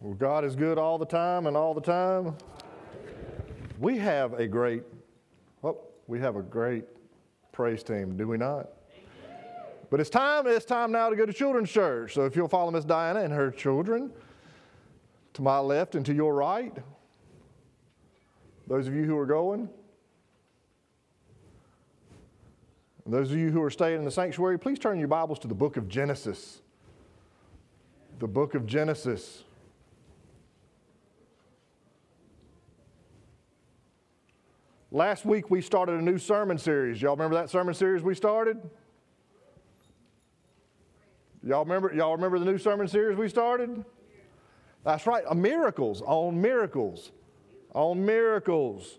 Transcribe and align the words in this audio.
Well, 0.00 0.14
God 0.14 0.46
is 0.46 0.56
good 0.56 0.78
all 0.78 0.96
the 0.96 1.04
time 1.04 1.46
and 1.46 1.54
all 1.54 1.74
the 1.74 1.80
time. 1.82 2.34
We 3.78 3.98
have 3.98 4.32
a 4.32 4.48
great, 4.48 4.82
well, 5.60 5.76
we 6.06 6.18
have 6.20 6.36
a 6.36 6.42
great 6.42 6.84
praise 7.52 7.82
team, 7.82 8.16
do 8.16 8.26
we 8.26 8.38
not? 8.38 8.70
But 9.90 10.00
it's 10.00 10.08
time, 10.08 10.46
it's 10.46 10.64
time 10.64 10.90
now 10.90 11.10
to 11.10 11.16
go 11.16 11.26
to 11.26 11.32
children's 11.34 11.70
church. 11.70 12.14
So 12.14 12.24
if 12.24 12.34
you'll 12.34 12.48
follow 12.48 12.70
Miss 12.70 12.86
Diana 12.86 13.20
and 13.20 13.32
her 13.32 13.50
children 13.50 14.10
to 15.34 15.42
my 15.42 15.58
left 15.58 15.94
and 15.94 16.06
to 16.06 16.14
your 16.14 16.34
right, 16.34 16.74
those 18.66 18.88
of 18.88 18.94
you 18.94 19.04
who 19.04 19.18
are 19.18 19.26
going, 19.26 19.68
those 23.04 23.30
of 23.30 23.36
you 23.36 23.50
who 23.50 23.62
are 23.62 23.70
staying 23.70 23.98
in 23.98 24.04
the 24.06 24.10
sanctuary, 24.10 24.58
please 24.58 24.78
turn 24.78 24.98
your 24.98 25.08
Bibles 25.08 25.38
to 25.40 25.48
the 25.48 25.54
book 25.54 25.76
of 25.76 25.88
Genesis. 25.88 26.62
The 28.18 28.28
book 28.28 28.54
of 28.54 28.64
Genesis. 28.64 29.44
Last 34.92 35.24
week 35.24 35.50
we 35.50 35.62
started 35.62 36.00
a 36.00 36.02
new 36.02 36.18
sermon 36.18 36.58
series. 36.58 37.00
Y'all 37.00 37.14
remember 37.14 37.36
that 37.36 37.48
sermon 37.48 37.74
series 37.74 38.02
we 38.02 38.14
started? 38.14 38.58
Y'all 41.44 41.64
remember, 41.64 41.94
y'all 41.94 42.16
remember 42.16 42.40
the 42.40 42.44
new 42.44 42.58
sermon 42.58 42.88
series 42.88 43.16
we 43.16 43.28
started? 43.28 43.84
That's 44.84 45.06
right, 45.06 45.24
miracles 45.36 46.02
on 46.02 46.40
miracles 46.40 47.12
on 47.72 48.04
miracles. 48.04 48.98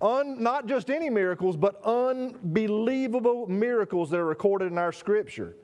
Un, 0.00 0.40
not 0.40 0.66
just 0.66 0.90
any 0.90 1.10
miracles, 1.10 1.56
but 1.56 1.82
unbelievable 1.84 3.48
miracles 3.48 4.10
that 4.10 4.20
are 4.20 4.26
recorded 4.26 4.70
in 4.70 4.78
our 4.78 4.92
scripture. 4.92 5.56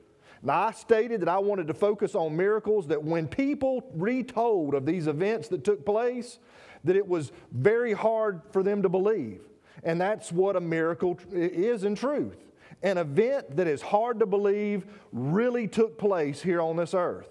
Now, 0.43 0.63
I 0.63 0.71
stated 0.71 1.21
that 1.21 1.29
I 1.29 1.37
wanted 1.37 1.67
to 1.67 1.73
focus 1.73 2.15
on 2.15 2.35
miracles 2.35 2.87
that 2.87 3.01
when 3.01 3.27
people 3.27 3.89
retold 3.95 4.73
of 4.73 4.85
these 4.85 5.07
events 5.07 5.47
that 5.47 5.63
took 5.63 5.85
place, 5.85 6.39
that 6.83 6.95
it 6.95 7.07
was 7.07 7.31
very 7.51 7.93
hard 7.93 8.41
for 8.51 8.63
them 8.63 8.81
to 8.83 8.89
believe. 8.89 9.41
And 9.83 9.99
that's 10.01 10.31
what 10.31 10.55
a 10.55 10.61
miracle 10.61 11.19
is 11.31 11.83
in 11.83 11.95
truth. 11.95 12.37
An 12.83 12.97
event 12.97 13.55
that 13.57 13.67
is 13.67 13.81
hard 13.81 14.19
to 14.19 14.25
believe 14.25 14.85
really 15.11 15.67
took 15.67 15.97
place 15.97 16.41
here 16.41 16.61
on 16.61 16.75
this 16.75 16.93
earth. 16.93 17.29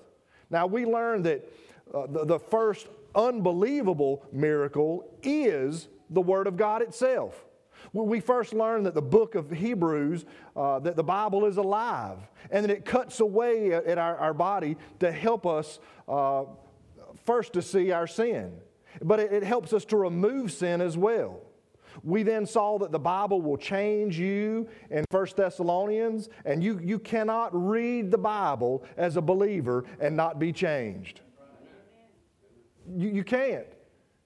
Now, 0.51 0.67
we 0.67 0.85
learned 0.85 1.25
that 1.27 1.49
uh, 1.93 2.07
the, 2.07 2.25
the 2.25 2.39
first 2.39 2.89
unbelievable 3.15 4.25
miracle 4.33 5.09
is 5.23 5.89
the 6.11 6.21
Word 6.21 6.47
of 6.47 6.57
God 6.57 6.83
itself. 6.83 7.45
We 7.93 8.21
first 8.21 8.53
learned 8.53 8.87
that 8.87 8.95
the 8.95 9.03
book 9.03 9.35
of 9.35 9.51
Hebrews, 9.51 10.25
uh, 10.55 10.81
that 10.81 10.97
the 10.97 11.05
Bible 11.05 11.47
is 11.47 11.57
alive, 11.57 12.19
and 12.51 12.65
that 12.65 12.71
it 12.71 12.85
cuts 12.85 13.21
away 13.21 13.73
at 13.73 13.99
our, 13.99 14.17
our 14.17 14.35
body 14.35 14.77
to 15.01 15.11
help 15.11 15.47
us 15.47 15.79
uh, 16.09 16.45
first 17.25 17.53
to 17.55 17.63
see 17.63 17.93
our 17.93 18.07
sin. 18.07 18.53
But 19.03 19.21
it, 19.21 19.43
helps 19.43 19.73
us 19.73 19.85
to 19.87 19.97
remove 19.97 20.53
sin 20.53 20.81
as 20.81 20.97
well. 20.97 21.41
We 22.03 22.23
then 22.23 22.47
saw 22.47 22.79
that 22.79 22.93
the 22.93 22.99
Bible 22.99 23.41
will 23.41 23.57
change 23.57 24.19
you 24.19 24.69
in 24.91 25.05
1 25.11 25.27
Thessalonians, 25.37 26.29
and 26.45 26.63
you, 26.63 26.79
you 26.83 26.99
cannot 26.99 27.51
read 27.53 28.11
the 28.11 28.19
Bible 28.19 28.85
as 28.97 29.17
a 29.17 29.23
believer 29.23 29.85
and 30.01 30.17
not 30.17 30.39
be 30.39 30.53
changed. 30.53 31.21
You, 32.95 33.09
you 33.09 33.25
can't. 33.25 33.67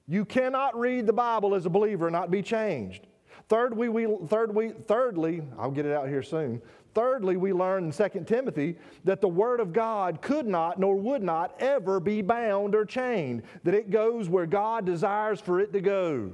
You 0.09 0.25
cannot 0.25 0.79
read 0.79 1.07
the 1.07 1.13
Bible 1.13 1.55
as 1.55 1.67
a 1.67 1.71
believer 1.71 2.09
and 2.09 2.13
not 2.13 2.31
be 2.31 2.43
changed. 2.43 3.07
Third, 3.49 3.77
we, 3.77 3.89
we, 3.89 4.07
third, 4.27 4.55
we, 4.55 4.71
thirdly, 4.71 5.43
I'll 5.59 5.71
get 5.71 5.87
it 5.87 5.93
out 5.93 6.09
here 6.09 6.23
soon. 6.23 6.61
Thirdly, 6.93 7.37
we 7.37 7.53
learn 7.53 7.85
in 7.85 7.93
2 7.93 8.25
Timothy 8.27 8.77
that 9.05 9.21
the 9.21 9.29
Word 9.29 9.61
of 9.61 9.73
God 9.73 10.21
could 10.21 10.47
not 10.47 10.79
nor 10.81 10.97
would 10.97 11.23
not 11.23 11.55
ever 11.61 12.01
be 12.01 12.23
bound 12.23 12.75
or 12.75 12.85
chained, 12.85 13.43
that 13.65 13.75
it 13.75 13.91
goes 13.91 14.29
where 14.29 14.47
God 14.47 14.87
desires 14.87 15.41
for 15.41 15.61
it 15.61 15.73
to 15.73 15.81
go. 15.81 16.33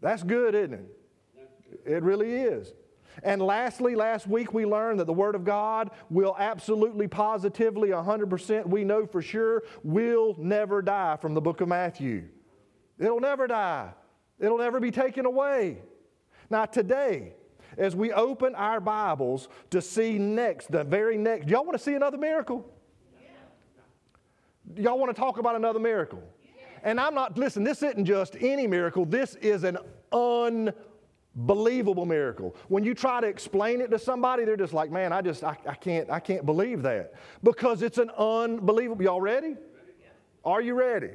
That's 0.00 0.22
good, 0.22 0.54
isn't 0.54 0.74
it? 0.74 0.98
It 1.86 2.02
really 2.02 2.32
is. 2.32 2.72
And 3.22 3.40
lastly, 3.40 3.94
last 3.94 4.26
week 4.26 4.52
we 4.52 4.66
learned 4.66 4.98
that 4.98 5.06
the 5.06 5.12
Word 5.12 5.36
of 5.36 5.44
God 5.44 5.90
will 6.10 6.34
absolutely, 6.38 7.06
positively, 7.06 7.90
100%, 7.90 8.66
we 8.66 8.82
know 8.82 9.06
for 9.06 9.22
sure, 9.22 9.62
will 9.84 10.34
never 10.36 10.82
die 10.82 11.16
from 11.20 11.34
the 11.34 11.40
book 11.40 11.60
of 11.60 11.68
Matthew. 11.68 12.24
It'll 12.98 13.20
never 13.20 13.46
die, 13.46 13.92
it'll 14.40 14.58
never 14.58 14.80
be 14.80 14.90
taken 14.90 15.26
away. 15.26 15.78
Now, 16.50 16.64
today, 16.64 17.34
as 17.76 17.96
we 17.96 18.12
open 18.12 18.54
our 18.54 18.80
Bibles 18.80 19.48
to 19.70 19.80
see 19.80 20.18
next, 20.18 20.70
the 20.70 20.84
very 20.84 21.16
next, 21.16 21.48
y'all 21.48 21.64
want 21.64 21.76
to 21.76 21.82
see 21.82 21.94
another 21.94 22.18
miracle? 22.18 22.64
Yeah. 23.20 24.82
Y'all 24.82 24.98
want 24.98 25.14
to 25.14 25.20
talk 25.20 25.38
about 25.38 25.56
another 25.56 25.78
miracle? 25.78 26.22
Yeah. 26.44 26.50
And 26.82 27.00
I'm 27.00 27.14
not, 27.14 27.38
listen, 27.38 27.64
this 27.64 27.82
isn't 27.82 28.04
just 28.04 28.36
any 28.40 28.66
miracle, 28.66 29.04
this 29.04 29.34
is 29.36 29.64
an 29.64 29.78
unbelievable 30.12 32.06
miracle. 32.06 32.56
When 32.68 32.84
you 32.84 32.94
try 32.94 33.20
to 33.20 33.26
explain 33.26 33.80
it 33.80 33.90
to 33.90 33.98
somebody, 33.98 34.44
they're 34.44 34.56
just 34.56 34.72
like, 34.72 34.90
man, 34.90 35.12
I 35.12 35.22
just, 35.22 35.44
I, 35.44 35.56
I 35.68 35.74
can't, 35.74 36.10
I 36.10 36.20
can't 36.20 36.46
believe 36.46 36.82
that. 36.82 37.14
Because 37.42 37.82
it's 37.82 37.98
an 37.98 38.10
unbelievable. 38.10 39.02
Y'all 39.02 39.20
ready? 39.20 39.56
Are 40.44 40.60
you 40.60 40.74
ready? 40.74 41.10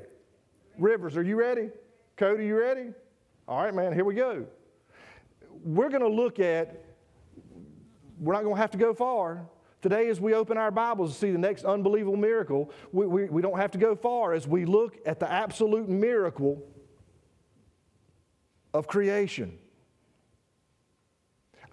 Rivers, 0.77 1.15
are 1.17 1.23
you 1.23 1.35
ready? 1.35 1.69
Cody, 2.17 2.45
you 2.45 2.57
ready? 2.57 2.89
All 3.47 3.63
right, 3.63 3.73
man, 3.73 3.93
here 3.93 4.05
we 4.05 4.15
go. 4.15 4.45
We're 5.63 5.89
going 5.89 6.01
to 6.01 6.07
look 6.07 6.39
at, 6.39 6.85
we're 8.19 8.33
not 8.33 8.43
going 8.43 8.55
to 8.55 8.61
have 8.61 8.71
to 8.71 8.77
go 8.77 8.93
far. 8.93 9.45
Today, 9.81 10.09
as 10.09 10.19
we 10.19 10.33
open 10.33 10.57
our 10.57 10.71
Bibles 10.71 11.13
to 11.13 11.19
see 11.19 11.31
the 11.31 11.37
next 11.37 11.63
unbelievable 11.63 12.17
miracle, 12.17 12.71
we, 12.91 13.07
we, 13.07 13.25
we 13.25 13.41
don't 13.41 13.57
have 13.57 13.71
to 13.71 13.77
go 13.77 13.95
far 13.95 14.33
as 14.33 14.47
we 14.47 14.65
look 14.65 14.97
at 15.05 15.19
the 15.19 15.31
absolute 15.31 15.87
miracle 15.87 16.61
of 18.73 18.87
creation. 18.87 19.57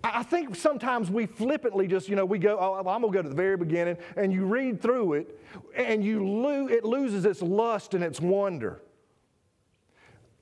I 0.05 0.23
think 0.23 0.55
sometimes 0.55 1.11
we 1.11 1.27
flippantly 1.27 1.89
just, 1.89 2.09
you 2.09 2.15
know, 2.15 2.25
we 2.25 2.39
go, 2.39 2.59
oh, 2.61 2.89
I'm 2.89 3.01
going 3.03 3.13
to 3.13 3.19
go 3.19 3.23
to 3.23 3.29
the 3.29 3.35
very 3.35 3.57
beginning, 3.57 3.97
and 4.17 4.33
you 4.33 4.45
read 4.45 4.81
through 4.81 5.15
it, 5.15 5.41
and 5.75 6.05
you 6.05 6.25
lo- 6.25 6.69
it 6.69 6.85
loses 6.85 7.25
its 7.25 7.43
lust 7.43 7.93
and 7.95 8.05
its 8.05 8.21
wonder. 8.21 8.83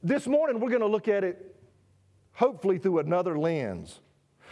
This 0.02 0.26
morning, 0.26 0.60
we're 0.60 0.68
going 0.68 0.82
to 0.82 0.86
look 0.86 1.08
at 1.08 1.24
it 1.24 1.53
hopefully 2.34 2.78
through 2.78 2.98
another 2.98 3.38
lens. 3.38 4.00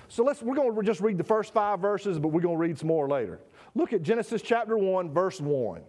So 0.09 0.25
let's, 0.25 0.43
we're 0.43 0.55
going 0.55 0.75
to 0.75 0.83
just 0.83 1.01
read 1.01 1.19
the 1.19 1.25
first 1.25 1.53
five 1.53 1.81
verses, 1.81 2.19
but 2.19 2.29
we're 2.29 2.41
going 2.41 2.57
to 2.57 2.61
read 2.61 2.79
some 2.79 2.89
more 2.89 3.09
later. 3.09 3.41
Look 3.75 3.93
at 3.93 4.03
Genesis 4.03 4.43
chapter 4.43 4.77
1, 4.77 5.13
verse 5.13 5.41
1. 5.41 5.83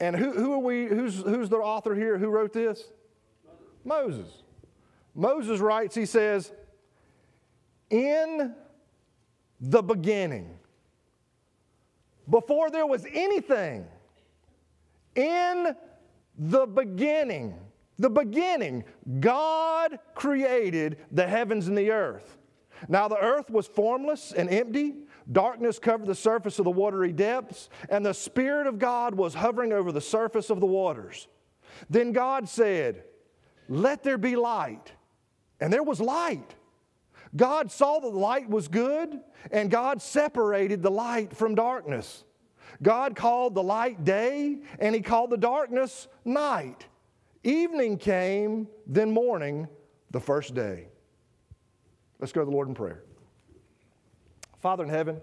And 0.00 0.16
who, 0.16 0.32
who 0.32 0.52
are 0.52 0.58
we, 0.58 0.86
who's, 0.86 1.22
who's 1.22 1.48
the 1.48 1.56
author 1.56 1.94
here? 1.94 2.16
Who 2.18 2.28
wrote 2.28 2.52
this? 2.52 2.84
Moses. 3.84 4.28
Moses 5.14 5.60
writes, 5.60 5.94
he 5.94 6.06
says, 6.06 6.52
In 7.90 8.54
the 9.60 9.82
beginning, 9.82 10.58
before 12.28 12.70
there 12.70 12.86
was 12.86 13.04
anything, 13.12 13.86
in 15.14 15.74
the 16.38 16.66
beginning, 16.66 17.58
the 18.00 18.10
beginning, 18.10 18.84
God 19.20 19.98
created 20.14 20.98
the 21.12 21.26
heavens 21.26 21.68
and 21.68 21.76
the 21.76 21.90
earth. 21.90 22.38
Now 22.88 23.08
the 23.08 23.18
earth 23.18 23.50
was 23.50 23.66
formless 23.66 24.32
and 24.32 24.48
empty. 24.48 24.94
Darkness 25.30 25.78
covered 25.78 26.06
the 26.06 26.14
surface 26.14 26.58
of 26.58 26.64
the 26.64 26.70
watery 26.70 27.12
depths, 27.12 27.68
and 27.90 28.04
the 28.04 28.14
Spirit 28.14 28.66
of 28.66 28.78
God 28.78 29.14
was 29.14 29.34
hovering 29.34 29.72
over 29.72 29.92
the 29.92 30.00
surface 30.00 30.48
of 30.48 30.60
the 30.60 30.66
waters. 30.66 31.28
Then 31.90 32.12
God 32.12 32.48
said, 32.48 33.04
Let 33.68 34.02
there 34.02 34.18
be 34.18 34.34
light 34.34 34.92
and 35.60 35.70
there 35.70 35.82
was 35.82 36.00
light. 36.00 36.54
God 37.36 37.70
saw 37.70 38.00
that 38.00 38.10
the 38.10 38.18
light 38.18 38.48
was 38.48 38.66
good, 38.66 39.20
and 39.52 39.70
God 39.70 40.02
separated 40.02 40.82
the 40.82 40.90
light 40.90 41.36
from 41.36 41.54
darkness. 41.54 42.24
God 42.82 43.14
called 43.14 43.54
the 43.54 43.62
light 43.62 44.04
day, 44.04 44.62
and 44.78 44.94
He 44.94 45.02
called 45.02 45.30
the 45.30 45.36
darkness 45.36 46.08
night. 46.24 46.86
Evening 47.42 47.96
came, 47.96 48.68
then 48.86 49.10
morning, 49.10 49.66
the 50.10 50.20
first 50.20 50.54
day. 50.54 50.88
Let's 52.18 52.32
go 52.32 52.42
to 52.42 52.44
the 52.44 52.50
Lord 52.50 52.68
in 52.68 52.74
prayer. 52.74 53.02
Father 54.58 54.84
in 54.84 54.90
heaven, 54.90 55.20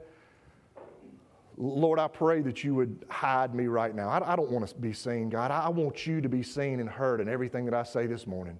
Lord, 1.57 1.99
I 1.99 2.07
pray 2.07 2.41
that 2.41 2.63
you 2.63 2.75
would 2.75 3.05
hide 3.09 3.53
me 3.53 3.67
right 3.67 3.93
now. 3.93 4.09
I, 4.09 4.35
don't 4.35 4.49
want 4.51 4.67
to 4.67 4.75
be 4.75 4.93
seen, 4.93 5.29
God. 5.29 5.51
I 5.51 5.69
want 5.69 6.05
you 6.05 6.21
to 6.21 6.29
be 6.29 6.43
seen 6.43 6.79
and 6.79 6.89
heard 6.89 7.19
in 7.19 7.27
everything 7.27 7.65
that 7.65 7.73
I 7.73 7.83
say 7.83 8.05
this 8.05 8.27
morning. 8.27 8.59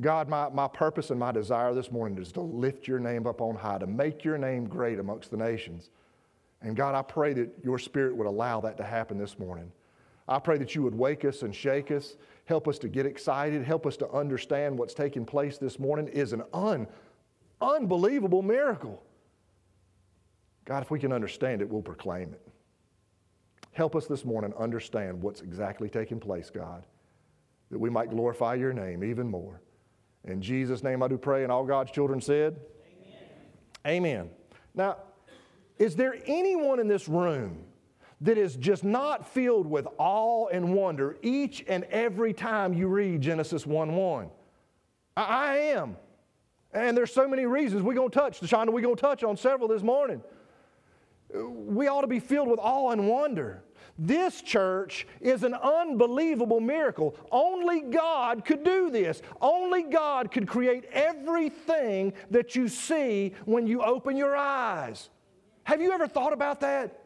God, 0.00 0.28
my, 0.28 0.48
my 0.48 0.68
purpose 0.68 1.10
and 1.10 1.20
my 1.20 1.32
desire 1.32 1.74
this 1.74 1.90
morning 1.90 2.18
is 2.18 2.32
to 2.32 2.40
lift 2.40 2.88
your 2.88 2.98
name 2.98 3.26
up 3.26 3.40
on 3.40 3.54
high, 3.54 3.78
to 3.78 3.86
make 3.86 4.24
your 4.24 4.38
name 4.38 4.66
great 4.66 4.98
amongst 4.98 5.30
the 5.30 5.36
nations. 5.36 5.90
And 6.62 6.74
God, 6.74 6.94
I 6.94 7.02
pray 7.02 7.34
that 7.34 7.50
your 7.62 7.78
spirit 7.78 8.16
would 8.16 8.26
allow 8.26 8.60
that 8.60 8.76
to 8.78 8.84
happen 8.84 9.18
this 9.18 9.38
morning. 9.38 9.72
I 10.28 10.38
pray 10.38 10.58
that 10.58 10.74
you 10.74 10.82
would 10.82 10.94
wake 10.94 11.24
us 11.24 11.42
and 11.42 11.54
shake 11.54 11.90
us, 11.90 12.16
help 12.44 12.68
us 12.68 12.78
to 12.80 12.88
get 12.88 13.06
excited, 13.06 13.64
help 13.64 13.86
us 13.86 13.96
to 13.98 14.10
understand 14.10 14.78
what's 14.78 14.94
taking 14.94 15.24
place 15.24 15.58
this 15.58 15.78
morning 15.78 16.08
is 16.08 16.32
an 16.32 16.42
un, 16.52 16.86
unbelievable 17.60 18.42
miracle. 18.42 19.02
God, 20.64 20.82
if 20.82 20.90
we 20.90 20.98
can 20.98 21.12
understand 21.12 21.62
it, 21.62 21.68
we'll 21.68 21.82
proclaim 21.82 22.32
it. 22.32 22.46
Help 23.72 23.96
us 23.96 24.06
this 24.06 24.24
morning 24.24 24.52
understand 24.58 25.20
what's 25.22 25.40
exactly 25.40 25.88
taking 25.88 26.20
place, 26.20 26.50
God, 26.50 26.84
that 27.70 27.78
we 27.78 27.90
might 27.90 28.10
glorify 28.10 28.54
your 28.54 28.72
name 28.72 29.02
even 29.02 29.28
more. 29.28 29.60
In 30.24 30.42
Jesus' 30.42 30.82
name 30.82 31.02
I 31.02 31.08
do 31.08 31.16
pray, 31.16 31.44
and 31.44 31.52
all 31.52 31.64
God's 31.64 31.90
children 31.90 32.20
said, 32.20 32.60
Amen. 33.86 34.04
Amen. 34.04 34.30
Now, 34.74 34.98
is 35.78 35.96
there 35.96 36.16
anyone 36.26 36.78
in 36.78 36.88
this 36.88 37.08
room 37.08 37.64
that 38.22 38.36
is 38.36 38.56
just 38.56 38.84
not 38.84 39.26
filled 39.26 39.66
with 39.66 39.86
awe 39.98 40.46
and 40.48 40.74
wonder 40.74 41.16
each 41.22 41.64
and 41.66 41.84
every 41.84 42.32
time 42.32 42.74
you 42.74 42.86
read 42.88 43.20
Genesis 43.20 43.66
1 43.66 43.94
1? 43.94 44.30
I, 45.16 45.56
am. 45.56 45.96
And 46.72 46.96
there's 46.96 47.12
so 47.12 47.26
many 47.26 47.46
reasons. 47.46 47.82
We're 47.82 47.94
going 47.94 48.10
to 48.10 48.18
touch, 48.18 48.40
Tashonda, 48.40 48.72
we're 48.72 48.80
going 48.80 48.96
to 48.96 49.00
touch 49.00 49.24
on 49.24 49.36
several 49.36 49.68
this 49.68 49.82
morning. 49.82 50.22
We 51.34 51.88
ought 51.88 52.02
to 52.02 52.06
be 52.06 52.20
filled 52.20 52.48
with 52.48 52.60
awe 52.60 52.90
and 52.90 53.08
wonder. 53.08 53.62
This 53.98 54.40
church 54.40 55.06
is 55.20 55.42
an 55.42 55.54
unbelievable 55.54 56.60
miracle. 56.60 57.16
Only 57.30 57.82
God 57.82 58.44
could 58.44 58.64
do 58.64 58.90
this. 58.90 59.20
Only 59.40 59.82
God 59.82 60.30
could 60.30 60.48
create 60.48 60.86
everything 60.92 62.14
that 62.30 62.56
you 62.56 62.68
see 62.68 63.34
when 63.44 63.66
you 63.66 63.82
open 63.82 64.16
your 64.16 64.36
eyes. 64.36 65.10
Have 65.64 65.82
you 65.82 65.92
ever 65.92 66.08
thought 66.08 66.32
about 66.32 66.60
that? 66.60 66.99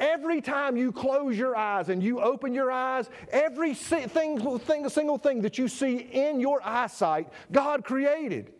Every 0.00 0.40
time 0.40 0.78
you 0.78 0.92
close 0.92 1.36
your 1.36 1.54
eyes 1.54 1.90
and 1.90 2.02
you 2.02 2.20
open 2.20 2.54
your 2.54 2.72
eyes, 2.72 3.10
every 3.30 3.74
thing, 3.74 4.08
thing, 4.08 4.88
single 4.88 5.18
thing 5.18 5.42
that 5.42 5.58
you 5.58 5.68
see 5.68 5.98
in 5.98 6.40
your 6.40 6.66
eyesight, 6.66 7.28
God 7.52 7.84
created. 7.84 8.54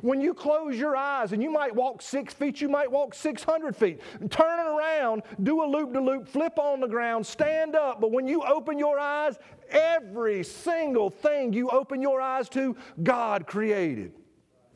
When 0.00 0.22
you 0.22 0.32
close 0.32 0.76
your 0.76 0.96
eyes 0.96 1.32
and 1.32 1.42
you 1.42 1.50
might 1.50 1.74
walk 1.74 2.00
six 2.00 2.32
feet, 2.32 2.62
you 2.62 2.68
might 2.68 2.90
walk 2.90 3.14
600 3.14 3.76
feet, 3.76 4.00
turn 4.30 4.60
it 4.60 4.70
around, 4.70 5.22
do 5.42 5.62
a 5.62 5.66
loop 5.66 5.92
de 5.92 6.00
loop, 6.00 6.26
flip 6.26 6.58
on 6.58 6.80
the 6.80 6.88
ground, 6.88 7.26
stand 7.26 7.76
up. 7.76 8.00
But 8.00 8.10
when 8.10 8.26
you 8.26 8.42
open 8.42 8.78
your 8.78 8.98
eyes, 8.98 9.36
every 9.68 10.42
single 10.44 11.10
thing 11.10 11.52
you 11.52 11.68
open 11.68 12.00
your 12.00 12.22
eyes 12.22 12.48
to, 12.50 12.74
God 13.02 13.46
created. 13.46 14.12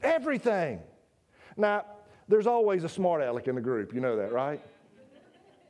Everything. 0.03 0.81
Now, 1.57 1.87
there's 2.29 2.47
always 2.47 2.85
a 2.85 2.89
smart 2.89 3.23
aleck 3.23 3.49
in 3.49 3.55
the 3.55 3.61
group. 3.61 3.95
You 3.95 4.01
know 4.01 4.17
that, 4.17 4.33
right? 4.33 4.61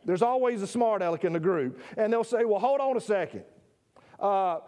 There's 0.04 0.22
always 0.22 0.62
a 0.62 0.66
smart 0.66 1.02
aleck 1.02 1.24
in 1.24 1.32
the 1.32 1.40
group. 1.40 1.80
And 1.96 2.12
they'll 2.12 2.24
say, 2.24 2.44
well, 2.44 2.60
hold 2.60 2.80
on 2.80 2.96
a 2.96 3.00
second. 3.00 3.44
Uh, 4.20 4.60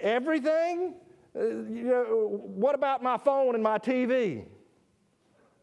everything? 0.00 0.94
Uh, 1.34 1.40
you 1.40 1.84
know, 1.84 2.40
what 2.42 2.74
about 2.74 3.02
my 3.02 3.16
phone 3.16 3.54
and 3.54 3.62
my 3.62 3.78
TV? 3.78 4.46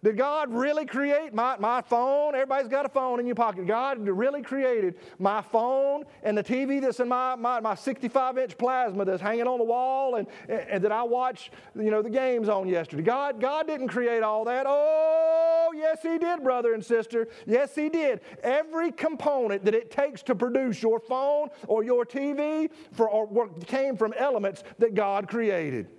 Did 0.01 0.15
God 0.15 0.53
really 0.53 0.85
create 0.85 1.33
my, 1.33 1.57
my 1.57 1.81
phone? 1.81 2.33
Everybody's 2.33 2.69
got 2.69 2.85
a 2.85 2.89
phone 2.89 3.19
in 3.19 3.25
your 3.25 3.35
pocket. 3.35 3.67
God 3.67 3.99
really 3.99 4.41
created 4.41 4.95
my 5.17 5.41
phone 5.41 6.05
and 6.23 6.37
the 6.37 6.43
TV 6.43 6.79
that's 6.79 7.01
in 7.01 7.09
my, 7.09 7.35
my, 7.35 7.59
my 7.59 7.75
65 7.75 8.37
inch 8.37 8.57
plasma 8.57 9.03
that's 9.03 9.21
hanging 9.21 9.47
on 9.47 9.57
the 9.57 9.65
wall 9.65 10.15
and, 10.15 10.27
and 10.47 10.81
that 10.85 10.93
I 10.93 11.03
watched 11.03 11.51
you 11.75 11.91
know, 11.91 12.01
the 12.01 12.09
games 12.09 12.47
on 12.47 12.69
yesterday. 12.69 13.03
God, 13.03 13.41
God 13.41 13.67
didn't 13.67 13.89
create 13.89 14.23
all 14.23 14.45
that. 14.45 14.65
Oh, 14.65 15.73
yes, 15.75 15.99
He 16.01 16.17
did, 16.17 16.43
brother 16.43 16.73
and 16.73 16.85
sister. 16.85 17.27
Yes, 17.45 17.75
He 17.75 17.89
did. 17.89 18.21
Every 18.41 18.93
component 18.93 19.65
that 19.65 19.75
it 19.75 19.91
takes 19.91 20.23
to 20.23 20.35
produce 20.35 20.81
your 20.81 21.01
phone 21.01 21.49
or 21.67 21.83
your 21.83 22.05
TV 22.05 22.69
for, 22.93 23.09
or 23.09 23.49
came 23.65 23.97
from 23.97 24.13
elements 24.17 24.63
that 24.77 24.95
God 24.95 25.27
created. 25.27 25.89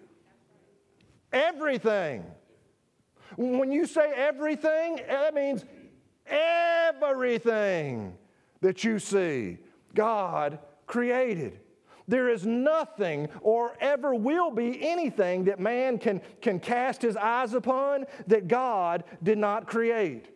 Everything. 1.32 2.25
When 3.37 3.71
you 3.71 3.87
say 3.87 4.12
everything, 4.15 5.00
that 5.09 5.35
means 5.35 5.65
everything 6.27 8.17
that 8.61 8.85
you 8.85 8.99
see, 8.99 9.59
God 9.94 10.59
created. 10.87 11.61
There 12.09 12.29
is 12.29 12.44
nothing 12.44 13.29
or 13.41 13.77
ever 13.81 14.15
will 14.15 14.50
be 14.50 14.85
anything 14.87 15.44
that 15.44 15.61
man 15.61 15.99
can, 15.99 16.21
can 16.43 16.59
cast 16.59 17.03
his 17.03 17.17
eyes 17.17 17.55
upon 17.55 18.05
that 18.27 18.49
God 18.49 19.05
did 19.23 19.38
not 19.38 19.69
create. 19.69 20.27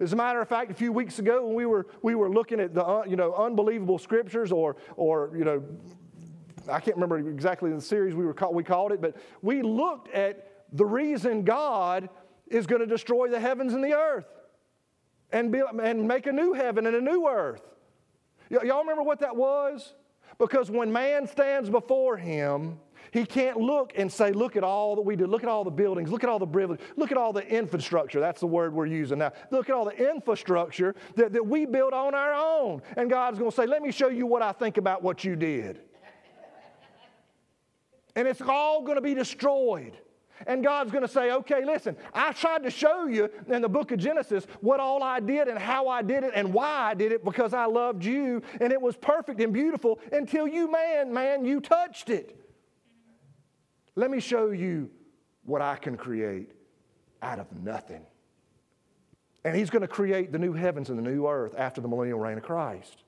As 0.00 0.12
a 0.12 0.16
matter 0.16 0.40
of 0.40 0.48
fact, 0.48 0.70
a 0.70 0.74
few 0.74 0.92
weeks 0.92 1.18
ago 1.18 1.44
when 1.44 1.54
we 1.54 1.66
were, 1.66 1.86
we 2.02 2.14
were 2.14 2.30
looking 2.30 2.60
at 2.60 2.72
the 2.72 2.84
uh, 2.84 3.04
you 3.04 3.16
know, 3.16 3.34
unbelievable 3.34 3.98
scriptures 3.98 4.52
or, 4.52 4.76
or 4.96 5.32
you 5.36 5.44
know, 5.44 5.62
I 6.70 6.80
can't 6.80 6.96
remember 6.96 7.18
exactly 7.18 7.70
the 7.70 7.80
series 7.80 8.14
we, 8.14 8.24
were, 8.24 8.34
we 8.50 8.64
called 8.64 8.92
it, 8.92 9.02
but 9.02 9.16
we 9.42 9.60
looked 9.60 10.08
at 10.14 10.64
the 10.72 10.84
reason 10.84 11.42
God 11.44 12.08
is 12.50 12.66
going 12.66 12.80
to 12.80 12.86
destroy 12.86 13.28
the 13.28 13.40
heavens 13.40 13.74
and 13.74 13.82
the 13.82 13.94
earth 13.94 14.26
and, 15.32 15.52
be, 15.52 15.62
and 15.82 16.06
make 16.06 16.26
a 16.26 16.32
new 16.32 16.52
heaven 16.52 16.86
and 16.86 16.96
a 16.96 17.00
new 17.00 17.28
earth. 17.28 17.62
Y- 18.50 18.58
y'all 18.64 18.80
remember 18.80 19.02
what 19.02 19.20
that 19.20 19.36
was? 19.36 19.94
Because 20.38 20.70
when 20.70 20.92
man 20.92 21.26
stands 21.26 21.68
before 21.68 22.16
him, 22.16 22.78
he 23.10 23.24
can't 23.24 23.56
look 23.56 23.92
and 23.96 24.12
say, 24.12 24.32
Look 24.32 24.56
at 24.56 24.62
all 24.62 24.96
that 24.96 25.02
we 25.02 25.16
do. 25.16 25.26
Look 25.26 25.42
at 25.42 25.48
all 25.48 25.64
the 25.64 25.70
buildings. 25.70 26.10
Look 26.10 26.22
at 26.22 26.30
all 26.30 26.38
the 26.38 26.46
privilege. 26.46 26.80
Look 26.96 27.10
at 27.10 27.16
all 27.16 27.32
the 27.32 27.46
infrastructure. 27.46 28.20
That's 28.20 28.40
the 28.40 28.46
word 28.46 28.74
we're 28.74 28.86
using 28.86 29.18
now. 29.18 29.32
Look 29.50 29.68
at 29.68 29.74
all 29.74 29.84
the 29.84 30.10
infrastructure 30.10 30.94
that, 31.16 31.32
that 31.32 31.46
we 31.46 31.64
built 31.64 31.92
on 31.92 32.14
our 32.14 32.34
own. 32.34 32.82
And 32.96 33.08
God's 33.08 33.38
going 33.38 33.50
to 33.50 33.56
say, 33.56 33.66
Let 33.66 33.82
me 33.82 33.90
show 33.92 34.08
you 34.08 34.26
what 34.26 34.42
I 34.42 34.52
think 34.52 34.76
about 34.76 35.02
what 35.02 35.24
you 35.24 35.36
did. 35.36 35.80
and 38.14 38.28
it's 38.28 38.42
all 38.42 38.82
going 38.82 38.96
to 38.96 39.02
be 39.02 39.14
destroyed. 39.14 39.96
And 40.46 40.62
God's 40.62 40.90
going 40.90 41.02
to 41.02 41.08
say, 41.08 41.32
okay, 41.32 41.64
listen, 41.64 41.96
I 42.14 42.32
tried 42.32 42.62
to 42.64 42.70
show 42.70 43.06
you 43.06 43.30
in 43.48 43.62
the 43.62 43.68
book 43.68 43.92
of 43.92 43.98
Genesis 43.98 44.46
what 44.60 44.80
all 44.80 45.02
I 45.02 45.20
did 45.20 45.48
and 45.48 45.58
how 45.58 45.88
I 45.88 46.02
did 46.02 46.24
it 46.24 46.32
and 46.34 46.52
why 46.52 46.90
I 46.90 46.94
did 46.94 47.12
it 47.12 47.24
because 47.24 47.52
I 47.54 47.66
loved 47.66 48.04
you 48.04 48.42
and 48.60 48.72
it 48.72 48.80
was 48.80 48.96
perfect 48.96 49.40
and 49.40 49.52
beautiful 49.52 50.00
until 50.12 50.46
you, 50.46 50.70
man, 50.70 51.12
man, 51.12 51.44
you 51.44 51.60
touched 51.60 52.10
it. 52.10 52.38
Let 53.96 54.10
me 54.10 54.20
show 54.20 54.50
you 54.50 54.90
what 55.44 55.60
I 55.60 55.76
can 55.76 55.96
create 55.96 56.52
out 57.22 57.38
of 57.38 57.46
nothing. 57.62 58.02
And 59.44 59.56
He's 59.56 59.70
going 59.70 59.82
to 59.82 59.88
create 59.88 60.30
the 60.30 60.38
new 60.38 60.52
heavens 60.52 60.90
and 60.90 60.98
the 60.98 61.02
new 61.02 61.26
earth 61.26 61.54
after 61.56 61.80
the 61.80 61.88
millennial 61.88 62.18
reign 62.18 62.38
of 62.38 62.44
Christ. 62.44 63.02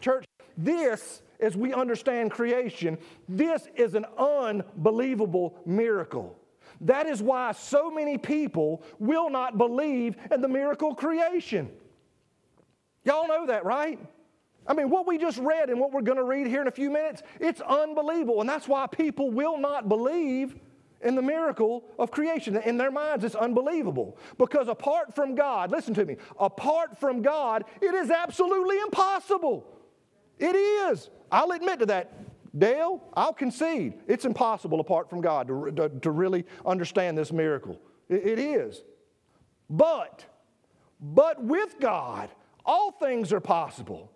Church, 0.00 0.24
this 0.56 1.22
as 1.40 1.56
we 1.56 1.72
understand 1.72 2.30
creation, 2.30 2.98
this 3.28 3.68
is 3.76 3.94
an 3.94 4.06
unbelievable 4.18 5.56
miracle. 5.66 6.36
That 6.82 7.06
is 7.06 7.22
why 7.22 7.52
so 7.52 7.90
many 7.90 8.16
people 8.16 8.82
will 8.98 9.28
not 9.28 9.58
believe 9.58 10.16
in 10.30 10.40
the 10.40 10.48
miracle 10.48 10.94
creation. 10.94 11.70
Y'all 13.04 13.28
know 13.28 13.46
that, 13.46 13.64
right? 13.64 13.98
I 14.66 14.74
mean, 14.74 14.90
what 14.90 15.06
we 15.06 15.18
just 15.18 15.38
read 15.38 15.70
and 15.70 15.80
what 15.80 15.92
we're 15.92 16.02
going 16.02 16.18
to 16.18 16.24
read 16.24 16.46
here 16.46 16.60
in 16.60 16.68
a 16.68 16.72
few 16.72 16.90
minutes, 16.90 17.22
it's 17.40 17.60
unbelievable. 17.60 18.40
And 18.40 18.48
that's 18.48 18.68
why 18.68 18.86
people 18.86 19.30
will 19.30 19.58
not 19.58 19.88
believe 19.88 20.54
in 21.02 21.14
the 21.14 21.22
miracle 21.22 21.84
of 21.98 22.10
creation. 22.10 22.56
In 22.56 22.76
their 22.76 22.90
minds, 22.90 23.24
it's 23.24 23.34
unbelievable. 23.34 24.18
Because 24.38 24.68
apart 24.68 25.14
from 25.14 25.34
God, 25.34 25.70
listen 25.70 25.94
to 25.94 26.04
me, 26.04 26.16
apart 26.38 26.98
from 26.98 27.22
God, 27.22 27.64
it 27.80 27.94
is 27.94 28.10
absolutely 28.10 28.78
impossible. 28.80 29.66
It 30.38 30.54
is. 30.54 31.10
I'll 31.30 31.50
admit 31.52 31.78
to 31.80 31.86
that. 31.86 32.12
Dale, 32.58 33.02
I'll 33.14 33.32
concede. 33.32 33.94
It's 34.08 34.24
impossible 34.24 34.80
apart 34.80 35.08
from 35.08 35.20
God 35.20 35.46
to, 35.48 35.70
to, 35.76 35.88
to 35.88 36.10
really 36.10 36.44
understand 36.66 37.16
this 37.16 37.32
miracle. 37.32 37.78
It, 38.08 38.26
it 38.26 38.38
is. 38.38 38.82
But, 39.68 40.24
but 41.00 41.42
with 41.42 41.78
God, 41.78 42.28
all 42.66 42.90
things 42.90 43.32
are 43.32 43.40
possible. 43.40 44.10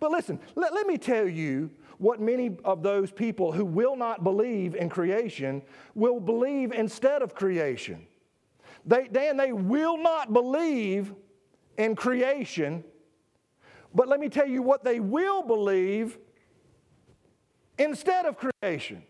But 0.00 0.10
listen, 0.10 0.40
let, 0.56 0.74
let 0.74 0.86
me 0.86 0.98
tell 0.98 1.28
you 1.28 1.70
what 1.98 2.20
many 2.20 2.56
of 2.64 2.82
those 2.82 3.10
people 3.12 3.52
who 3.52 3.64
will 3.64 3.96
not 3.96 4.24
believe 4.24 4.74
in 4.74 4.88
creation 4.88 5.62
will 5.94 6.20
believe 6.20 6.72
instead 6.72 7.22
of 7.22 7.34
creation. 7.34 8.06
They, 8.84 9.08
Dan, 9.08 9.36
they 9.36 9.52
will 9.52 9.96
not 9.96 10.32
believe 10.32 11.14
in 11.78 11.96
creation, 11.96 12.84
but 13.94 14.08
let 14.08 14.20
me 14.20 14.28
tell 14.28 14.46
you 14.46 14.62
what 14.62 14.84
they 14.84 15.00
will 15.00 15.42
believe 15.42 16.18
instead 17.78 18.26
of 18.26 18.36
creation. 18.36 19.02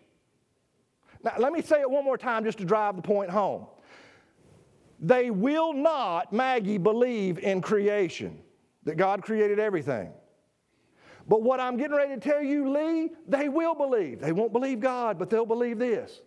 Now, 1.22 1.34
let 1.38 1.52
me 1.52 1.62
say 1.62 1.80
it 1.80 1.90
one 1.90 2.04
more 2.04 2.18
time 2.18 2.44
just 2.44 2.58
to 2.58 2.64
drive 2.64 2.96
the 2.96 3.02
point 3.02 3.30
home. 3.30 3.66
They 5.00 5.30
will 5.30 5.72
not, 5.72 6.32
Maggie, 6.32 6.78
believe 6.78 7.38
in 7.38 7.60
creation, 7.60 8.38
that 8.84 8.96
God 8.96 9.22
created 9.22 9.58
everything. 9.58 10.10
But 11.28 11.42
what 11.42 11.60
I'm 11.60 11.76
getting 11.76 11.96
ready 11.96 12.14
to 12.14 12.20
tell 12.20 12.42
you, 12.42 12.70
Lee, 12.70 13.10
they 13.26 13.48
will 13.48 13.74
believe. 13.74 14.20
They 14.20 14.32
won't 14.32 14.52
believe 14.52 14.80
God, 14.80 15.18
but 15.18 15.28
they'll 15.28 15.44
believe 15.44 15.78
this. 15.78 16.20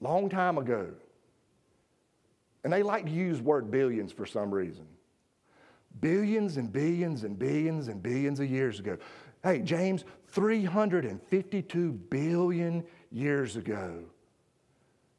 Long 0.00 0.28
time 0.28 0.58
ago, 0.58 0.88
and 2.64 2.72
they 2.72 2.82
like 2.82 3.04
to 3.04 3.10
use 3.10 3.40
word 3.40 3.70
billions 3.70 4.10
for 4.10 4.26
some 4.26 4.52
reason 4.52 4.86
billions 6.00 6.56
and 6.56 6.72
billions 6.72 7.24
and 7.24 7.38
billions 7.38 7.88
and 7.88 8.02
billions 8.02 8.40
of 8.40 8.50
years 8.50 8.78
ago. 8.80 8.98
Hey, 9.42 9.60
James, 9.60 10.04
352 10.28 11.92
billion 11.92 12.84
years 13.10 13.56
ago, 13.56 14.04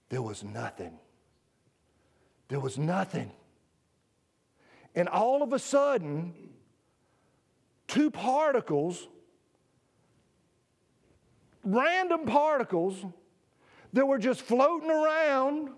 there 0.09 0.21
was 0.21 0.43
nothing. 0.43 0.97
There 2.47 2.59
was 2.59 2.77
nothing. 2.77 3.31
And 4.95 5.09
all 5.09 5.43
of 5.43 5.53
a 5.53 5.59
sudden, 5.59 6.33
two 7.87 8.09
particles, 8.09 9.07
random 11.63 12.25
particles 12.25 13.03
that 13.93 14.05
were 14.05 14.17
just 14.17 14.41
floating 14.41 14.89
around, 14.89 15.69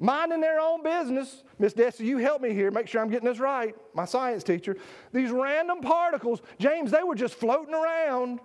minding 0.00 0.40
their 0.40 0.58
own 0.58 0.82
business. 0.82 1.44
Miss 1.58 1.74
Desi, 1.74 2.00
you 2.00 2.18
help 2.18 2.42
me 2.42 2.52
here, 2.52 2.70
make 2.70 2.88
sure 2.88 3.00
I'm 3.00 3.10
getting 3.10 3.28
this 3.28 3.38
right, 3.38 3.76
my 3.94 4.06
science 4.06 4.42
teacher. 4.42 4.76
These 5.12 5.30
random 5.30 5.80
particles, 5.80 6.40
James, 6.58 6.90
they 6.90 7.02
were 7.04 7.14
just 7.14 7.34
floating 7.34 7.74
around 7.74 8.40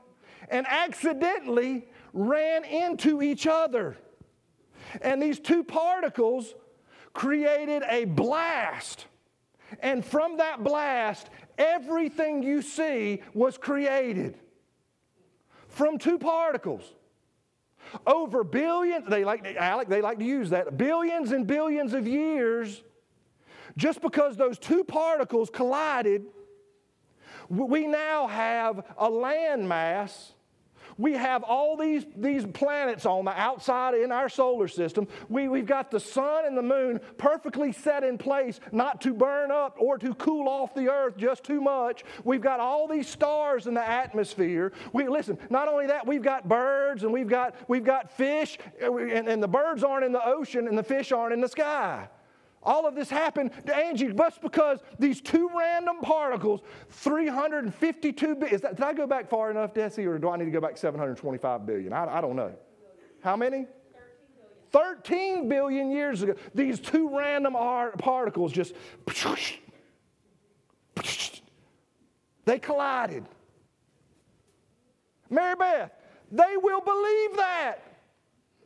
and 0.49 0.67
accidentally 0.67 1.87
ran 2.13 2.65
into 2.65 3.23
each 3.23 3.47
other. 3.47 3.97
And 5.01 5.21
these 5.21 5.39
two 5.39 5.63
particles 5.63 6.53
created 7.13 7.83
a 7.89 8.05
blast. 8.05 9.05
And 9.79 10.05
from 10.05 10.37
that 10.37 10.63
blast, 10.63 11.29
everything 11.57 12.43
you 12.43 12.61
see 12.61 13.23
was 13.33 13.57
created 13.57 14.37
from 15.69 15.97
two 15.97 16.19
particles. 16.19 16.83
Over 18.05 18.43
billions, 18.43 19.07
they 19.09 19.23
like, 19.23 19.55
Alec, 19.57 19.87
they 19.87 20.01
like 20.01 20.19
to 20.19 20.25
use 20.25 20.49
that, 20.51 20.77
billions 20.77 21.31
and 21.31 21.45
billions 21.47 21.93
of 21.93 22.07
years, 22.07 22.83
just 23.77 24.01
because 24.01 24.37
those 24.37 24.57
two 24.57 24.83
particles 24.83 25.49
collided, 25.49 26.25
we 27.49 27.87
now 27.87 28.27
have 28.27 28.79
a 28.97 29.09
landmass 29.09 30.31
we 30.97 31.13
have 31.13 31.43
all 31.43 31.75
these, 31.75 32.05
these 32.15 32.45
planets 32.45 33.05
on 33.05 33.25
the 33.25 33.37
outside 33.39 33.95
in 33.95 34.11
our 34.11 34.29
solar 34.29 34.67
system. 34.67 35.07
We, 35.27 35.47
we've 35.47 35.65
got 35.65 35.91
the 35.91 35.99
sun 35.99 36.45
and 36.45 36.57
the 36.57 36.61
moon 36.61 37.01
perfectly 37.17 37.71
set 37.71 38.03
in 38.03 38.17
place 38.17 38.59
not 38.71 39.01
to 39.01 39.13
burn 39.13 39.51
up 39.51 39.75
or 39.77 39.97
to 39.97 40.13
cool 40.15 40.47
off 40.47 40.73
the 40.73 40.89
earth 40.89 41.17
just 41.17 41.43
too 41.43 41.59
much. 41.59 42.03
We've 42.23 42.41
got 42.41 42.59
all 42.59 42.87
these 42.87 43.07
stars 43.07 43.67
in 43.67 43.73
the 43.73 43.87
atmosphere. 43.87 44.71
We, 44.93 45.07
listen, 45.07 45.37
not 45.49 45.67
only 45.67 45.87
that, 45.87 46.07
we've 46.07 46.23
got 46.23 46.47
birds 46.47 47.03
and 47.03 47.11
we've 47.11 47.27
got, 47.27 47.55
we've 47.67 47.83
got 47.83 48.11
fish, 48.11 48.57
and, 48.81 49.27
and 49.27 49.43
the 49.43 49.47
birds 49.47 49.83
aren't 49.83 50.05
in 50.05 50.13
the 50.13 50.25
ocean 50.25 50.67
and 50.67 50.77
the 50.77 50.83
fish 50.83 51.11
aren't 51.11 51.33
in 51.33 51.41
the 51.41 51.49
sky. 51.49 52.07
All 52.65 52.87
of 52.87 52.95
this 52.95 53.09
happened 53.09 53.51
to 53.67 53.75
Angie 53.75 54.11
just 54.11 54.41
because 54.41 54.79
these 54.97 55.21
two 55.21 55.49
random 55.55 55.97
particles, 56.01 56.61
352 56.89 58.35
billion. 58.35 58.59
That, 58.61 58.75
did 58.75 58.83
I 58.83 58.93
go 58.93 59.05
back 59.05 59.29
far 59.29 59.51
enough, 59.51 59.73
Desi, 59.73 60.05
or 60.07 60.17
do 60.17 60.29
I 60.29 60.37
need 60.37 60.45
to 60.45 60.51
go 60.51 60.61
back 60.61 60.77
725 60.77 61.65
billion? 61.65 61.93
I, 61.93 62.17
I 62.17 62.21
don't 62.21 62.35
know. 62.35 62.53
How 63.21 63.35
many? 63.35 63.67
13 64.71 65.47
billion 65.47 65.91
years 65.91 66.21
ago, 66.21 66.35
these 66.53 66.79
two 66.79 67.15
random 67.15 67.53
particles 67.97 68.51
just 68.51 68.73
they 72.45 72.59
collided. 72.59 73.25
Mary 75.29 75.55
Beth, 75.55 75.91
they 76.31 76.57
will 76.57 76.81
believe 76.81 77.37
that. 77.37 77.75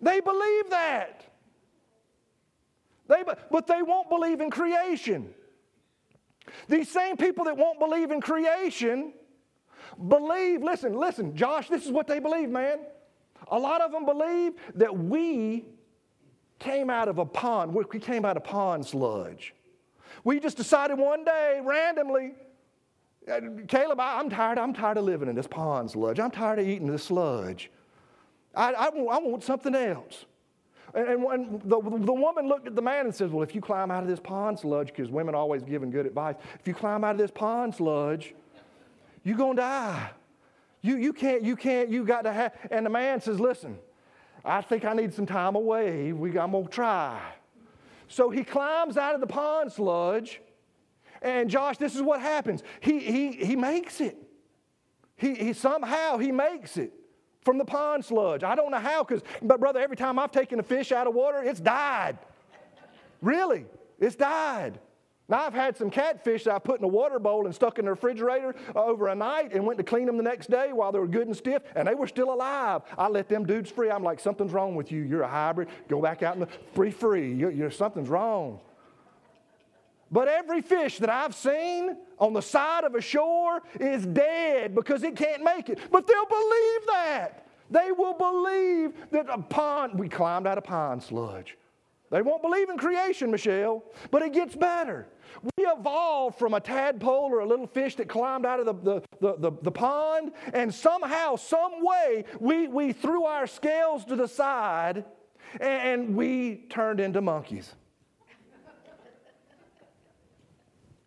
They 0.02 0.20
believe 0.20 0.70
that. 0.70 1.29
They, 3.10 3.24
but 3.52 3.68
they 3.68 3.82
won't 3.82 4.08
believe 4.08 4.40
in 4.40 4.52
creation. 4.52 5.34
These 6.68 6.90
same 6.90 7.18
people 7.18 7.46
that 7.46 7.58
won't 7.58 7.80
believe 7.80 8.12
in 8.12 8.22
creation 8.22 9.14
believe, 10.08 10.62
listen, 10.62 10.94
listen, 10.94 11.36
Josh, 11.36 11.68
this 11.68 11.86
is 11.86 11.92
what 11.92 12.08
they 12.08 12.20
believe, 12.20 12.50
man. 12.50 12.80
A 13.50 13.58
lot 13.58 13.82
of 13.82 13.92
them 13.92 14.06
believe 14.06 14.54
that 14.76 14.96
we 14.96 15.66
came 16.60 16.90
out 16.90 17.08
of 17.08 17.18
a 17.18 17.26
pond, 17.26 17.74
we 17.74 18.00
came 18.00 18.26
out 18.26 18.38
of 18.38 18.44
pond 18.44 18.86
sludge. 18.86 19.56
We 20.24 20.40
just 20.40 20.58
decided 20.58 20.98
one 21.00 21.26
day, 21.26 21.62
randomly, 21.64 22.34
uh, 23.32 23.40
Caleb, 23.68 24.00
I'm 24.00 24.30
tired, 24.30 24.60
I'm 24.60 24.74
tired 24.74 24.98
of 24.98 25.06
living 25.06 25.30
in 25.30 25.36
this 25.36 25.48
pond 25.48 25.92
sludge. 25.92 26.20
I'm 26.20 26.32
tired 26.32 26.60
of 26.60 26.68
eating 26.68 26.88
this 26.88 27.06
sludge. 27.06 27.72
I, 28.56 28.74
I, 28.74 28.86
I 28.88 29.20
want 29.20 29.44
something 29.44 29.74
else. 29.74 30.26
And, 30.94 31.24
and 31.24 31.62
the, 31.62 31.80
the 31.82 32.14
woman 32.14 32.48
looked 32.48 32.68
at 32.68 32.76
the 32.76 32.82
man 32.82 33.06
and 33.06 33.14
says, 33.14 33.32
Well, 33.32 33.44
if 33.44 33.54
you 33.54 33.62
climb 33.62 33.92
out 33.92 34.04
of 34.04 34.10
this 34.10 34.20
pond 34.20 34.60
sludge, 34.60 34.88
because 34.88 35.10
women 35.10 35.36
always 35.36 35.64
giving 35.64 35.92
good 35.92 36.06
advice, 36.06 36.36
if 36.60 36.68
you 36.68 36.74
climb 36.74 37.04
out 37.04 37.12
of 37.12 37.18
this 37.18 37.32
pond 37.32 37.76
sludge, 37.76 38.34
you're 39.24 39.38
going 39.38 39.56
to 39.58 39.62
die. 39.62 40.12
You, 40.82 40.98
you 40.98 41.14
can't, 41.14 41.44
you 41.44 41.56
can't, 41.56 41.90
you 41.90 42.06
got 42.06 42.24
to 42.24 42.34
have. 42.34 42.54
And 42.72 42.86
the 42.86 42.90
man 42.90 43.22
says, 43.22 43.40
Listen, 43.40 43.78
I 44.44 44.62
think 44.62 44.86
I 44.86 44.94
need 44.94 45.14
some 45.14 45.26
time 45.26 45.56
away. 45.56 46.12
We, 46.14 46.38
I'm 46.38 46.52
going 46.52 46.66
to 46.66 46.72
try. 46.72 47.22
So 48.08 48.30
he 48.30 48.44
climbs 48.44 48.98
out 48.98 49.14
of 49.14 49.22
the 49.22 49.28
pond 49.28 49.72
sludge. 49.72 50.42
And 51.22 51.50
Josh, 51.50 51.78
this 51.78 51.96
is 51.96 52.02
what 52.02 52.22
happens. 52.22 52.64
He, 52.80 53.00
he, 53.00 53.32
he 53.34 53.56
makes 53.56 54.00
it. 54.00 54.18
He, 55.18 55.36
he 55.36 55.54
somehow 55.54 56.18
he 56.18 56.32
makes 56.32 56.78
it 56.78 56.94
from 57.44 57.58
the 57.58 57.66
pond 57.66 58.04
sludge. 58.04 58.44
I 58.44 58.56
don't 58.56 58.72
know 58.72 58.80
how, 58.80 59.04
because, 59.04 59.24
but 59.42 59.60
brother, 59.60 59.80
every 59.80 59.96
time 59.96 60.20
I've 60.20 60.32
taken 60.32 60.60
a 60.60 60.64
fish 60.64 60.92
out 60.92 61.08
of 61.08 61.14
water, 61.14 61.42
it's 61.44 61.60
died. 61.60 62.18
really, 63.22 63.66
it's 64.00 64.16
died. 64.16 64.80
Now, 65.30 65.46
I've 65.46 65.54
had 65.54 65.78
some 65.78 65.92
catfish 65.92 66.46
that 66.46 66.56
I 66.56 66.60
put 66.60 66.80
in 66.80 66.84
a 66.84 66.88
water 66.88 67.20
bowl 67.20 67.46
and 67.46 67.54
stuck 67.54 67.78
in 67.78 67.86
the 67.86 67.92
refrigerator 67.92 68.56
uh, 68.76 68.84
over 68.84 69.10
a 69.10 69.16
night 69.16 69.54
and 69.54 69.64
went 69.64 69.78
to 69.78 69.84
clean 69.84 70.08
them 70.08 70.18
the 70.18 70.24
next 70.24 70.50
day 70.50 70.74
while 70.74 70.92
they 70.92 70.98
were 70.98 71.08
good 71.08 71.28
and 71.28 71.38
stiff, 71.38 71.62
and 71.76 71.88
they 71.88 71.94
were 71.94 72.08
still 72.08 72.34
alive. 72.34 72.82
I 72.98 73.08
let 73.10 73.30
them 73.30 73.46
dudes 73.46 73.70
free. 73.70 73.92
I'm 73.92 74.04
like, 74.04 74.20
something's 74.20 74.52
wrong 74.52 74.74
with 74.74 74.92
you. 74.92 75.04
You're 75.04 75.22
a 75.22 75.28
hybrid. 75.28 75.68
Go 75.88 76.02
back 76.02 76.24
out 76.24 76.40
the 76.40 76.48
free, 76.74 76.90
free. 76.90 77.32
You're, 77.32 77.52
you're, 77.52 77.70
something's 77.70 78.10
wrong. 78.10 78.60
But 80.12 80.28
every 80.28 80.62
fish 80.62 80.98
that 81.00 81.10
I've 81.10 81.36
seen 81.36 81.98
on 82.18 82.34
the 82.34 82.42
side 82.42 82.84
of 82.84 82.96
a 82.96 83.02
shore 83.02 83.62
is 83.80 84.06
dead 84.06 84.74
because 84.74 85.04
it 85.04 85.16
can't 85.16 85.44
make 85.44 85.70
it. 85.70 85.80
But 85.92 86.08
they'll 86.08 86.26
believe 86.26 86.88
that. 86.88 87.46
They 87.70 87.92
will 87.92 88.14
believe 88.14 88.94
that 89.12 89.28
a 89.30 89.38
pond, 89.38 90.00
we 90.00 90.10
climbed 90.10 90.48
out 90.48 90.58
of 90.58 90.64
pond 90.64 91.04
sludge. 91.04 91.58
They 92.10 92.24
won't 92.24 92.42
believe 92.42 92.70
in 92.70 92.78
creation, 92.78 93.30
Michelle, 93.30 93.84
but 94.10 94.24
it 94.24 94.34
gets 94.34 94.56
better. 94.56 95.08
We 95.58 95.68
evolved 95.68 96.40
from 96.40 96.56
a 96.56 96.60
tadpole 96.60 97.30
or 97.32 97.42
a 97.42 97.46
little 97.46 97.68
fish 97.68 97.96
that 97.98 98.10
climbed 98.10 98.48
out 98.48 98.60
of 98.60 98.66
the, 98.66 99.04
the, 99.22 99.36
the, 99.38 99.52
the, 99.62 99.72
pond, 99.72 100.32
and 100.54 100.74
somehow, 100.74 101.36
some 101.36 101.86
way, 101.86 102.26
we, 102.40 102.68
we 102.68 102.94
threw 102.94 103.26
our 103.26 103.46
scales 103.46 104.06
to 104.06 104.16
the 104.16 104.28
side 104.28 105.06
and 105.62 106.16
we 106.16 106.66
turned 106.70 107.00
into 107.00 107.22
monkeys. 107.22 107.76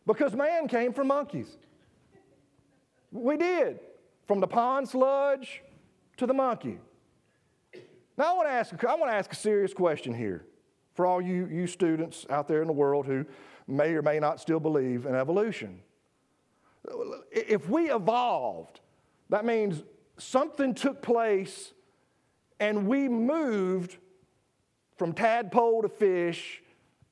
Because 0.06 0.34
man 0.34 0.68
came 0.68 0.92
from 0.92 1.08
monkeys. 1.08 1.56
We 3.10 3.36
did. 3.36 3.78
From 4.26 4.40
the 4.40 4.46
pond 4.46 4.88
sludge 4.88 5.62
to 6.16 6.26
the 6.26 6.34
monkey. 6.34 6.78
Now, 8.16 8.32
I 8.32 8.36
want 8.36 8.48
to 8.48 8.52
ask, 8.52 8.84
I 8.84 8.94
want 8.94 9.10
to 9.10 9.16
ask 9.16 9.32
a 9.32 9.36
serious 9.36 9.72
question 9.72 10.14
here 10.14 10.44
for 10.94 11.06
all 11.06 11.20
you, 11.20 11.46
you 11.46 11.66
students 11.66 12.26
out 12.30 12.48
there 12.48 12.60
in 12.60 12.66
the 12.66 12.72
world 12.72 13.06
who 13.06 13.24
may 13.66 13.94
or 13.94 14.02
may 14.02 14.18
not 14.18 14.40
still 14.40 14.60
believe 14.60 15.06
in 15.06 15.14
evolution. 15.14 15.80
If 17.30 17.68
we 17.68 17.90
evolved, 17.90 18.80
that 19.30 19.44
means 19.44 19.82
something 20.18 20.74
took 20.74 21.00
place 21.00 21.72
and 22.60 22.86
we 22.86 23.08
moved 23.08 23.96
from 24.96 25.12
tadpole 25.12 25.82
to 25.82 25.88
fish 25.88 26.62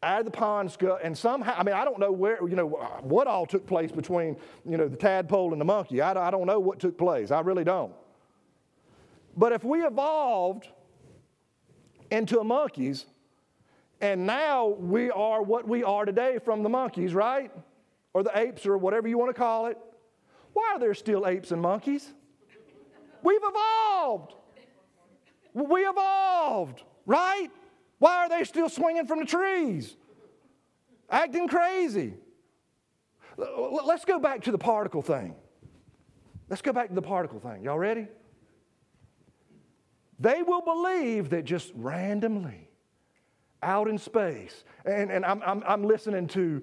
out 0.03 0.21
of 0.21 0.25
the 0.25 0.31
pond 0.31 0.73
scut, 0.73 1.01
and 1.03 1.17
somehow, 1.17 1.55
I 1.57 1.63
mean, 1.63 1.75
I 1.75 1.85
don't 1.85 1.99
know 1.99 2.13
where, 2.13 2.39
you 2.49 2.57
know, 2.57 2.67
what 3.03 3.27
all 3.27 3.45
took 3.45 3.67
place 3.67 3.93
between, 3.93 4.37
you 4.67 4.79
know, 4.79 4.89
the 4.89 4.97
tadpole 4.97 5.53
and 5.53 5.61
the 5.61 5.65
monkey. 5.65 6.01
I, 6.01 6.29
I 6.29 6.31
don't 6.31 6.47
know 6.47 6.59
what 6.59 6.81
took 6.81 6.97
place. 6.97 7.31
I 7.31 7.41
really 7.41 7.65
don't. 7.65 7.93
But 9.37 9.53
if 9.53 9.63
we 9.63 9.85
evolved 9.85 10.69
into 12.11 12.43
monkeys, 12.43 13.05
and 14.01 14.27
now 14.27 14.69
we 14.69 15.11
are 15.11 15.43
what 15.43 15.69
we 15.69 15.85
are 15.85 16.07
today 16.07 16.39
from 16.43 16.63
the 16.63 16.71
monkeys, 16.71 17.13
right? 17.13 17.53
Or 18.15 18.23
the 18.23 18.37
apes, 18.37 18.65
or 18.67 18.79
whatever 18.79 19.07
you 19.07 19.19
want 19.19 19.29
to 19.29 19.39
call 19.39 19.67
it. 19.67 19.77
Why 20.55 20.73
are 20.75 20.79
there 20.79 20.95
still 20.95 21.27
apes 21.27 21.53
and 21.53 21.61
monkeys? 21.61 22.11
We've 23.23 23.41
evolved. 23.43 24.33
We 25.53 25.83
evolved, 25.83 26.83
right? 27.05 27.51
Why 28.01 28.25
are 28.25 28.29
they 28.31 28.45
still 28.45 28.69
swinging 28.69 29.07
from 29.07 29.21
the 29.21 29.27
trees? 29.27 29.95
Acting 31.09 31.47
crazy. 31.49 32.15
Let's 33.37 34.05
go 34.05 34.19
back 34.19 34.43
to 34.45 34.53
the 34.53 34.59
particle 34.59 35.03
thing. 35.03 35.35
Let's 36.49 36.63
go 36.63 36.73
back 36.73 36.89
to 36.89 36.95
the 36.95 37.03
particle 37.03 37.39
thing. 37.39 37.63
Y'all 37.63 37.79
ready? 37.79 38.09
They 40.19 40.43
will 40.43 40.63
believe 40.63 41.31
that 41.31 41.45
just 41.45 41.73
randomly 41.75 42.69
out 43.63 43.87
in 43.87 43.99
space, 43.99 44.65
and, 44.87 45.11
and 45.11 45.25
I'm, 45.25 45.43
I'm, 45.45 45.63
I'm 45.67 45.85
listening 45.85 46.27
to 46.29 46.63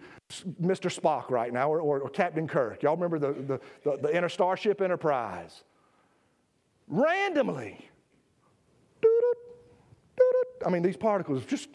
Mr. 0.60 0.92
Spock 0.92 1.30
right 1.30 1.54
now, 1.54 1.70
or, 1.70 1.80
or, 1.80 2.00
or 2.00 2.10
Captain 2.10 2.48
Kirk. 2.48 2.82
Y'all 2.82 2.96
remember 2.96 3.20
the, 3.20 3.34
the, 3.34 3.60
the, 3.84 3.98
the 4.02 4.18
Inner 4.18 4.30
Starship 4.30 4.82
Enterprise? 4.82 5.64
Randomly, 6.88 7.88
I 10.66 10.70
mean, 10.70 10.82
these 10.82 10.98
particles 10.98 11.46
just 11.46 11.70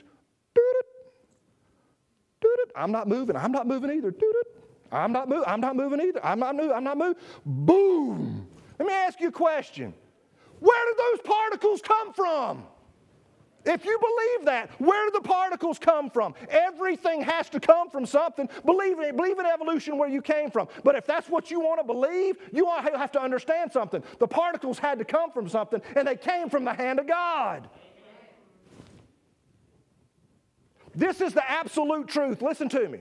I'm 2.75 2.91
not 2.91 3.09
moving. 3.09 3.37
I'm 3.37 3.53
not 3.53 3.67
moving 3.67 3.91
either. 3.91 4.15
I'm 4.91 5.13
not 5.13 5.29
moving. 5.29 5.45
I'm 5.47 5.61
not 5.61 5.77
moving 5.77 6.01
either. 6.01 6.25
I'm 6.25 6.39
not 6.39 6.57
moving. 6.57 6.73
I'm 6.73 6.85
not 6.85 6.99
moving. 6.99 7.23
Boom. 7.45 8.49
Let 8.79 8.89
me 8.89 8.95
ask 8.95 9.21
you 9.21 9.29
a 9.29 9.33
question. 9.33 9.95
Where 10.61 10.87
did 10.87 10.97
those 10.99 11.27
particles 11.27 11.83
come 11.83 12.13
from? 12.13 12.65
If 13.65 13.85
you 13.85 13.97
believe 13.99 14.47
that, 14.47 14.71
where 14.81 15.07
do 15.07 15.13
the 15.13 15.29
particles 15.29 15.79
come 15.79 16.11
from? 16.11 16.35
Everything 16.49 17.23
has 17.23 17.49
to 17.51 17.61
come 17.61 17.91
from 17.91 18.07
something. 18.07 18.49
Believe 18.65 18.99
in, 18.99 19.17
believe 19.17 19.39
in 19.39 19.47
evolution 19.47 19.99
where 19.99 20.09
you 20.09 20.21
came 20.21 20.51
from. 20.51 20.67
But 20.83 20.97
if 20.97 21.07
that's 21.07 21.29
what 21.29 21.49
you 21.49 21.61
want 21.61 21.81
to 21.81 21.87
believe, 21.87 22.39
you 22.53 22.67
have 22.67 23.13
to 23.13 23.23
understand 23.23 23.71
something. 23.71 24.03
The 24.19 24.27
particles 24.27 24.81
had 24.81 24.99
to 24.99 25.05
come 25.05 25.31
from 25.31 25.49
something, 25.49 25.81
and 25.95 26.09
they 26.09 26.17
came 26.17 26.51
from 26.51 26.65
the 26.65 26.75
hand 26.75 26.99
of 26.99 27.07
God. 27.07 27.69
This 30.95 31.21
is 31.21 31.33
the 31.33 31.49
absolute 31.51 32.09
truth. 32.09 32.43
Listen 32.43 32.69
to 32.71 32.89
me. 32.89 33.01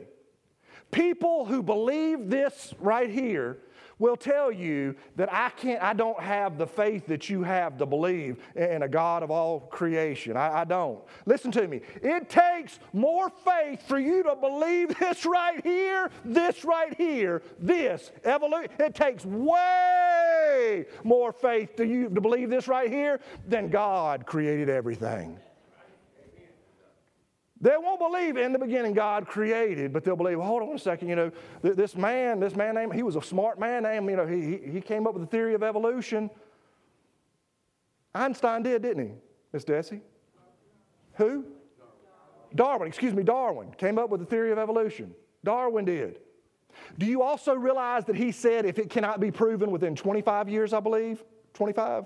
People 0.92 1.46
who 1.46 1.64
believe 1.64 2.30
this 2.30 2.74
right 2.80 3.10
here 3.10 3.60
will 4.02 4.18
tell 4.18 4.52
you 4.52 4.96
that 5.16 5.32
I 5.32 5.50
can't, 5.52 5.82
I 5.82 5.94
don't 5.94 6.20
have 6.20 6.58
the 6.58 6.66
faith 6.66 7.06
that 7.06 7.30
you 7.30 7.44
have 7.44 7.78
to 7.78 7.86
believe 7.86 8.38
in 8.56 8.82
a 8.82 8.88
God 8.88 9.22
of 9.22 9.30
all 9.30 9.60
creation. 9.60 10.36
I, 10.36 10.62
I 10.62 10.64
don't. 10.66 11.00
Listen 11.28 11.52
to 11.52 11.68
me. 11.68 11.82
It 12.02 12.28
takes 12.28 12.80
more 12.94 13.30
faith 13.30 13.88
for 13.88 14.00
you 14.00 14.24
to 14.24 14.36
believe 14.36 14.98
this 15.00 15.26
right 15.26 15.64
here, 15.64 16.10
this 16.26 16.66
right 16.66 16.94
here, 16.98 17.44
this 17.60 18.12
evolution. 18.24 18.72
It 18.80 18.96
takes 18.96 19.24
way 19.24 20.86
more 21.04 21.32
faith 21.32 21.76
to 21.76 21.86
you 21.86 22.10
to 22.10 22.22
believe 22.22 22.50
this 22.50 22.68
right 22.68 22.90
here 22.90 23.20
than 23.48 23.70
God 23.70 24.26
created 24.26 24.68
everything. 24.68 25.38
They 27.62 27.76
won't 27.78 28.00
believe 28.00 28.38
in 28.38 28.54
the 28.54 28.60
beginning 28.60 28.94
God 28.94 29.28
created, 29.28 29.94
but 29.94 30.04
they'll 30.04 30.16
believe, 30.16 30.40
hold 30.40 30.64
on 30.64 30.76
a 30.76 30.80
second, 30.80 31.10
you 31.10 31.16
know, 31.16 31.32
this 31.62 31.96
man, 31.96 32.40
this 32.40 32.56
man 32.56 32.74
named, 32.74 32.94
he 32.96 33.04
was 33.04 33.16
a 33.16 33.22
smart 33.22 33.60
man 33.60 33.84
named, 33.84 34.10
you 34.10 34.16
know, 34.16 34.26
he, 34.26 34.58
he 34.58 34.82
came 34.82 35.06
up 35.06 35.14
with 35.14 35.22
the 35.22 35.30
theory 35.30 35.54
of 35.54 35.62
evolution. 35.62 36.32
Einstein 38.16 38.64
did, 38.64 38.82
didn't 38.82 39.06
he, 39.06 39.14
Miss 39.54 39.64
Desi? 39.64 40.02
Who? 41.16 41.46
Darwin, 42.56 42.88
excuse 42.88 43.14
me, 43.14 43.22
Darwin 43.22 43.72
came 43.78 44.00
up 44.00 44.10
with 44.10 44.22
the 44.22 44.26
theory 44.26 44.52
of 44.52 44.58
evolution. 44.58 45.14
Darwin 45.44 45.86
did. 45.86 46.20
Do 46.98 47.06
you 47.06 47.22
also 47.22 47.54
realize 47.54 48.06
that 48.06 48.16
he 48.16 48.32
said 48.32 48.66
if 48.66 48.80
it 48.80 48.90
cannot 48.90 49.20
be 49.20 49.30
proven 49.30 49.70
within 49.70 49.96
25 49.96 50.50
years, 50.50 50.74
I 50.74 50.80
believe, 50.80 51.24
25, 51.54 52.06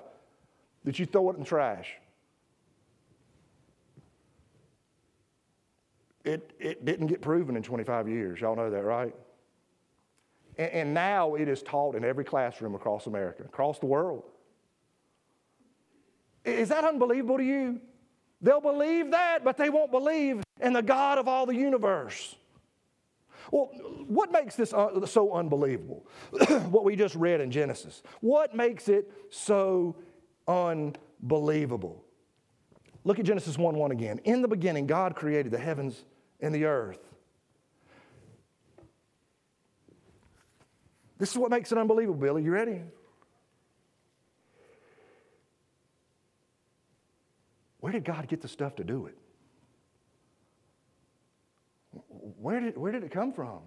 that 0.84 1.00
you 1.00 1.06
throw 1.06 1.30
it 1.30 1.36
in 1.36 1.40
the 1.40 1.46
trash? 1.46 1.94
It, 6.26 6.52
it 6.60 6.86
didn't 6.86 7.08
get 7.08 7.22
proven 7.22 7.56
in 7.56 7.64
25 7.64 8.10
years. 8.10 8.42
Y'all 8.42 8.56
know 8.56 8.70
that, 8.70 8.84
right? 8.84 9.16
And, 10.58 10.72
and 10.72 10.94
now 10.94 11.36
it 11.36 11.48
is 11.48 11.62
taught 11.62 11.96
in 11.96 12.04
every 12.04 12.26
classroom 12.26 12.76
across 12.76 13.08
America, 13.08 13.44
across 13.44 13.80
the 13.80 13.86
world. 13.86 14.24
Is 16.44 16.70
that 16.70 16.84
unbelievable 16.84 17.38
to 17.38 17.44
you? 17.44 17.80
They'll 18.42 18.62
believe 18.62 19.12
that, 19.12 19.44
but 19.44 19.58
they 19.58 19.70
won't 19.70 19.92
believe 19.92 20.44
in 20.60 20.74
the 20.74 20.82
God 20.82 21.18
of 21.18 21.28
all 21.28 21.46
the 21.46 21.56
universe. 21.56 22.36
Well, 23.52 23.72
what 24.08 24.32
makes 24.32 24.56
this 24.56 24.74
uh, 24.74 25.06
so 25.06 25.34
unbelievable? 25.34 26.06
what 26.70 26.84
we 26.84 26.96
just 26.96 27.16
read 27.16 27.42
in 27.42 27.52
Genesis. 27.52 28.02
What 28.22 28.56
makes 28.56 28.90
it 28.90 29.12
so 29.30 29.96
unbelievable? 30.48 32.04
Look 33.04 33.20
at 33.20 33.26
Genesis 33.26 33.58
1 33.58 33.76
1 33.76 33.92
again. 33.92 34.20
In 34.24 34.42
the 34.42 34.48
beginning, 34.48 34.88
God 34.88 35.16
created 35.16 35.52
the 35.52 35.60
heavens 35.60 36.06
and 36.46 36.54
the 36.54 36.66
earth. 36.66 37.00
This 41.18 41.32
is 41.32 41.38
what 41.38 41.50
makes 41.50 41.72
it 41.72 41.78
unbelievable, 41.78 42.20
Billy. 42.20 42.44
You 42.44 42.52
ready? 42.52 42.82
Where 47.80 47.92
did 47.92 48.04
God 48.04 48.28
get 48.28 48.42
the 48.42 48.48
stuff 48.48 48.76
to 48.76 48.84
do 48.84 49.08
it? 49.08 49.18
Where 52.10 52.60
did, 52.60 52.78
where 52.78 52.92
did 52.92 53.04
it 53.04 53.12
come 53.12 53.34
from? 53.34 53.62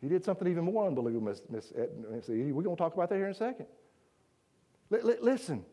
He 0.00 0.08
did 0.08 0.24
something 0.24 0.48
even 0.48 0.64
more 0.64 0.86
unbelievable, 0.86 1.34
Miss, 1.50 1.72
Edie. 1.76 2.52
We're 2.52 2.62
going 2.62 2.76
to 2.76 2.80
talk 2.80 2.94
about 2.94 3.10
that 3.10 3.16
here 3.16 3.26
in 3.26 3.32
a 3.32 3.34
second. 3.34 3.66
L- 4.90 5.10
l- 5.10 5.16
listen, 5.20 5.64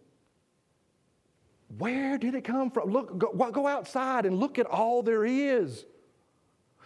where 1.77 2.17
did 2.17 2.35
it 2.35 2.43
come 2.43 2.71
from? 2.71 2.91
Look, 2.91 3.17
go, 3.17 3.51
go 3.51 3.67
outside 3.67 4.25
and 4.25 4.39
look 4.39 4.57
at 4.57 4.65
all 4.65 5.03
there 5.03 5.25
is. 5.25 5.85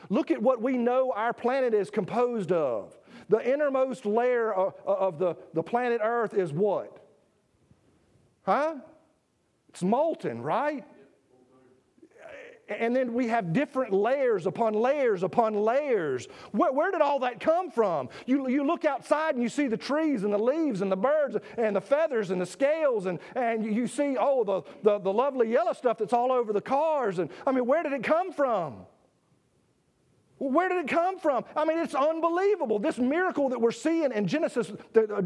Look 0.10 0.32
at 0.32 0.42
what 0.42 0.62
we 0.62 0.78
know 0.78 1.14
our 1.16 1.34
planet 1.34 1.74
is 1.74 1.90
composed 1.90 2.52
of. 2.52 2.98
The 3.30 3.48
innermost 3.48 4.06
layer 4.06 4.52
of, 4.52 4.74
of 4.86 5.20
the, 5.20 5.36
the 5.54 5.64
planet 5.64 6.02
Earth 6.04 6.34
is 6.34 6.52
what? 6.52 6.98
Huh? 8.44 8.76
It's 9.70 9.84
molten, 9.84 10.42
right? 10.42 10.84
And 12.80 12.96
then 12.96 13.14
we 13.14 13.28
have 13.28 13.54
different 13.54 13.94
layers 13.94 14.46
upon 14.46 14.74
layers 14.74 15.24
upon 15.24 15.54
layers. 15.54 16.28
Where, 16.52 16.72
where, 16.72 16.92
did 16.92 17.02
all 17.02 17.20
that 17.20 17.40
come 17.40 17.72
from? 17.72 18.10
You, 18.26 18.48
you 18.48 18.66
look 18.66 18.86
outside 18.86 19.36
and 19.36 19.44
you 19.44 19.50
see 19.50 19.68
the 19.68 19.78
trees 19.78 20.24
and 20.24 20.34
the 20.34 20.40
leaves 20.40 20.82
and 20.82 20.92
the 20.92 20.98
birds 20.98 21.38
and 21.58 21.76
the 21.76 21.82
feathers 21.82 22.32
and 22.32 22.40
the 22.40 22.46
scales, 22.46 23.06
and, 23.06 23.20
and 23.36 23.66
you 23.66 23.88
see, 23.88 24.18
oh, 24.20 24.44
the, 24.44 24.62
the, 24.84 25.00
the 25.00 25.14
lovely 25.14 25.52
yellow 25.52 25.74
stuff 25.74 25.98
that's 25.98 26.14
all 26.14 26.32
over 26.32 26.54
the 26.54 26.62
cars. 26.62 27.20
And 27.20 27.30
I 27.46 27.52
mean, 27.52 27.66
where 27.66 27.84
did 27.84 27.94
it 27.94 28.04
come 28.04 28.32
from? 28.32 28.86
Where 30.38 30.70
did 30.70 30.86
it 30.86 30.88
come 30.88 31.20
from? 31.20 31.46
I 31.56 31.66
mean, 31.66 31.78
it's 31.78 31.94
unbelievable. 31.94 32.80
This 32.80 32.98
miracle 32.98 33.50
that 33.50 33.62
we're 33.62 33.72
seeing 33.72 34.12
in 34.12 34.26
Genesis 34.26 34.72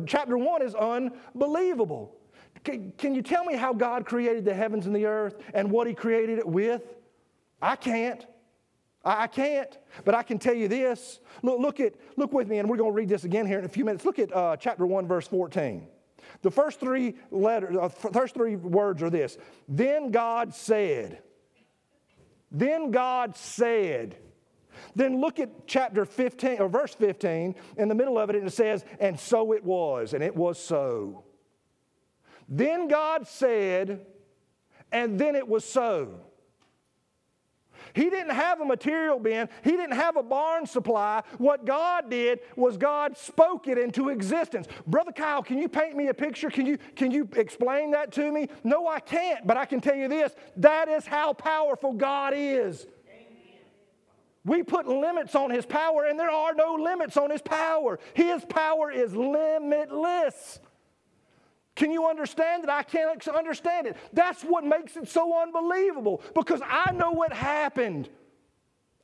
chapter 0.06 0.38
1 0.38 0.62
is 0.62 0.76
unbelievable. 0.76 2.16
Can 2.66 3.16
you 3.16 3.22
tell 3.22 3.46
me 3.46 3.56
how 3.56 3.74
God 3.74 4.06
created 4.06 4.44
the 4.44 4.54
heavens 4.54 4.88
and 4.88 4.96
the 4.96 5.06
earth 5.06 5.36
and 5.54 5.72
what 5.72 5.88
He 5.88 5.94
created 5.94 6.40
it 6.40 6.48
with? 6.48 6.82
I 7.62 7.76
can't. 7.76 8.26
I 9.04 9.28
can't. 9.28 9.78
But 10.04 10.16
I 10.16 10.24
can 10.24 10.40
tell 10.40 10.54
you 10.54 10.68
this. 10.68 11.20
Look, 11.44 11.60
look, 11.60 11.80
at, 11.80 11.94
look 12.18 12.34
with 12.34 12.48
me, 12.48 12.60
and 12.60 12.70
we're 12.70 12.78
going 12.78 12.92
to 12.92 12.96
read 12.96 13.10
this 13.10 13.24
again 13.24 13.46
here 13.46 13.60
in 13.60 13.66
a 13.66 13.70
few 13.70 13.86
minutes. 13.86 14.04
Look 14.04 14.20
at 14.20 14.36
uh, 14.36 14.58
chapter 14.58 14.86
1, 14.86 15.08
verse 15.08 15.28
14. 15.28 15.88
The 16.42 16.52
first 16.52 16.80
three 16.80 17.16
letters, 17.32 17.78
uh, 17.78 17.90
first 17.90 18.34
three 18.34 18.56
words 18.56 19.04
are 19.04 19.10
this. 19.10 19.38
Then 19.68 20.12
God 20.12 20.54
said. 20.54 21.20
Then 22.52 22.92
God 22.92 23.36
said. 23.36 24.18
Then 24.96 25.22
look 25.22 25.40
at 25.40 25.68
chapter 25.68 26.06
15 26.06 26.60
or 26.60 26.68
verse 26.68 26.94
15 26.96 27.56
in 27.78 27.88
the 27.88 27.96
middle 27.96 28.18
of 28.18 28.30
it, 28.30 28.36
and 28.36 28.48
it 28.48 28.52
says, 28.52 28.84
And 29.00 29.20
so 29.20 29.54
it 29.54 29.64
was, 29.64 30.14
and 30.14 30.24
it 30.24 30.36
was 30.36 30.60
so. 30.60 31.26
Then 32.48 32.88
God 32.88 33.28
said, 33.28 34.06
and 34.92 35.20
then 35.20 35.36
it 35.36 35.48
was 35.48 35.66
so. 35.66 36.22
He 37.96 38.10
didn't 38.10 38.36
have 38.36 38.60
a 38.60 38.66
material 38.66 39.20
bin, 39.20 39.48
he 39.64 39.72
didn't 39.72 39.96
have 39.96 40.18
a 40.18 40.24
barn 40.24 40.66
supply. 40.66 41.24
What 41.38 41.66
God 41.66 42.10
did 42.10 42.42
was 42.58 42.76
God 42.76 43.18
spoke 43.18 43.70
it 43.70 43.78
into 43.78 44.10
existence. 44.10 44.68
Brother 44.86 45.14
Kyle, 45.14 45.42
can 45.42 45.58
you 45.58 45.70
paint 45.70 45.96
me 45.96 46.10
a 46.10 46.14
picture? 46.14 46.50
Can 46.50 46.66
you, 46.66 46.78
can 46.96 47.10
you 47.10 47.28
explain 47.38 47.92
that 47.92 48.12
to 48.14 48.32
me? 48.32 48.50
No, 48.66 48.86
I 48.86 49.00
can't, 49.00 49.48
but 49.48 49.56
I 49.56 49.66
can 49.66 49.80
tell 49.80 49.96
you 49.96 50.10
this 50.10 50.36
that 50.58 50.90
is 50.90 51.06
how 51.06 51.32
powerful 51.34 51.94
God 51.94 52.34
is. 52.36 52.86
We 54.44 54.62
put 54.62 54.88
limits 54.88 55.34
on 55.34 55.50
his 55.50 55.66
power, 55.66 56.06
and 56.06 56.20
there 56.20 56.30
are 56.30 56.54
no 56.54 56.76
limits 56.76 57.18
on 57.18 57.32
his 57.32 57.42
power. 57.42 58.00
His 58.14 58.46
power 58.46 58.92
is 58.92 59.16
limitless. 59.16 60.60
Can 61.76 61.92
you 61.92 62.08
understand 62.08 62.64
it? 62.64 62.70
I 62.70 62.84
can't 62.84 63.28
understand 63.28 63.88
it. 63.88 63.98
That's 64.14 64.44
what 64.44 64.64
makes 64.64 64.96
it 64.96 65.10
so 65.10 65.42
unbelievable 65.42 66.22
because 66.34 66.62
I 66.66 66.92
know 66.94 67.12
what 67.12 67.34
happened. 67.34 68.10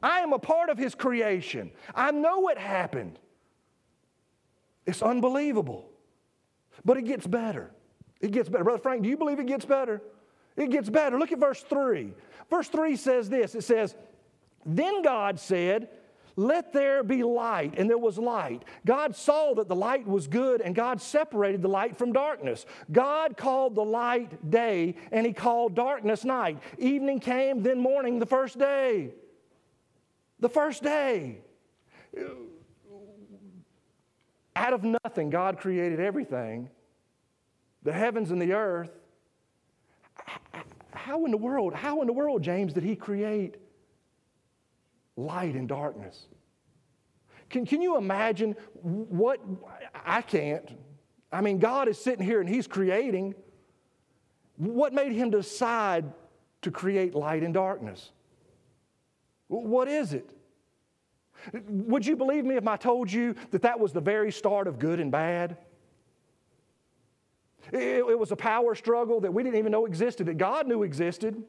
I 0.01 0.19
am 0.21 0.34
a 0.34 0.39
part 0.39 0.69
of 0.69 0.77
His 0.77 0.95
creation. 0.95 1.71
I 1.93 2.12
know 2.12 2.39
what 2.39 2.57
happened. 2.57 3.19
It's 4.86 5.01
unbelievable. 5.01 5.89
But 6.84 6.97
it 6.97 7.03
gets 7.03 7.27
better. 7.27 7.71
It 8.21 8.31
gets 8.31 8.49
better. 8.49 8.63
Brother 8.63 8.81
Frank, 8.81 9.03
do 9.03 9.10
you 9.10 9.17
believe 9.17 9.39
it 9.39 9.47
gets 9.47 9.65
better? 9.65 10.01
It 10.55 10.69
gets 10.69 10.89
better. 10.89 11.19
Look 11.19 11.31
at 11.31 11.39
verse 11.39 11.62
3. 11.62 12.13
Verse 12.49 12.67
3 12.69 12.95
says 12.95 13.29
this 13.29 13.53
it 13.53 13.63
says, 13.63 13.95
Then 14.65 15.01
God 15.01 15.39
said, 15.39 15.89
let 16.36 16.74
there 16.74 17.04
be 17.04 17.24
light. 17.24 17.76
And 17.78 17.89
there 17.89 17.98
was 17.98 18.17
light. 18.17 18.63
God 18.86 19.15
saw 19.15 19.54
that 19.56 19.67
the 19.67 19.76
light 19.76 20.08
was 20.08 20.28
good, 20.28 20.62
and 20.62 20.76
God 20.76 21.02
separated 21.02 21.62
the 21.62 21.67
light 21.67 21.98
from 21.98 22.13
darkness. 22.13 22.65
God 22.91 23.38
called 23.38 23.76
the 23.76 23.84
light 23.84 24.50
day, 24.50 24.96
and 25.12 25.26
He 25.26 25.34
called 25.34 25.76
darkness 25.76 26.24
night. 26.24 26.60
Evening 26.78 27.20
came, 27.20 27.63
then 27.63 27.80
morning, 27.80 28.20
the 28.20 28.26
first 28.26 28.58
day. 28.58 29.12
The 30.39 30.50
first 30.50 30.84
day. 30.84 31.39
Out 34.56 34.74
of 34.74 34.84
nothing, 34.84 35.30
God 35.30 35.58
created 35.58 36.00
everything 36.00 36.70
the 37.84 37.91
heavens 37.91 38.32
and 38.32 38.41
the 38.41 38.54
earth. 38.54 38.91
how 40.94 41.26
in 41.26 41.32
the 41.32 41.38
world, 41.38 41.74
how 41.74 42.02
in 42.02 42.08
the 42.08 42.13
world, 42.13 42.44
James, 42.44 42.74
did 42.74 42.84
he 42.84 42.96
create 42.96 43.58
light 45.25 45.55
and 45.55 45.67
darkness? 45.67 46.27
Can, 47.49 47.65
can 47.65 47.81
you 47.81 47.97
imagine 47.97 48.55
what? 48.81 49.39
I 50.05 50.21
can't. 50.21 50.77
I 51.31 51.41
mean, 51.41 51.60
God 51.60 51.88
is 51.88 51.97
sitting 51.97 52.25
here 52.25 52.39
and 52.39 52.49
he's 52.49 52.67
creating. 52.67 53.36
What 54.57 54.93
made 54.93 55.12
him 55.12 55.29
decide 55.29 56.05
to 56.62 56.71
create 56.71 57.15
light 57.15 57.43
and 57.43 57.53
darkness? 57.53 58.12
What 59.47 59.88
is 59.88 60.13
it? 60.13 60.29
Would 61.67 62.05
you 62.05 62.15
believe 62.15 62.45
me 62.45 62.55
if 62.55 62.67
I 62.67 62.77
told 62.77 63.12
you 63.12 63.36
that 63.49 63.63
that 63.63 63.79
was 63.79 63.91
the 63.91 64.01
very 64.01 64.31
start 64.31 64.67
of 64.67 64.79
good 64.79 64.99
and 64.99 65.12
bad? 65.12 65.57
It, 67.71 67.79
it, 67.79 68.19
was 68.19 68.31
a 68.31 68.36
power 68.36 68.75
struggle 68.75 69.21
that 69.21 69.34
we 69.34 69.43
didn't 69.43 69.57
even 69.57 69.71
know 69.71 69.86
existed, 69.86 70.27
that 70.27 70.38
God 70.38 70.67
knew 70.67 70.84
existed. 70.84 71.43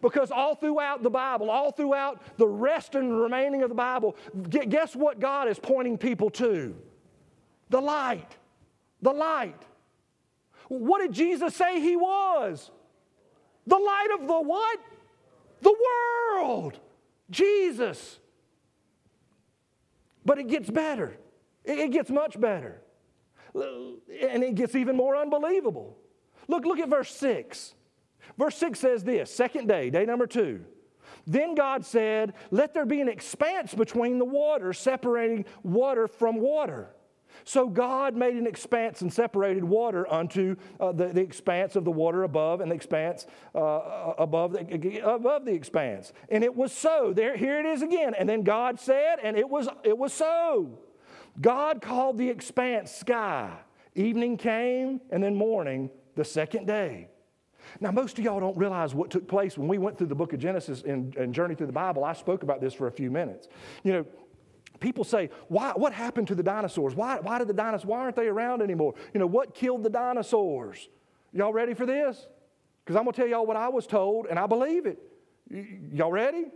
Because 0.00 0.30
all 0.30 0.54
throughout 0.54 1.02
the 1.02 1.10
Bible, 1.10 1.50
all 1.50 1.72
throughout 1.72 2.20
the 2.36 2.46
rest 2.46 2.94
and 2.94 3.18
remaining 3.20 3.62
of 3.62 3.68
the 3.68 3.74
Bible, 3.74 4.16
guess 4.50 4.94
what 4.94 5.20
God 5.20 5.48
is 5.48 5.58
pointing 5.58 5.98
people 5.98 6.30
to? 6.30 6.76
The 7.70 7.80
light. 7.80 8.36
The 9.02 9.12
light. 9.12 9.62
What 10.68 11.00
did 11.00 11.12
Jesus 11.12 11.54
say 11.54 11.80
he 11.80 11.96
was? 11.96 12.70
The 13.66 13.78
light 13.78 14.08
of 14.20 14.26
the 14.26 14.40
what? 14.40 14.78
The 15.62 15.74
world. 16.34 16.78
Jesus. 17.30 18.18
But 20.24 20.38
it 20.38 20.48
gets 20.48 20.70
better. 20.70 21.16
It 21.64 21.90
gets 21.90 22.10
much 22.10 22.38
better. 22.38 22.82
And 23.54 24.44
it 24.44 24.54
gets 24.54 24.74
even 24.74 24.96
more 24.96 25.16
unbelievable. 25.16 25.96
Look, 26.48 26.64
look 26.64 26.78
at 26.78 26.88
verse 26.88 27.14
6. 27.16 27.74
Verse 28.38 28.56
6 28.56 28.78
says 28.78 29.04
this 29.04 29.34
second 29.34 29.68
day, 29.68 29.90
day 29.90 30.04
number 30.04 30.26
two. 30.26 30.64
Then 31.26 31.54
God 31.54 31.84
said, 31.84 32.34
Let 32.50 32.74
there 32.74 32.86
be 32.86 33.00
an 33.00 33.08
expanse 33.08 33.74
between 33.74 34.18
the 34.18 34.24
water, 34.24 34.72
separating 34.72 35.44
water 35.62 36.06
from 36.06 36.36
water. 36.36 36.90
So 37.44 37.68
God 37.68 38.16
made 38.16 38.34
an 38.34 38.46
expanse 38.46 39.02
and 39.02 39.12
separated 39.12 39.62
water 39.62 40.10
unto 40.10 40.56
uh, 40.80 40.92
the, 40.92 41.08
the 41.08 41.20
expanse 41.20 41.76
of 41.76 41.84
the 41.84 41.90
water 41.90 42.22
above 42.22 42.60
and 42.60 42.70
the 42.70 42.74
expanse 42.74 43.26
uh, 43.54 43.58
uh 43.58 44.14
above, 44.18 44.52
the, 44.52 45.00
above 45.04 45.44
the 45.44 45.52
expanse. 45.52 46.12
And 46.30 46.42
it 46.42 46.54
was 46.54 46.72
so. 46.72 47.12
There, 47.14 47.36
here 47.36 47.58
it 47.58 47.66
is 47.66 47.82
again. 47.82 48.14
And 48.14 48.28
then 48.28 48.42
God 48.42 48.80
said, 48.80 49.18
and 49.22 49.36
it 49.36 49.48
was, 49.48 49.68
it 49.84 49.96
was 49.96 50.12
so. 50.12 50.78
God 51.40 51.82
called 51.82 52.16
the 52.18 52.30
expanse 52.30 52.90
sky. 52.90 53.52
Evening 53.94 54.36
came, 54.36 55.00
and 55.10 55.22
then 55.22 55.34
morning, 55.34 55.90
the 56.16 56.24
second 56.24 56.66
day. 56.66 57.08
Now, 57.80 57.90
most 57.90 58.18
of 58.18 58.24
y'all 58.24 58.40
don't 58.40 58.56
realize 58.56 58.94
what 58.94 59.10
took 59.10 59.28
place 59.28 59.58
when 59.58 59.68
we 59.68 59.78
went 59.78 59.98
through 59.98 60.06
the 60.08 60.14
book 60.14 60.32
of 60.32 60.40
Genesis 60.40 60.82
and, 60.82 61.14
and 61.16 61.34
journeyed 61.34 61.58
through 61.58 61.66
the 61.66 61.72
Bible. 61.72 62.04
I 62.04 62.12
spoke 62.12 62.42
about 62.42 62.60
this 62.60 62.74
for 62.74 62.86
a 62.86 62.92
few 62.92 63.10
minutes. 63.10 63.48
You 63.82 63.92
know, 63.92 64.06
people 64.80 65.04
say, 65.04 65.30
why, 65.48 65.72
what 65.74 65.92
happened 65.92 66.28
to 66.28 66.34
the 66.34 66.42
dinosaurs? 66.42 66.94
Why, 66.94 67.18
why 67.20 67.38
did 67.38 67.48
the 67.48 67.54
dinosaurs, 67.54 67.86
why 67.86 67.98
aren't 68.00 68.16
they 68.16 68.28
around 68.28 68.62
anymore? 68.62 68.94
You 69.12 69.20
know, 69.20 69.26
what 69.26 69.54
killed 69.54 69.82
the 69.82 69.90
dinosaurs? 69.90 70.88
Y'all 71.32 71.52
ready 71.52 71.74
for 71.74 71.86
this? 71.86 72.26
Because 72.84 72.96
I'm 72.96 73.04
going 73.04 73.14
to 73.14 73.20
tell 73.20 73.28
y'all 73.28 73.46
what 73.46 73.56
I 73.56 73.68
was 73.68 73.86
told, 73.86 74.26
and 74.26 74.38
I 74.38 74.46
believe 74.46 74.86
it. 74.86 74.98
Y- 75.50 75.78
y'all 75.92 76.12
ready? 76.12 76.46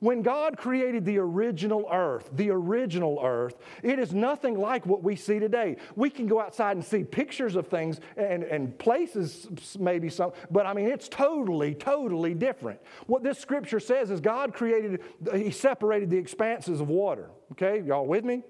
When 0.00 0.22
God 0.22 0.56
created 0.56 1.04
the 1.04 1.18
original 1.18 1.88
earth, 1.90 2.30
the 2.32 2.50
original 2.50 3.20
earth, 3.22 3.56
it 3.82 3.98
is 3.98 4.14
nothing 4.14 4.58
like 4.58 4.86
what 4.86 5.02
we 5.02 5.16
see 5.16 5.40
today. 5.40 5.76
We 5.96 6.08
can 6.08 6.26
go 6.26 6.40
outside 6.40 6.76
and 6.76 6.84
see 6.84 7.02
pictures 7.02 7.56
of 7.56 7.66
things 7.66 8.00
and, 8.16 8.44
and 8.44 8.78
places, 8.78 9.48
maybe 9.78 10.08
some, 10.08 10.32
but 10.50 10.66
I 10.66 10.74
mean, 10.74 10.86
it's 10.86 11.08
totally, 11.08 11.74
totally 11.74 12.34
different. 12.34 12.80
What 13.06 13.24
this 13.24 13.38
scripture 13.38 13.80
says 13.80 14.10
is 14.10 14.20
God 14.20 14.54
created, 14.54 15.02
He 15.34 15.50
separated 15.50 16.10
the 16.10 16.18
expanses 16.18 16.80
of 16.80 16.88
water. 16.88 17.30
Okay, 17.52 17.80
y'all 17.80 18.06
with 18.06 18.24
me? 18.24 18.44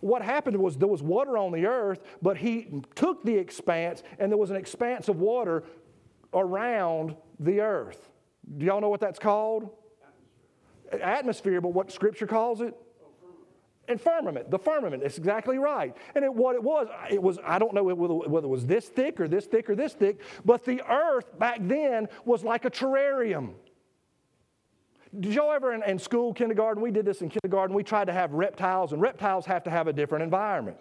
What 0.00 0.22
happened 0.22 0.56
was 0.56 0.76
there 0.78 0.88
was 0.88 1.02
water 1.02 1.36
on 1.36 1.52
the 1.52 1.66
earth, 1.66 2.00
but 2.22 2.36
He 2.36 2.82
took 2.94 3.24
the 3.24 3.36
expanse 3.36 4.04
and 4.20 4.30
there 4.30 4.38
was 4.38 4.50
an 4.50 4.56
expanse 4.56 5.08
of 5.08 5.20
water 5.20 5.64
around 6.32 7.16
the 7.40 7.60
earth. 7.60 8.08
Do 8.56 8.66
y'all 8.66 8.80
know 8.80 8.88
what 8.88 9.00
that's 9.00 9.18
called? 9.18 9.70
Atmosphere, 10.92 11.60
but 11.60 11.72
what 11.72 11.90
Scripture 11.90 12.26
calls 12.26 12.60
it? 12.60 12.74
And 13.88 14.00
firmament, 14.00 14.50
the 14.52 14.58
firmament, 14.58 15.02
it's 15.02 15.18
exactly 15.18 15.58
right. 15.58 15.96
And 16.14 16.24
it, 16.24 16.32
what 16.32 16.54
it 16.54 16.62
was, 16.62 16.86
it 17.10 17.20
was, 17.20 17.38
I 17.44 17.58
don't 17.58 17.74
know 17.74 17.82
whether, 17.82 18.14
whether 18.14 18.46
it 18.46 18.50
was 18.50 18.64
this 18.64 18.88
thick 18.88 19.18
or 19.18 19.26
this 19.26 19.46
thick 19.46 19.68
or 19.68 19.74
this 19.74 19.94
thick, 19.94 20.20
but 20.44 20.64
the 20.64 20.80
earth 20.88 21.36
back 21.40 21.58
then 21.62 22.08
was 22.24 22.44
like 22.44 22.64
a 22.64 22.70
terrarium. 22.70 23.54
Did 25.18 25.34
y'all 25.34 25.50
ever 25.50 25.72
in, 25.72 25.82
in 25.82 25.98
school, 25.98 26.32
kindergarten, 26.32 26.80
we 26.80 26.92
did 26.92 27.04
this 27.04 27.20
in 27.20 27.30
kindergarten, 27.30 27.74
we 27.74 27.82
tried 27.82 28.04
to 28.04 28.12
have 28.12 28.32
reptiles, 28.32 28.92
and 28.92 29.02
reptiles 29.02 29.44
have 29.46 29.64
to 29.64 29.70
have 29.70 29.88
a 29.88 29.92
different 29.92 30.22
environment. 30.22 30.76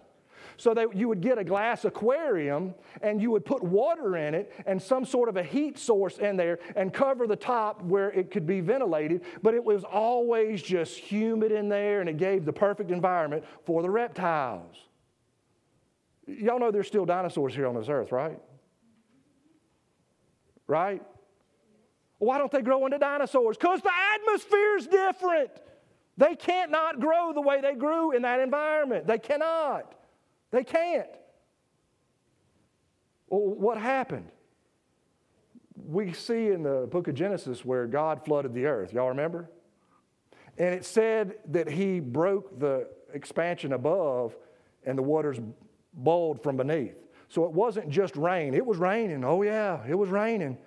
So 0.60 0.74
that 0.74 0.94
you 0.94 1.08
would 1.08 1.22
get 1.22 1.38
a 1.38 1.44
glass 1.46 1.86
aquarium 1.86 2.76
and 3.02 3.22
you 3.22 3.32
would 3.32 3.46
put 3.46 3.64
water 3.64 4.18
in 4.18 4.36
it 4.36 4.52
and 4.66 4.82
some 4.82 5.06
sort 5.06 5.30
of 5.30 5.38
a 5.38 5.44
heat 5.44 5.80
source 5.80 6.18
in 6.18 6.36
there 6.36 6.60
and 6.76 6.94
cover 6.94 7.28
the 7.28 7.38
top 7.38 7.82
where 7.82 8.12
it 8.12 8.30
could 8.30 8.46
be 8.46 8.60
ventilated, 8.60 9.22
but 9.42 9.54
it 9.54 9.64
was 9.64 9.86
always 9.86 10.62
just 10.62 10.98
humid 10.98 11.54
in 11.54 11.70
there 11.70 12.02
and 12.02 12.10
it 12.10 12.18
gave 12.18 12.44
the 12.44 12.52
perfect 12.52 12.92
environment 12.92 13.46
for 13.66 13.82
the 13.82 13.90
reptiles. 13.90 14.76
Y'all 16.28 16.60
know 16.60 16.72
there's 16.72 16.88
still 16.88 17.06
dinosaurs 17.06 17.56
here 17.56 17.66
on 17.66 17.76
this 17.76 17.88
earth, 17.88 18.12
right? 18.12 18.38
Right? 20.68 21.02
Why 22.18 22.38
don't 22.38 22.52
they 22.52 22.64
grow 22.64 22.86
into 22.86 22.98
dinosaurs? 22.98 23.56
Because 23.56 23.80
the 23.82 23.94
atmosphere 24.14 24.76
is 24.76 24.88
different. 24.88 25.52
They 26.18 26.36
can't 26.36 26.70
not 26.70 27.00
grow 27.00 27.32
the 27.32 27.40
way 27.40 27.62
they 27.62 27.76
grew 27.76 28.12
in 28.12 28.24
that 28.24 28.42
environment. 28.42 29.08
They 29.08 29.20
cannot. 29.20 29.96
They 30.52 30.64
can't. 30.64 31.10
Well, 33.28 33.42
what 33.42 33.78
happened? 33.78 34.30
We 35.76 36.14
see 36.14 36.48
in 36.48 36.64
the 36.64 36.88
book 36.92 37.08
of 37.08 37.16
Genesis 37.16 37.64
where 37.64 37.88
God 37.88 38.26
flooded 38.26 38.54
the 38.54 38.66
earth. 38.66 38.94
Y'all 38.94 39.10
remember? 39.10 39.50
And 40.58 40.76
it 40.76 40.86
said 40.86 41.36
that 41.50 41.70
he 41.70 42.00
broke 42.00 42.60
the 42.60 42.88
expansion 43.14 43.74
above 43.74 44.36
and 44.86 44.98
the 44.98 45.04
waters 45.04 45.40
bowled 45.94 46.44
from 46.44 46.58
beneath. 46.58 46.96
So 47.30 47.46
it 47.46 47.52
wasn't 47.52 47.90
just 47.90 48.16
rain. 48.16 48.54
It 48.54 48.66
was 48.66 48.78
raining. 48.78 49.24
Oh, 49.24 49.42
yeah, 49.44 49.82
it 49.88 49.96
was 49.96 50.10
raining. 50.10 50.58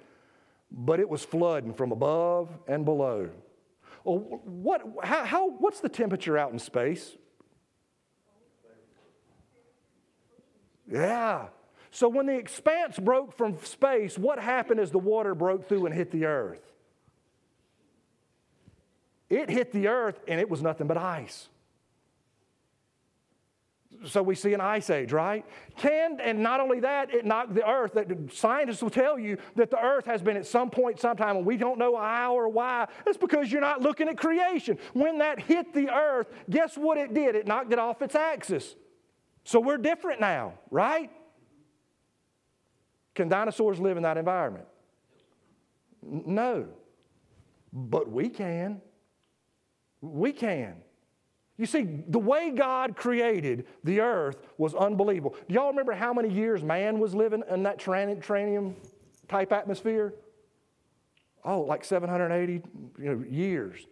But 0.71 1.01
it 1.01 1.09
was 1.09 1.25
flooding 1.25 1.75
from 1.75 1.93
above 1.93 2.49
and 2.67 2.85
below. 2.85 3.29
Well, 4.05 4.19
what, 4.45 4.83
how, 5.03 5.25
how, 5.25 5.51
what's 5.51 5.81
the 5.81 5.89
temperature 5.89 6.39
out 6.39 6.53
in 6.53 6.59
space? 6.59 7.17
Yeah. 10.91 11.47
So 11.91 12.09
when 12.09 12.27
the 12.27 12.37
expanse 12.37 12.99
broke 12.99 13.37
from 13.37 13.63
space, 13.65 14.19
what 14.19 14.39
happened 14.39 14.81
as 14.81 14.91
the 14.91 14.99
water 14.99 15.35
broke 15.35 15.69
through 15.69 15.87
and 15.87 15.95
hit 15.95 16.11
the 16.11 16.25
earth? 16.25 16.63
It 19.29 19.51
hit 19.51 19.73
the 19.73 19.89
earth 19.89 20.19
and 20.27 20.41
it 20.41 20.49
was 20.49 20.63
nothing 20.63 20.87
but 20.87 20.97
ice. 20.97 21.49
So 24.07 24.23
we 24.23 24.35
see 24.35 24.53
an 24.53 24.61
ice 24.61 24.91
age, 24.91 25.13
right? 25.13 25.45
Can 25.77 26.19
and 26.21 26.43
not 26.43 26.61
only 26.61 26.81
that, 26.81 27.15
it 27.15 27.25
knocked 27.25 27.55
the 27.55 27.69
earth. 27.69 27.93
That 27.93 28.09
scientists 28.33 28.83
will 28.83 28.91
tell 28.91 29.19
you 29.19 29.39
that 29.57 29.71
the 29.71 29.79
earth 29.79 30.07
has 30.07 30.23
been 30.23 30.37
at 30.37 30.47
some 30.47 30.71
point, 30.71 30.99
sometime, 30.99 31.37
and 31.37 31.47
we 31.47 31.57
don't 31.57 31.79
know 31.79 31.97
how 31.97 32.35
or 32.35 32.49
why. 32.49 32.89
It's 33.07 33.19
because 33.19 33.53
you're 33.53 33.61
not 33.61 33.81
looking 33.81 34.09
at 34.09 34.17
creation. 34.17 34.79
When 34.93 35.19
that 35.19 35.41
hit 35.41 35.73
the 35.73 35.91
earth, 35.91 36.27
guess 36.51 36.77
what 36.77 36.99
it 36.99 37.15
did? 37.15 37.37
It 37.37 37.47
knocked 37.47 37.73
it 37.73 37.79
off 37.79 38.03
its 38.03 38.15
axis. 38.15 38.75
So 39.45 39.61
we're 39.61 39.79
different 39.79 40.21
now, 40.21 40.55
right? 40.71 41.11
Can 43.15 43.29
dinosaurs 43.29 43.79
live 43.79 43.97
in 43.97 44.03
that 44.05 44.17
environment? 44.17 44.67
No. 46.03 46.69
But 47.73 48.11
we 48.11 48.29
can. 48.29 48.81
We 50.01 50.33
can. 50.33 50.77
You 51.59 51.67
see, 51.67 52.01
the 52.09 52.19
way 52.19 52.51
God 52.51 52.97
created 52.97 53.67
the 53.85 54.01
earth 54.01 54.37
was 54.59 54.75
unbelievable. 54.75 55.37
Do 55.49 55.55
y'all 55.55 55.69
remember 55.69 55.93
how 55.93 56.13
many 56.13 56.29
years 56.29 56.65
man 56.65 56.99
was 56.99 57.15
living 57.15 57.43
in 57.51 57.63
that 57.65 57.79
terrarium 57.79 58.75
type 59.29 59.53
atmosphere? 59.53 60.15
Oh, 61.45 61.61
like 61.61 61.85
780 61.85 62.53
you 62.53 62.63
know, 62.99 63.25
years. 63.29 63.87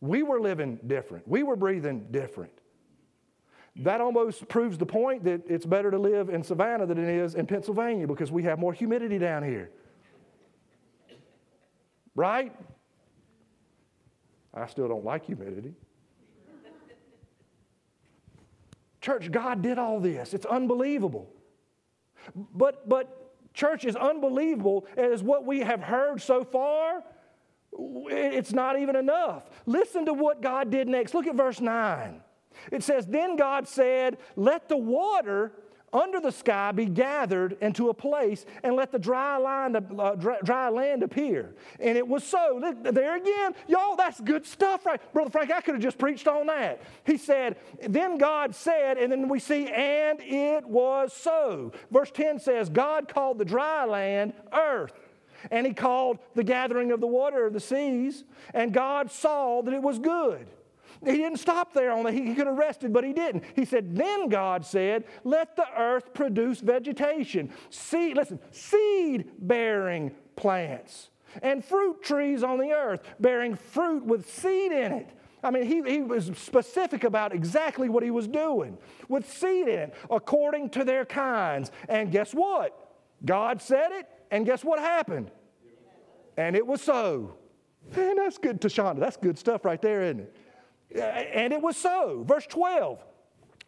We 0.00 0.22
were 0.22 0.40
living 0.40 0.78
different. 0.86 1.26
We 1.28 1.42
were 1.42 1.56
breathing 1.56 2.06
different. 2.10 2.52
That 3.76 4.00
almost 4.00 4.46
proves 4.48 4.78
the 4.78 4.86
point 4.86 5.24
that 5.24 5.42
it's 5.48 5.66
better 5.66 5.90
to 5.90 5.98
live 5.98 6.28
in 6.28 6.42
Savannah 6.44 6.86
than 6.86 6.98
it 6.98 7.08
is 7.08 7.34
in 7.34 7.46
Pennsylvania 7.46 8.06
because 8.06 8.30
we 8.30 8.44
have 8.44 8.58
more 8.58 8.72
humidity 8.72 9.18
down 9.18 9.42
here. 9.42 9.70
Right? 12.14 12.54
I 14.52 14.66
still 14.66 14.86
don't 14.86 15.04
like 15.04 15.26
humidity. 15.26 15.74
Church, 19.00 19.30
God 19.30 19.60
did 19.60 19.76
all 19.76 19.98
this. 19.98 20.32
It's 20.32 20.46
unbelievable. 20.46 21.28
But, 22.34 22.88
but 22.88 23.34
Church 23.52 23.84
is 23.84 23.96
unbelievable 23.96 24.86
as 24.96 25.22
what 25.22 25.44
we 25.44 25.60
have 25.60 25.80
heard 25.80 26.22
so 26.22 26.44
far. 26.44 27.02
It's 27.76 28.52
not 28.52 28.78
even 28.78 28.94
enough. 28.94 29.50
Listen 29.66 30.06
to 30.06 30.12
what 30.12 30.40
God 30.40 30.70
did 30.70 30.88
next. 30.88 31.12
Look 31.12 31.26
at 31.26 31.34
verse 31.34 31.60
9. 31.60 32.20
It 32.70 32.82
says, 32.82 33.06
Then 33.06 33.36
God 33.36 33.68
said, 33.68 34.18
Let 34.36 34.68
the 34.68 34.76
water 34.76 35.52
under 35.94 36.18
the 36.18 36.32
sky 36.32 36.72
be 36.72 36.86
gathered 36.86 37.56
into 37.60 37.88
a 37.88 37.94
place 37.94 38.44
and 38.64 38.74
let 38.74 38.90
the 38.90 38.98
dry 38.98 39.38
land, 39.38 39.76
uh, 39.76 40.14
dry, 40.16 40.38
dry, 40.42 40.68
land 40.68 41.04
appear. 41.04 41.54
And 41.78 41.96
it 41.96 42.06
was 42.06 42.24
so. 42.24 42.60
There 42.82 43.16
again, 43.16 43.54
y'all, 43.68 43.94
that's 43.94 44.20
good 44.20 44.44
stuff, 44.44 44.84
right? 44.84 45.00
Brother 45.12 45.30
Frank, 45.30 45.52
I 45.52 45.60
could 45.60 45.74
have 45.74 45.82
just 45.82 45.98
preached 45.98 46.26
on 46.26 46.48
that. 46.48 46.82
He 47.06 47.16
said, 47.16 47.56
Then 47.88 48.18
God 48.18 48.54
said, 48.54 48.98
and 48.98 49.12
then 49.12 49.28
we 49.28 49.38
see, 49.38 49.68
and 49.68 50.20
it 50.20 50.66
was 50.66 51.12
so. 51.12 51.72
Verse 51.92 52.10
10 52.10 52.40
says, 52.40 52.68
God 52.68 53.08
called 53.08 53.38
the 53.38 53.44
dry 53.44 53.84
land 53.84 54.34
earth. 54.52 54.92
And 55.50 55.66
he 55.66 55.74
called 55.74 56.18
the 56.34 56.42
gathering 56.42 56.90
of 56.90 57.00
the 57.00 57.06
water 57.06 57.46
of 57.46 57.52
the 57.52 57.60
seas, 57.60 58.24
and 58.54 58.72
God 58.72 59.10
saw 59.10 59.60
that 59.60 59.74
it 59.74 59.82
was 59.82 59.98
good. 59.98 60.46
He 61.04 61.16
didn't 61.18 61.38
stop 61.38 61.72
there 61.72 61.92
on. 61.92 62.06
He, 62.12 62.34
could 62.34 62.46
have 62.46 62.56
rested, 62.56 62.92
but 62.92 63.04
he 63.04 63.12
didn't. 63.12 63.44
He 63.54 63.64
said, 63.64 63.96
Then 63.96 64.28
God 64.28 64.64
said, 64.64 65.04
Let 65.24 65.56
the 65.56 65.66
earth 65.76 66.14
produce 66.14 66.60
vegetation. 66.60 67.50
Seed, 67.70 68.16
listen, 68.16 68.38
seed 68.50 69.30
bearing 69.38 70.14
plants 70.36 71.10
and 71.42 71.64
fruit 71.64 72.02
trees 72.02 72.42
on 72.42 72.58
the 72.58 72.70
earth 72.70 73.02
bearing 73.20 73.56
fruit 73.56 74.04
with 74.04 74.28
seed 74.28 74.72
in 74.72 74.92
it. 74.92 75.10
I 75.42 75.50
mean, 75.50 75.64
he, 75.64 75.82
he 75.82 76.00
was 76.00 76.30
specific 76.36 77.04
about 77.04 77.34
exactly 77.34 77.90
what 77.90 78.02
he 78.02 78.10
was 78.10 78.26
doing 78.26 78.78
with 79.08 79.30
seed 79.30 79.68
in 79.68 79.78
it, 79.78 79.94
according 80.10 80.70
to 80.70 80.84
their 80.84 81.04
kinds. 81.04 81.70
And 81.88 82.10
guess 82.10 82.32
what? 82.32 82.92
God 83.24 83.60
said 83.60 83.92
it, 83.92 84.08
and 84.30 84.46
guess 84.46 84.64
what 84.64 84.78
happened? 84.78 85.30
And 86.36 86.56
it 86.56 86.66
was 86.66 86.80
so. 86.80 87.36
Man, 87.94 88.16
that's 88.16 88.38
good, 88.38 88.60
Tashonda. 88.60 88.98
That's 88.98 89.18
good 89.18 89.38
stuff 89.38 89.66
right 89.66 89.80
there, 89.80 90.02
isn't 90.02 90.20
it? 90.20 90.36
And 90.94 91.52
it 91.52 91.60
was 91.60 91.76
so. 91.76 92.24
Verse 92.26 92.46
12. 92.46 93.04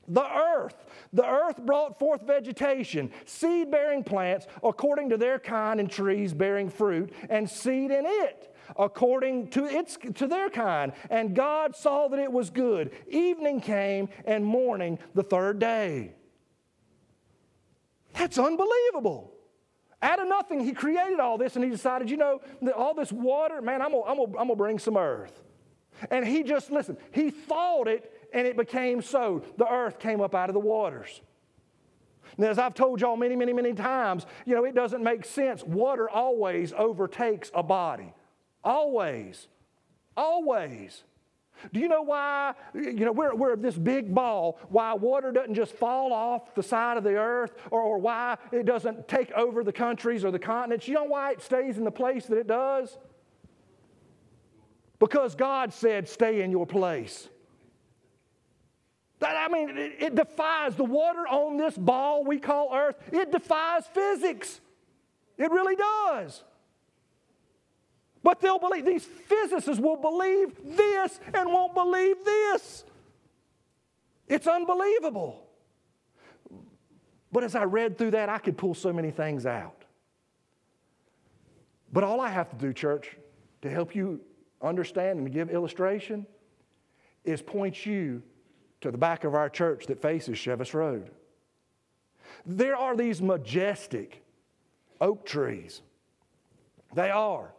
The 0.08 0.24
earth. 0.24 0.76
The 1.12 1.26
earth 1.26 1.64
brought 1.64 1.98
forth 1.98 2.22
vegetation, 2.22 3.10
seed 3.24 3.70
bearing 3.70 4.04
plants 4.04 4.46
according 4.62 5.10
to 5.10 5.16
their 5.16 5.38
kind, 5.38 5.80
and 5.80 5.90
trees 5.90 6.32
bearing 6.32 6.70
fruit, 6.70 7.12
and 7.28 7.48
seed 7.48 7.90
in 7.90 8.04
it 8.06 8.52
according 8.78 9.48
to, 9.48 9.64
its, 9.64 9.96
to 10.14 10.26
their 10.26 10.50
kind. 10.50 10.92
And 11.10 11.34
God 11.34 11.76
saw 11.76 12.08
that 12.08 12.18
it 12.18 12.30
was 12.30 12.50
good. 12.50 12.92
Evening 13.08 13.60
came, 13.60 14.08
and 14.24 14.44
morning 14.44 14.98
the 15.14 15.22
third 15.22 15.58
day. 15.58 16.14
That's 18.14 18.38
unbelievable. 18.38 19.32
Out 20.02 20.20
of 20.20 20.28
nothing, 20.28 20.60
He 20.60 20.72
created 20.72 21.20
all 21.20 21.38
this, 21.38 21.56
and 21.56 21.64
He 21.64 21.70
decided, 21.70 22.10
you 22.10 22.16
know, 22.16 22.40
all 22.76 22.94
this 22.94 23.12
water, 23.12 23.62
man, 23.62 23.82
I'm 23.82 23.92
gonna, 23.92 24.02
I'm 24.02 24.16
gonna, 24.16 24.38
I'm 24.38 24.48
gonna 24.48 24.56
bring 24.56 24.78
some 24.78 24.96
earth. 24.96 25.42
And 26.10 26.26
he 26.26 26.42
just, 26.42 26.70
listen, 26.70 26.96
he 27.12 27.30
thought 27.30 27.88
it 27.88 28.12
and 28.32 28.46
it 28.46 28.56
became 28.56 29.02
so. 29.02 29.42
The 29.56 29.70
earth 29.70 29.98
came 29.98 30.20
up 30.20 30.34
out 30.34 30.50
of 30.50 30.54
the 30.54 30.60
waters. 30.60 31.20
Now, 32.38 32.48
as 32.48 32.58
I've 32.58 32.74
told 32.74 33.00
y'all 33.00 33.16
many, 33.16 33.36
many, 33.36 33.52
many 33.52 33.72
times, 33.72 34.26
you 34.44 34.54
know, 34.54 34.64
it 34.64 34.74
doesn't 34.74 35.02
make 35.02 35.24
sense. 35.24 35.62
Water 35.62 36.08
always 36.08 36.72
overtakes 36.72 37.50
a 37.54 37.62
body. 37.62 38.12
Always. 38.62 39.48
Always. 40.16 41.02
Do 41.72 41.80
you 41.80 41.88
know 41.88 42.02
why, 42.02 42.54
you 42.74 42.92
know, 42.92 43.12
we're, 43.12 43.34
we're 43.34 43.56
this 43.56 43.76
big 43.76 44.14
ball, 44.14 44.58
why 44.68 44.92
water 44.92 45.32
doesn't 45.32 45.54
just 45.54 45.72
fall 45.72 46.12
off 46.12 46.54
the 46.54 46.62
side 46.62 46.98
of 46.98 47.04
the 47.04 47.16
earth 47.16 47.54
or, 47.70 47.80
or 47.80 47.98
why 47.98 48.36
it 48.52 48.66
doesn't 48.66 49.08
take 49.08 49.32
over 49.32 49.64
the 49.64 49.72
countries 49.72 50.24
or 50.24 50.30
the 50.30 50.38
continents? 50.38 50.86
You 50.86 50.94
know 50.94 51.04
why 51.04 51.32
it 51.32 51.42
stays 51.42 51.78
in 51.78 51.84
the 51.84 51.90
place 51.90 52.26
that 52.26 52.36
it 52.36 52.46
does? 52.46 52.98
Because 54.98 55.34
God 55.34 55.72
said, 55.72 56.08
stay 56.08 56.42
in 56.42 56.50
your 56.50 56.66
place. 56.66 57.28
That, 59.18 59.36
I 59.36 59.52
mean, 59.52 59.76
it, 59.76 59.96
it, 59.98 60.14
defies 60.14 60.76
the 60.76 60.84
water 60.84 61.26
on 61.26 61.56
this 61.56 61.76
ball 61.76 62.24
we 62.24 62.38
call 62.38 62.74
earth, 62.74 62.96
it 63.12 63.32
defies 63.32 63.86
physics. 63.86 64.60
It 65.38 65.50
really 65.50 65.76
does. 65.76 66.42
But 68.22 68.40
they'll 68.40 68.58
believe, 68.58 68.84
these 68.84 69.04
physicists 69.04 69.80
will 69.80 69.96
believe 69.96 70.76
this 70.76 71.20
and 71.32 71.48
won't 71.48 71.74
believe 71.74 72.16
this. 72.24 72.84
It's 74.28 74.46
unbelievable. 74.46 75.46
But 77.30 77.44
as 77.44 77.54
I 77.54 77.64
read 77.64 77.98
through 77.98 78.12
that, 78.12 78.28
I 78.28 78.38
could 78.38 78.56
pull 78.56 78.74
so 78.74 78.92
many 78.92 79.10
things 79.10 79.46
out. 79.46 79.84
But 81.92 82.02
all 82.02 82.20
I 82.20 82.30
have 82.30 82.50
to 82.50 82.56
do, 82.56 82.72
church, 82.72 83.16
to 83.62 83.70
help 83.70 83.94
you 83.94 84.20
understand 84.62 85.18
and 85.18 85.32
give 85.32 85.50
illustration 85.50 86.26
is 87.24 87.42
point 87.42 87.84
you 87.84 88.22
to 88.80 88.90
the 88.90 88.98
back 88.98 89.24
of 89.24 89.34
our 89.34 89.48
church 89.48 89.86
that 89.86 90.00
faces 90.00 90.36
Chevis 90.36 90.74
Road. 90.74 91.10
There 92.44 92.76
are 92.76 92.96
these 92.96 93.20
majestic 93.20 94.22
oak 95.00 95.24
trees. 95.24 95.82
They 96.94 97.10
are. 97.10 97.52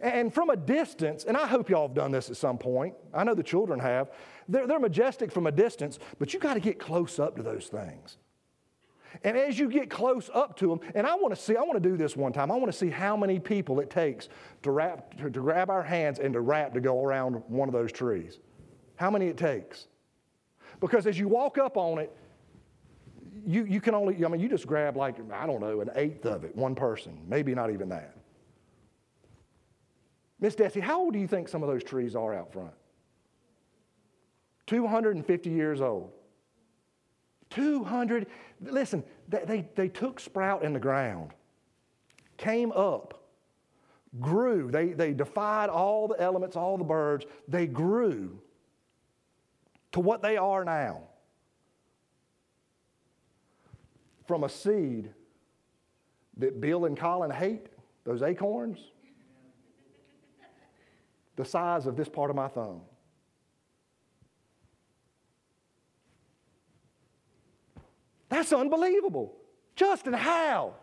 And 0.00 0.32
from 0.34 0.50
a 0.50 0.56
distance, 0.56 1.24
and 1.24 1.36
I 1.36 1.46
hope 1.46 1.70
y'all 1.70 1.86
have 1.86 1.94
done 1.94 2.10
this 2.10 2.28
at 2.28 2.36
some 2.36 2.58
point, 2.58 2.94
I 3.12 3.24
know 3.24 3.34
the 3.34 3.42
children 3.42 3.78
have, 3.80 4.10
they're, 4.48 4.66
they're 4.66 4.80
majestic 4.80 5.30
from 5.30 5.46
a 5.46 5.52
distance, 5.52 5.98
but 6.18 6.34
you 6.34 6.40
got 6.40 6.54
to 6.54 6.60
get 6.60 6.78
close 6.78 7.18
up 7.18 7.36
to 7.36 7.42
those 7.42 7.66
things. 7.66 8.18
And 9.22 9.36
as 9.36 9.58
you 9.58 9.68
get 9.68 9.88
close 9.90 10.28
up 10.34 10.56
to 10.58 10.68
them, 10.68 10.80
and 10.94 11.06
I 11.06 11.14
want 11.14 11.34
to 11.34 11.40
see, 11.40 11.56
I 11.56 11.62
want 11.62 11.82
to 11.82 11.88
do 11.88 11.96
this 11.96 12.16
one 12.16 12.32
time. 12.32 12.50
I 12.50 12.56
want 12.56 12.72
to 12.72 12.76
see 12.76 12.90
how 12.90 13.16
many 13.16 13.38
people 13.38 13.80
it 13.80 13.90
takes 13.90 14.28
to 14.62 14.70
wrap, 14.70 15.16
to, 15.18 15.30
to 15.30 15.40
grab 15.40 15.70
our 15.70 15.82
hands 15.82 16.18
and 16.18 16.32
to 16.34 16.40
wrap 16.40 16.74
to 16.74 16.80
go 16.80 17.04
around 17.04 17.42
one 17.46 17.68
of 17.68 17.72
those 17.72 17.92
trees. 17.92 18.40
How 18.96 19.10
many 19.10 19.26
it 19.28 19.36
takes. 19.36 19.86
Because 20.80 21.06
as 21.06 21.18
you 21.18 21.28
walk 21.28 21.58
up 21.58 21.76
on 21.76 21.98
it, 21.98 22.12
you, 23.46 23.64
you 23.64 23.80
can 23.80 23.94
only, 23.94 24.24
I 24.24 24.28
mean, 24.28 24.40
you 24.40 24.48
just 24.48 24.66
grab 24.66 24.96
like, 24.96 25.16
I 25.32 25.46
don't 25.46 25.60
know, 25.60 25.80
an 25.80 25.90
eighth 25.96 26.26
of 26.26 26.44
it, 26.44 26.54
one 26.56 26.74
person, 26.74 27.18
maybe 27.28 27.54
not 27.54 27.70
even 27.70 27.88
that. 27.90 28.16
Miss 30.40 30.54
Desi, 30.54 30.80
how 30.80 31.00
old 31.00 31.12
do 31.12 31.18
you 31.18 31.26
think 31.26 31.48
some 31.48 31.62
of 31.62 31.68
those 31.68 31.84
trees 31.84 32.14
are 32.14 32.34
out 32.34 32.52
front? 32.52 32.74
250 34.66 35.50
years 35.50 35.80
old. 35.80 36.10
200. 37.54 38.26
Listen, 38.60 39.04
they, 39.28 39.44
they, 39.46 39.68
they 39.74 39.88
took 39.88 40.20
sprout 40.20 40.64
in 40.64 40.72
the 40.72 40.80
ground, 40.80 41.30
came 42.36 42.72
up, 42.72 43.22
grew. 44.20 44.70
They, 44.70 44.92
they 44.92 45.12
defied 45.12 45.70
all 45.70 46.08
the 46.08 46.20
elements, 46.20 46.56
all 46.56 46.76
the 46.76 46.84
birds. 46.84 47.26
They 47.48 47.66
grew 47.66 48.40
to 49.92 50.00
what 50.00 50.22
they 50.22 50.36
are 50.36 50.64
now. 50.64 51.02
From 54.26 54.44
a 54.44 54.48
seed 54.48 55.10
that 56.38 56.60
Bill 56.60 56.86
and 56.86 56.96
Colin 56.96 57.30
hate, 57.30 57.66
those 58.04 58.22
acorns, 58.22 58.78
the 61.36 61.44
size 61.44 61.86
of 61.86 61.96
this 61.96 62.08
part 62.08 62.30
of 62.30 62.36
my 62.36 62.48
thumb. 62.48 62.80
That's 68.28 68.52
unbelievable. 68.52 69.34
Justin, 69.76 70.12
how? 70.12 70.74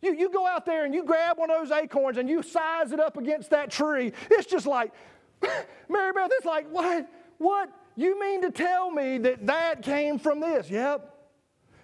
You, 0.00 0.14
you 0.14 0.30
go 0.30 0.46
out 0.46 0.66
there 0.66 0.84
and 0.84 0.94
you 0.94 1.04
grab 1.04 1.38
one 1.38 1.50
of 1.50 1.58
those 1.58 1.70
acorns 1.76 2.18
and 2.18 2.28
you 2.28 2.42
size 2.42 2.92
it 2.92 3.00
up 3.00 3.16
against 3.16 3.50
that 3.50 3.70
tree. 3.70 4.12
It's 4.30 4.46
just 4.46 4.66
like, 4.66 4.92
Mary 5.88 6.12
Beth, 6.12 6.30
it's 6.32 6.46
like, 6.46 6.68
what? 6.70 7.08
What? 7.38 7.70
You 7.96 8.18
mean 8.18 8.42
to 8.42 8.50
tell 8.50 8.90
me 8.90 9.18
that 9.18 9.46
that 9.46 9.82
came 9.82 10.18
from 10.18 10.40
this? 10.40 10.70
Yep. 10.70 11.11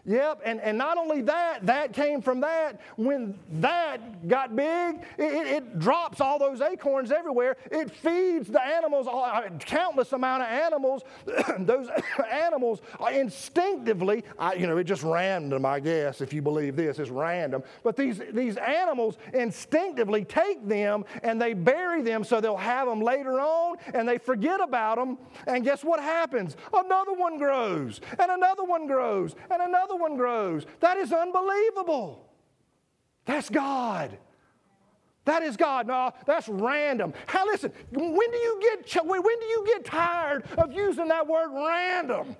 Yep, 0.09 0.41
and, 0.47 0.59
and 0.63 0.79
not 0.79 0.97
only 0.97 1.21
that, 1.23 1.67
that 1.67 1.93
came 1.93 2.23
from 2.23 2.41
that. 2.41 2.81
When 2.97 3.39
that 3.61 4.27
got 4.27 4.57
big, 4.57 5.03
it, 5.19 5.47
it, 5.47 5.79
drops 5.79 6.23
all 6.23 6.39
those 6.39 6.63
acorns 6.63 7.13
everywhere. 7.13 7.59
It 7.71 7.91
feeds 7.91 8.49
the 8.49 8.65
animals, 8.65 9.07
uh, 9.07 9.51
countless 9.61 10.15
amount 10.15 10.45
of 10.45 10.49
animals. 10.49 11.03
those 11.59 11.91
animals 12.33 12.81
instinctively, 13.13 14.25
I, 14.39 14.55
you 14.55 14.67
know, 14.67 14.79
it 14.79 14.85
just 14.85 15.03
random, 15.03 15.67
I 15.67 15.79
guess, 15.79 16.23
if 16.23 16.33
you 16.33 16.41
believe 16.41 16.75
this, 16.75 16.99
it's 16.99 17.11
random. 17.11 17.63
But 17.83 17.95
these, 17.95 18.23
these 18.33 18.57
animals 18.57 19.19
instinctively 19.35 20.25
take 20.25 20.67
them 20.67 21.05
and 21.23 21.39
they 21.41 21.53
bury 21.53 22.01
them 22.01 22.25
so 22.25 22.41
they'll 22.41 22.57
have 22.57 22.89
them 22.89 23.03
later 23.03 23.41
on 23.41 23.77
and 23.93 24.09
they 24.09 24.17
forget 24.17 24.63
about 24.63 24.97
them. 24.97 25.19
And 25.47 25.65
guess 25.65 25.85
what 25.85 26.01
happens? 26.01 26.57
Another 26.73 27.13
one 27.13 27.37
grows, 27.37 28.01
and 28.19 28.31
another 28.31 28.65
one 28.65 28.87
grows, 28.87 29.35
and 29.51 29.61
another 29.61 29.98
one 29.99 30.17
grows. 30.17 30.65
That 30.81 30.97
is 30.97 31.13
unbelievable. 31.13 32.29
That's 33.25 33.51
God. 33.51 34.17
That 35.25 35.43
is 35.43 35.57
God. 35.59 35.87
No, 35.87 36.13
that's 36.25 36.49
random. 36.49 37.13
How 37.27 37.47
listen, 37.47 37.71
when 37.93 38.31
do 38.31 38.37
you 38.37 38.61
get 38.63 39.05
when 39.05 39.23
do 39.23 39.47
you 39.47 39.65
get 39.67 39.85
tired 39.85 40.45
of 40.57 40.73
using 40.73 41.09
that 41.09 41.27
word 41.27 41.51
random? 41.53 42.35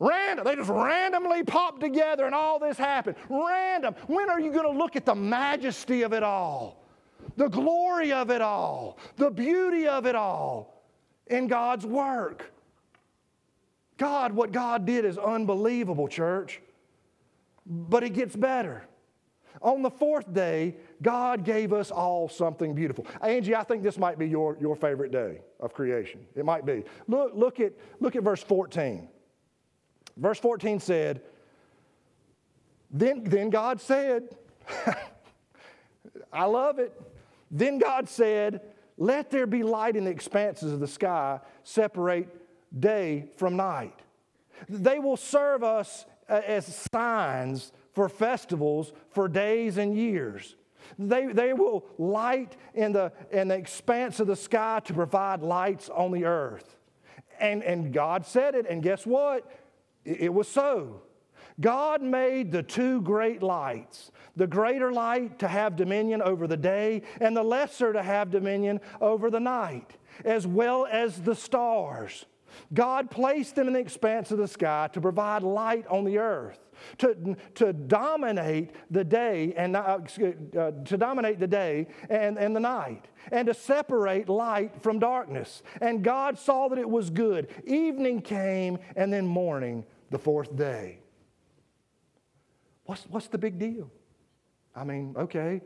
Random. 0.00 0.44
They 0.44 0.56
just 0.56 0.70
randomly 0.70 1.42
popped 1.42 1.80
together 1.80 2.24
and 2.24 2.34
all 2.34 2.58
this 2.58 2.76
happened. 2.76 3.16
Random. 3.28 3.94
When 4.06 4.30
are 4.30 4.40
you 4.40 4.52
going 4.52 4.64
to 4.64 4.76
look 4.76 4.96
at 4.96 5.04
the 5.04 5.14
majesty 5.14 6.02
of 6.02 6.12
it 6.12 6.22
all? 6.22 6.84
The 7.36 7.48
glory 7.48 8.12
of 8.12 8.30
it 8.30 8.40
all? 8.40 8.98
The 9.16 9.30
beauty 9.30 9.86
of 9.86 10.06
it 10.06 10.14
all 10.14 10.82
in 11.28 11.46
God's 11.46 11.86
work? 11.86 12.52
God, 13.96 14.32
what 14.32 14.52
God 14.52 14.86
did 14.86 15.04
is 15.04 15.18
unbelievable, 15.18 16.08
church. 16.08 16.60
But 17.68 18.02
it 18.02 18.14
gets 18.14 18.34
better. 18.34 18.88
On 19.60 19.82
the 19.82 19.90
fourth 19.90 20.32
day, 20.32 20.76
God 21.02 21.44
gave 21.44 21.72
us 21.72 21.90
all 21.90 22.28
something 22.28 22.74
beautiful. 22.74 23.06
Angie, 23.22 23.54
I 23.54 23.64
think 23.64 23.82
this 23.82 23.98
might 23.98 24.18
be 24.18 24.26
your, 24.26 24.56
your 24.60 24.76
favorite 24.76 25.12
day 25.12 25.40
of 25.60 25.74
creation. 25.74 26.20
It 26.34 26.44
might 26.44 26.64
be. 26.64 26.84
Look, 27.08 27.32
look, 27.34 27.60
at, 27.60 27.72
look 28.00 28.16
at 28.16 28.22
verse 28.22 28.42
14. 28.42 29.08
Verse 30.16 30.38
14 30.38 30.80
said, 30.80 31.22
Then, 32.90 33.24
then 33.24 33.50
God 33.50 33.80
said, 33.80 34.36
I 36.32 36.44
love 36.44 36.78
it. 36.78 36.98
Then 37.50 37.78
God 37.78 38.08
said, 38.08 38.60
Let 38.96 39.30
there 39.30 39.46
be 39.46 39.62
light 39.62 39.96
in 39.96 40.04
the 40.04 40.10
expanses 40.10 40.72
of 40.72 40.80
the 40.80 40.88
sky, 40.88 41.40
separate 41.64 42.28
day 42.78 43.30
from 43.36 43.56
night. 43.56 43.98
They 44.68 44.98
will 44.98 45.16
serve 45.16 45.62
us 45.62 46.04
Uh, 46.28 46.42
as 46.46 46.66
signs 46.92 47.72
for 47.92 48.08
festivals 48.08 48.92
for 49.08 49.28
days 49.28 49.78
and 49.78 49.96
years. 49.96 50.56
They, 50.98 51.26
they 51.26 51.54
will 51.54 51.86
light 51.96 52.56
in 52.74 52.92
the, 52.92 53.12
in 53.30 53.48
the 53.48 53.54
expanse 53.54 54.20
of 54.20 54.26
the 54.26 54.36
sky 54.36 54.80
to 54.84 54.92
provide 54.92 55.42
lights 55.42 55.88
on 55.88 56.12
the 56.12 56.26
earth. 56.26 56.76
And, 57.40 57.62
and 57.62 57.94
God 57.94 58.26
said 58.26 58.54
it, 58.54 58.66
and 58.68 58.82
guess 58.82 59.06
what? 59.06 59.50
It 60.04 60.32
was 60.32 60.48
so. 60.48 61.02
God 61.60 62.02
made 62.02 62.52
the 62.52 62.62
two 62.62 63.00
great 63.00 63.42
lights 63.42 64.10
the 64.36 64.46
greater 64.46 64.92
light 64.92 65.40
to 65.40 65.48
have 65.48 65.74
dominion 65.74 66.22
over 66.22 66.46
the 66.46 66.56
day, 66.56 67.02
and 67.20 67.36
the 67.36 67.42
lesser 67.42 67.92
to 67.92 68.02
have 68.02 68.30
dominion 68.30 68.80
over 69.00 69.30
the 69.30 69.40
night, 69.40 69.96
as 70.24 70.46
well 70.46 70.86
as 70.86 71.22
the 71.22 71.34
stars. 71.34 72.24
God 72.72 73.10
placed 73.10 73.54
them 73.54 73.66
in 73.66 73.74
the 73.74 73.80
expanse 73.80 74.30
of 74.30 74.38
the 74.38 74.48
sky 74.48 74.88
to 74.92 75.00
provide 75.00 75.42
light 75.42 75.86
on 75.88 76.04
the 76.04 76.18
earth, 76.18 76.58
to, 76.98 77.36
to 77.56 77.72
dominate 77.72 78.70
the 78.90 79.04
day 79.04 79.54
and 79.56 79.76
uh, 79.76 79.98
uh, 80.58 80.70
to 80.84 80.96
dominate 80.96 81.38
the 81.38 81.46
day 81.46 81.88
and, 82.08 82.38
and 82.38 82.54
the 82.54 82.60
night, 82.60 83.06
and 83.32 83.46
to 83.46 83.54
separate 83.54 84.28
light 84.28 84.82
from 84.82 84.98
darkness. 84.98 85.62
And 85.80 86.02
God 86.02 86.38
saw 86.38 86.68
that 86.68 86.78
it 86.78 86.88
was 86.88 87.10
good. 87.10 87.48
Evening 87.66 88.20
came, 88.22 88.78
and 88.96 89.12
then 89.12 89.26
morning 89.26 89.84
the 90.10 90.18
fourth 90.18 90.54
day. 90.56 91.00
What's, 92.84 93.04
what's 93.08 93.28
the 93.28 93.38
big 93.38 93.58
deal? 93.58 93.90
I 94.74 94.84
mean, 94.84 95.14
okay, 95.16 95.60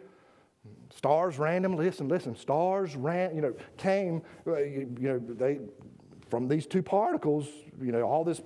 stars 0.96 1.38
random. 1.38 1.76
Listen, 1.76 2.08
listen. 2.08 2.34
Stars 2.34 2.96
ran. 2.96 3.34
You 3.36 3.42
know, 3.42 3.54
came. 3.76 4.22
Uh, 4.46 4.56
you, 4.58 4.96
you, 4.98 5.08
know, 5.08 5.18
they 5.18 5.60
from 6.32 6.48
these 6.48 6.66
two 6.66 6.82
particles. 6.82 7.46
You 7.78 7.92
know, 7.92 8.04
all 8.04 8.24
this, 8.24 8.40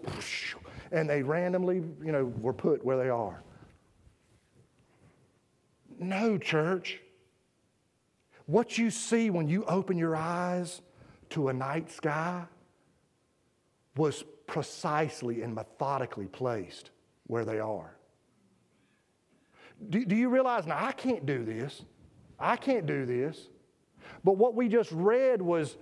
and 0.90 1.08
they 1.08 1.22
randomly, 1.22 1.76
you 1.76 2.10
know, 2.10 2.24
were 2.40 2.52
put 2.52 2.84
where 2.84 2.96
they 2.96 3.08
are. 3.08 3.44
No, 6.00 6.36
church. 6.36 7.00
What 8.46 8.76
you 8.76 8.90
see 8.90 9.30
when 9.30 9.46
you 9.46 9.64
open 9.66 9.96
your 9.96 10.16
eyes 10.16 10.82
to 11.30 11.46
a 11.46 11.52
night 11.52 11.88
sky 11.88 12.46
was 13.96 14.24
precisely 14.48 15.42
and 15.42 15.54
methodically 15.54 16.26
placed 16.26 16.90
where 17.28 17.44
they 17.44 17.60
are. 17.60 17.96
Do, 19.90 20.04
do 20.04 20.16
you 20.16 20.28
realize 20.28 20.66
now 20.66 20.84
I 20.84 20.90
can't 20.90 21.24
do 21.24 21.44
this? 21.44 21.82
I 22.36 22.56
can't 22.56 22.86
do 22.86 23.06
this. 23.06 23.46
But 24.24 24.38
what 24.38 24.56
we 24.56 24.68
just 24.68 24.90
read 24.90 25.40
was 25.40 25.76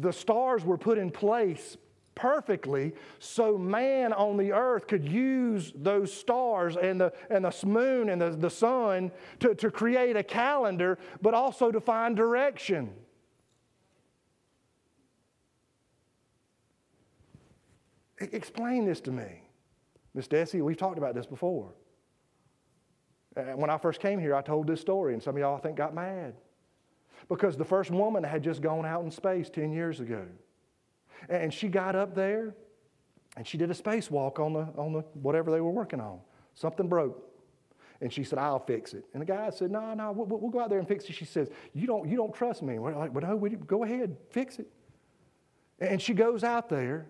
the 0.00 0.12
stars 0.12 0.64
were 0.64 0.78
put 0.78 0.98
in 0.98 1.10
place 1.10 1.76
perfectly 2.14 2.92
so 3.18 3.56
man 3.58 4.12
on 4.12 4.36
the 4.36 4.50
earth 4.50 4.88
could 4.88 5.06
use 5.06 5.72
those 5.76 6.12
stars 6.12 6.76
and 6.76 7.00
the, 7.00 7.12
and 7.30 7.44
the 7.44 7.66
moon 7.66 8.08
and 8.08 8.20
the, 8.20 8.30
the 8.30 8.50
sun 8.50 9.12
to, 9.38 9.54
to 9.54 9.70
create 9.70 10.16
a 10.16 10.22
calendar, 10.22 10.98
but 11.20 11.34
also 11.34 11.70
to 11.70 11.80
find 11.80 12.16
direction. 12.16 12.90
Explain 18.18 18.86
this 18.86 19.00
to 19.02 19.10
me. 19.10 19.42
Miss 20.14 20.26
Desi, 20.26 20.62
we've 20.62 20.78
talked 20.78 20.96
about 20.96 21.14
this 21.14 21.26
before. 21.26 21.74
Uh, 23.36 23.42
when 23.56 23.68
I 23.68 23.76
first 23.76 24.00
came 24.00 24.18
here, 24.18 24.34
I 24.34 24.40
told 24.40 24.66
this 24.66 24.80
story, 24.80 25.12
and 25.12 25.22
some 25.22 25.36
of 25.36 25.40
y'all 25.40 25.56
I 25.56 25.60
think 25.60 25.76
got 25.76 25.94
mad. 25.94 26.34
Because 27.28 27.56
the 27.56 27.64
first 27.64 27.90
woman 27.90 28.22
had 28.22 28.42
just 28.42 28.60
gone 28.60 28.86
out 28.86 29.02
in 29.04 29.10
space 29.10 29.50
10 29.50 29.72
years 29.72 30.00
ago. 30.00 30.26
And 31.28 31.52
she 31.52 31.68
got 31.68 31.96
up 31.96 32.14
there 32.14 32.54
and 33.36 33.46
she 33.46 33.58
did 33.58 33.70
a 33.70 33.74
spacewalk 33.74 34.38
on 34.38 34.52
the, 34.52 34.68
on 34.76 34.92
the 34.92 35.00
whatever 35.14 35.50
they 35.50 35.60
were 35.60 35.70
working 35.70 36.00
on. 36.00 36.20
Something 36.54 36.88
broke. 36.88 37.22
And 38.00 38.12
she 38.12 38.24
said, 38.24 38.38
I'll 38.38 38.58
fix 38.58 38.92
it. 38.92 39.04
And 39.12 39.22
the 39.22 39.26
guy 39.26 39.50
said, 39.50 39.70
No, 39.70 39.94
no, 39.94 40.12
we'll, 40.12 40.26
we'll 40.26 40.50
go 40.50 40.60
out 40.60 40.68
there 40.68 40.78
and 40.78 40.86
fix 40.86 41.04
it. 41.06 41.14
She 41.14 41.24
says, 41.24 41.48
You 41.72 41.86
don't, 41.86 42.08
you 42.08 42.16
don't 42.16 42.34
trust 42.34 42.62
me. 42.62 42.78
We're 42.78 42.94
like, 42.94 43.12
But 43.12 43.22
no, 43.22 43.36
we, 43.36 43.50
go 43.50 43.84
ahead, 43.84 44.16
fix 44.30 44.58
it. 44.58 44.68
And 45.80 46.00
she 46.00 46.14
goes 46.14 46.44
out 46.44 46.68
there 46.68 47.06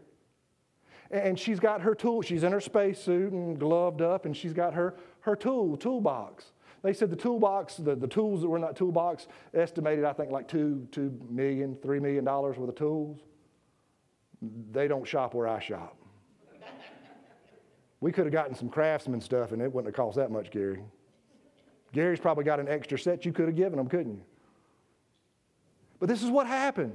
and 1.11 1.39
she's 1.39 1.61
got 1.61 1.83
her 1.83 1.95
tool. 1.95 2.23
She's 2.23 2.43
in 2.43 2.53
her 2.53 2.61
spacesuit 2.61 3.33
and 3.33 3.59
gloved 3.59 4.03
up, 4.03 4.27
and 4.27 4.37
she's 4.37 4.53
got 4.53 4.75
her, 4.75 4.97
her 5.21 5.37
tool, 5.37 5.77
toolbox. 5.77 6.53
They 6.83 6.93
said 6.93 7.11
the 7.11 7.17
toolbox, 7.17 7.77
the, 7.77 7.95
the 7.95 8.07
tools 8.07 8.43
that 8.43 8.49
were 8.49 8.57
in 8.57 8.63
that 8.63 8.77
toolbox, 8.77 9.27
estimated, 9.55 10.05
I 10.05 10.13
think, 10.13 10.31
like 10.31 10.47
two, 10.47 10.87
two 10.93 11.19
million, 11.29 11.77
three 11.83 12.01
million 12.01 12.25
dollars 12.25 12.57
worth 12.59 12.69
of 12.69 12.75
tools. 12.77 13.21
They 14.73 14.87
don't 14.87 15.07
shop 15.07 15.35
where 15.35 15.49
I 15.49 15.61
shop. 15.61 15.97
we 18.01 18.13
could 18.13 18.25
have 18.27 18.33
gotten 18.33 18.55
some 18.55 18.69
craftsman 18.69 19.21
stuff, 19.21 19.53
and 19.53 19.63
it 19.63 19.73
wouldn't 19.73 19.95
have 19.95 19.97
cost 19.97 20.17
that 20.17 20.31
much, 20.31 20.51
Gary. 20.51 20.83
Gary's 21.93 22.21
probably 22.21 22.45
got 22.45 22.61
an 22.61 22.69
extra 22.69 22.99
set 22.99 23.25
you 23.25 23.33
could 23.33 23.47
have 23.47 23.57
given 23.57 23.79
him, 23.79 23.89
couldn't 23.89 24.15
you? 24.15 24.23
But 25.99 26.09
this 26.09 26.23
is 26.23 26.31
what 26.31 26.47
happened. 26.47 26.93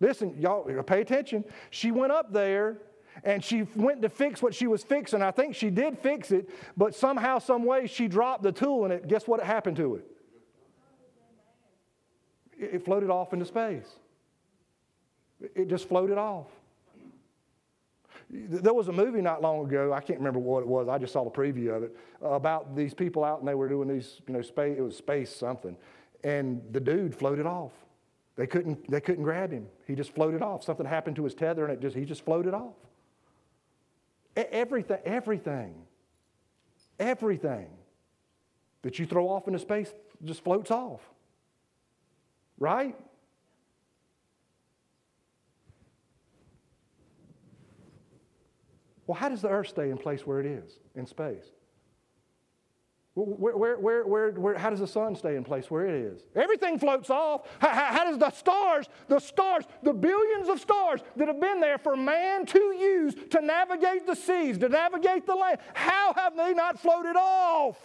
Listen, 0.00 0.34
y'all, 0.40 0.64
pay 0.82 1.02
attention. 1.02 1.44
She 1.68 1.90
went 1.90 2.10
up 2.10 2.32
there 2.32 2.78
and 3.24 3.44
she 3.44 3.62
went 3.74 4.02
to 4.02 4.08
fix 4.08 4.42
what 4.42 4.54
she 4.54 4.66
was 4.66 4.82
fixing. 4.82 5.22
I 5.22 5.30
think 5.30 5.54
she 5.54 5.70
did 5.70 5.98
fix 5.98 6.30
it, 6.30 6.48
but 6.76 6.94
somehow, 6.94 7.38
some 7.38 7.64
way, 7.64 7.86
she 7.86 8.08
dropped 8.08 8.42
the 8.42 8.52
tool 8.52 8.84
in 8.84 8.92
it. 8.92 9.08
Guess 9.08 9.26
what 9.26 9.42
happened 9.42 9.76
to 9.76 9.96
it? 9.96 10.06
It 12.58 12.84
floated 12.84 13.10
off 13.10 13.32
into 13.32 13.44
space. 13.44 13.88
It 15.54 15.68
just 15.68 15.88
floated 15.88 16.18
off. 16.18 16.46
There 18.32 18.74
was 18.74 18.88
a 18.88 18.92
movie 18.92 19.22
not 19.22 19.42
long 19.42 19.66
ago. 19.66 19.92
I 19.92 20.00
can't 20.00 20.18
remember 20.18 20.38
what 20.38 20.60
it 20.60 20.68
was. 20.68 20.88
I 20.88 20.98
just 20.98 21.12
saw 21.12 21.24
the 21.24 21.30
preview 21.30 21.74
of 21.74 21.82
it 21.82 21.96
about 22.22 22.76
these 22.76 22.94
people 22.94 23.24
out 23.24 23.40
and 23.40 23.48
they 23.48 23.54
were 23.54 23.68
doing 23.68 23.88
these, 23.88 24.20
you 24.28 24.34
know, 24.34 24.42
space. 24.42 24.76
It 24.78 24.82
was 24.82 24.96
space 24.96 25.34
something, 25.34 25.76
and 26.22 26.62
the 26.70 26.78
dude 26.78 27.14
floated 27.14 27.46
off. 27.46 27.72
They 28.36 28.46
couldn't. 28.46 28.88
They 28.88 29.00
couldn't 29.00 29.24
grab 29.24 29.50
him. 29.50 29.66
He 29.86 29.96
just 29.96 30.14
floated 30.14 30.42
off. 30.42 30.62
Something 30.62 30.86
happened 30.86 31.16
to 31.16 31.24
his 31.24 31.34
tether, 31.34 31.64
and 31.64 31.72
it 31.72 31.80
just 31.80 31.96
he 31.96 32.04
just 32.04 32.24
floated 32.24 32.54
off. 32.54 32.74
Everything, 34.36 34.98
everything, 35.04 35.74
everything 36.98 37.66
that 38.82 38.98
you 38.98 39.06
throw 39.06 39.28
off 39.28 39.46
into 39.46 39.58
space 39.58 39.92
just 40.24 40.42
floats 40.44 40.70
off. 40.70 41.00
Right? 42.58 42.96
Well, 49.06 49.18
how 49.18 49.28
does 49.28 49.42
the 49.42 49.48
earth 49.48 49.68
stay 49.68 49.90
in 49.90 49.98
place 49.98 50.24
where 50.24 50.38
it 50.38 50.46
is 50.46 50.78
in 50.94 51.06
space? 51.06 51.46
Where, 53.24 53.56
where, 53.56 53.78
where, 53.78 54.06
where, 54.06 54.30
where, 54.32 54.58
how 54.58 54.70
does 54.70 54.80
the 54.80 54.86
sun 54.86 55.14
stay 55.14 55.36
in 55.36 55.44
place 55.44 55.70
where 55.70 55.86
it 55.86 55.94
is? 55.94 56.22
Everything 56.34 56.78
floats 56.78 57.10
off. 57.10 57.46
How, 57.58 57.68
how, 57.68 57.84
how, 57.86 58.04
does 58.04 58.18
the 58.18 58.30
stars, 58.30 58.88
the 59.08 59.18
stars, 59.18 59.64
the 59.82 59.92
billions 59.92 60.48
of 60.48 60.60
stars 60.60 61.00
that 61.16 61.28
have 61.28 61.40
been 61.40 61.60
there 61.60 61.78
for 61.78 61.96
man 61.96 62.46
to 62.46 62.58
use 62.58 63.14
to 63.30 63.40
navigate 63.40 64.06
the 64.06 64.14
seas, 64.14 64.58
to 64.58 64.68
navigate 64.68 65.26
the 65.26 65.34
land, 65.34 65.58
how 65.74 66.12
have 66.14 66.36
they 66.36 66.54
not 66.54 66.80
floated 66.80 67.16
off? 67.16 67.76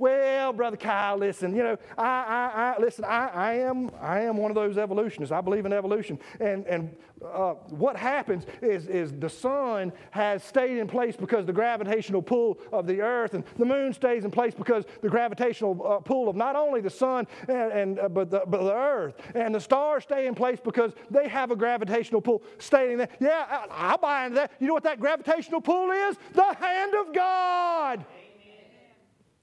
Well, 0.00 0.54
Brother 0.54 0.78
Kyle, 0.78 1.18
listen, 1.18 1.54
you 1.54 1.62
know, 1.62 1.76
I, 1.98 2.04
I, 2.04 2.74
I 2.78 2.80
listen, 2.80 3.04
I, 3.04 3.28
I, 3.28 3.52
am, 3.56 3.90
I 4.00 4.20
am 4.20 4.38
one 4.38 4.50
of 4.50 4.54
those 4.54 4.78
evolutionists. 4.78 5.30
I 5.30 5.42
believe 5.42 5.66
in 5.66 5.74
evolution. 5.74 6.18
And, 6.40 6.64
and 6.66 6.96
uh, 7.22 7.52
what 7.68 7.98
happens 7.98 8.46
is, 8.62 8.86
is 8.86 9.12
the 9.12 9.28
sun 9.28 9.92
has 10.10 10.42
stayed 10.42 10.78
in 10.78 10.86
place 10.86 11.16
because 11.16 11.44
the 11.44 11.52
gravitational 11.52 12.22
pull 12.22 12.58
of 12.72 12.86
the 12.86 13.02
earth, 13.02 13.34
and 13.34 13.44
the 13.58 13.66
moon 13.66 13.92
stays 13.92 14.24
in 14.24 14.30
place 14.30 14.54
because 14.54 14.86
the 15.02 15.08
gravitational 15.10 15.78
uh, 15.86 15.98
pull 15.98 16.30
of 16.30 16.36
not 16.36 16.56
only 16.56 16.80
the 16.80 16.88
sun 16.88 17.26
and, 17.46 17.70
and 17.70 17.98
uh, 17.98 18.08
but, 18.08 18.30
the, 18.30 18.42
but 18.46 18.62
the 18.62 18.72
earth, 18.72 19.16
and 19.34 19.54
the 19.54 19.60
stars 19.60 20.04
stay 20.04 20.26
in 20.26 20.34
place 20.34 20.60
because 20.64 20.92
they 21.10 21.28
have 21.28 21.50
a 21.50 21.56
gravitational 21.56 22.22
pull 22.22 22.42
staying 22.58 22.96
there. 22.96 23.08
Yeah, 23.20 23.44
I, 23.50 23.90
I'll 23.90 23.98
buy 23.98 24.24
into 24.24 24.36
that. 24.36 24.52
You 24.60 24.66
know 24.66 24.72
what 24.72 24.84
that 24.84 24.98
gravitational 24.98 25.60
pull 25.60 25.90
is? 25.90 26.16
The 26.32 26.54
hand 26.54 26.94
of 26.94 27.14
God. 27.14 28.06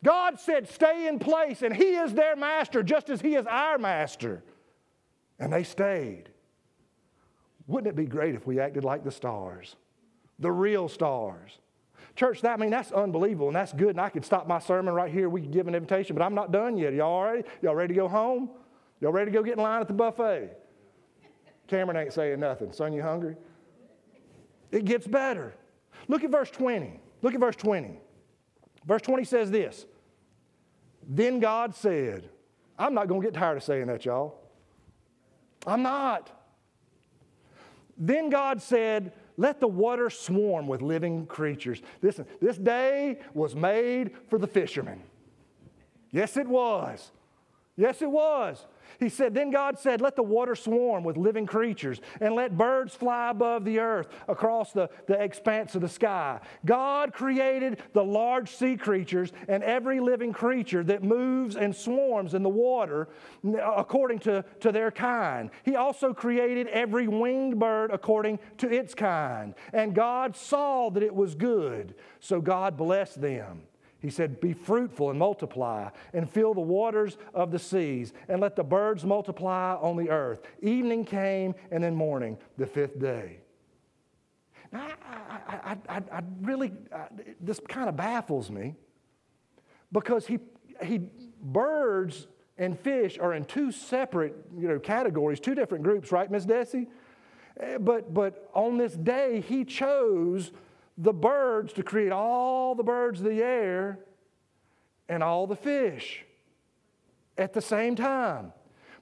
God 0.04 0.40
said, 0.40 0.70
stay 0.70 1.08
in 1.08 1.20
place, 1.20 1.62
and 1.62 1.76
He 1.76 1.96
is 1.96 2.14
their 2.14 2.36
master 2.36 2.84
just 2.84 3.10
as 3.10 3.22
He 3.22 3.36
is 3.36 3.46
our 3.48 3.78
master. 3.78 4.44
And 5.40 5.52
they 5.52 5.64
stayed. 5.64 6.30
Wouldn't 7.68 7.88
it 7.88 7.96
be 7.96 8.06
great 8.06 8.36
if 8.36 8.48
we 8.48 8.60
acted 8.60 8.84
like 8.84 9.04
the 9.04 9.12
stars, 9.12 9.76
the 10.40 10.52
real 10.52 10.88
stars? 10.88 11.58
Church, 12.16 12.42
that 12.42 12.54
I 12.54 12.58
mean 12.58 12.72
that's 12.72 12.92
unbelievable 12.92 13.48
and 13.48 13.56
that's 13.56 13.74
good. 13.74 13.90
And 13.90 14.02
I 14.02 14.10
could 14.10 14.26
stop 14.26 14.48
my 14.48 14.58
sermon 14.58 14.94
right 14.94 15.12
here. 15.12 15.30
We 15.30 15.42
could 15.42 15.52
give 15.52 15.68
an 15.68 15.76
invitation, 15.76 16.16
but 16.16 16.24
I'm 16.24 16.34
not 16.34 16.52
done 16.52 16.78
yet. 16.78 16.94
Y'all 16.94 17.12
all 17.12 17.24
ready? 17.26 17.44
Y'all 17.62 17.76
ready 17.76 17.94
to 17.94 18.00
go 18.00 18.08
home? 18.08 18.50
Y'all 19.02 19.12
ready 19.12 19.30
to 19.30 19.38
go 19.38 19.44
get 19.44 19.58
in 19.58 19.64
line 19.64 19.82
at 19.82 19.88
the 19.88 19.94
buffet? 19.94 20.58
Cameron 21.68 21.98
ain't 21.98 22.14
saying 22.14 22.40
nothing. 22.40 22.72
Son, 22.72 22.94
you 22.94 23.04
hungry? 23.04 23.36
It 24.72 24.86
gets 24.86 25.06
better. 25.06 25.54
Look 26.08 26.24
at 26.24 26.32
verse 26.32 26.50
20. 26.50 27.00
Look 27.22 27.34
at 27.34 27.40
verse 27.40 27.56
20. 27.56 28.00
Verse 28.88 29.02
20 29.02 29.26
says 29.26 29.52
this 29.52 29.86
Then 31.08 31.40
God 31.40 31.76
said, 31.76 32.30
I'm 32.80 32.94
not 32.94 33.08
going 33.08 33.22
to 33.22 33.28
get 33.28 33.34
tired 33.34 33.58
of 33.58 33.64
saying 33.64 33.88
that, 33.88 34.06
y'all. 34.06 34.40
I'm 35.66 35.84
not. 35.84 36.32
Then 37.98 38.30
God 38.30 38.62
said, 38.62 39.12
Let 39.36 39.60
the 39.60 39.68
water 39.68 40.10
swarm 40.10 40.68
with 40.68 40.82
living 40.82 41.26
creatures. 41.26 41.82
Listen, 42.02 42.26
this 42.42 42.58
day 42.58 43.20
was 43.34 43.56
made 43.56 44.12
for 44.30 44.40
the 44.40 44.48
fishermen. 44.48 45.02
Yes, 46.12 46.38
it 46.38 46.48
was. 46.48 47.12
Yes, 47.76 48.02
it 48.02 48.10
was. 48.10 48.66
He 49.00 49.10
said, 49.10 49.34
Then 49.34 49.52
God 49.52 49.78
said, 49.78 50.02
Let 50.02 50.16
the 50.16 50.24
water 50.24 50.56
swarm 50.56 51.04
with 51.04 51.18
living 51.18 51.46
creatures, 51.46 52.02
and 52.20 52.36
let 52.36 52.58
birds 52.58 52.96
fly 52.96 53.30
above 53.30 53.66
the 53.66 53.80
earth 53.80 54.08
across 54.28 54.72
the, 54.72 54.90
the 55.08 55.22
expanse 55.22 55.76
of 55.76 55.82
the 55.82 55.90
sky. 55.90 56.40
God 56.66 57.14
created 57.14 57.82
the 57.94 58.04
large 58.04 58.50
sea 58.50 58.78
creatures 58.78 59.32
and 59.48 59.64
every 59.64 60.00
living 60.00 60.34
creature 60.34 60.84
that 60.84 61.04
moves 61.04 61.56
and 61.56 61.76
swarms 61.76 62.34
in 62.34 62.44
the 62.44 62.50
water 62.50 63.08
according 63.62 64.20
to, 64.20 64.44
to 64.60 64.72
their 64.72 64.92
kind. 64.92 65.50
He 65.64 65.76
also 65.76 66.14
created 66.14 66.68
every 66.68 67.08
winged 67.08 67.60
bird 67.60 67.92
according 67.92 68.40
to 68.58 68.70
its 68.70 68.94
kind. 68.94 69.54
And 69.74 69.94
God 69.94 70.36
saw 70.36 70.90
that 70.92 71.04
it 71.04 71.14
was 71.14 71.36
good, 71.36 71.96
so 72.20 72.42
God 72.42 72.78
blessed 72.78 73.22
them. 73.22 73.64
He 74.00 74.10
said, 74.10 74.40
Be 74.40 74.54
fruitful 74.54 75.10
and 75.10 75.18
multiply, 75.18 75.90
and 76.14 76.30
fill 76.30 76.54
the 76.54 76.62
waters 76.62 77.18
of 77.34 77.52
the 77.52 77.60
seas, 77.60 78.14
and 78.28 78.40
let 78.40 78.56
the 78.56 78.64
birds 78.64 79.04
multiply 79.04 79.76
on 79.76 79.98
the 79.98 80.10
earth. 80.10 80.42
Evening 80.62 81.04
came, 81.06 81.56
and 81.72 81.84
then 81.84 81.96
morning, 81.96 82.38
the 82.58 82.68
fifth 82.68 83.00
day. 83.00 83.40
Now, 84.72 84.88
I, 85.10 85.38
I, 85.48 85.78
I, 85.90 86.02
I 86.12 86.22
really, 86.42 86.74
this 87.40 87.60
kind 87.68 87.90
of 87.90 87.96
baffles 87.96 88.52
me 88.52 88.76
because 89.92 90.28
he, 90.28 90.40
he, 90.84 91.02
birds 91.42 92.28
and 92.58 92.78
fish 92.80 93.18
are 93.18 93.34
in 93.34 93.46
two 93.46 93.72
separate 93.72 94.36
you 94.58 94.68
know, 94.68 94.80
categories, 94.80 95.40
two 95.40 95.56
different 95.56 95.84
groups, 95.84 96.12
right, 96.12 96.30
Miss 96.30 96.46
Desi? 96.46 96.88
Eh, 97.60 97.78
but, 97.78 98.14
but 98.14 98.50
on 98.54 98.78
this 98.78 98.94
day, 98.94 99.42
he 99.42 99.64
chose 99.64 100.52
the 100.98 101.14
birds 101.14 101.74
to 101.74 101.84
create 101.84 102.12
all 102.12 102.76
the 102.76 102.84
birds 102.84 103.20
of 103.20 103.26
the 103.26 103.42
air 103.42 104.00
and 105.08 105.24
all 105.24 105.48
the 105.48 105.56
fish 105.56 106.26
at 107.38 107.54
the 107.54 107.62
same 107.62 107.96
time. 107.96 108.52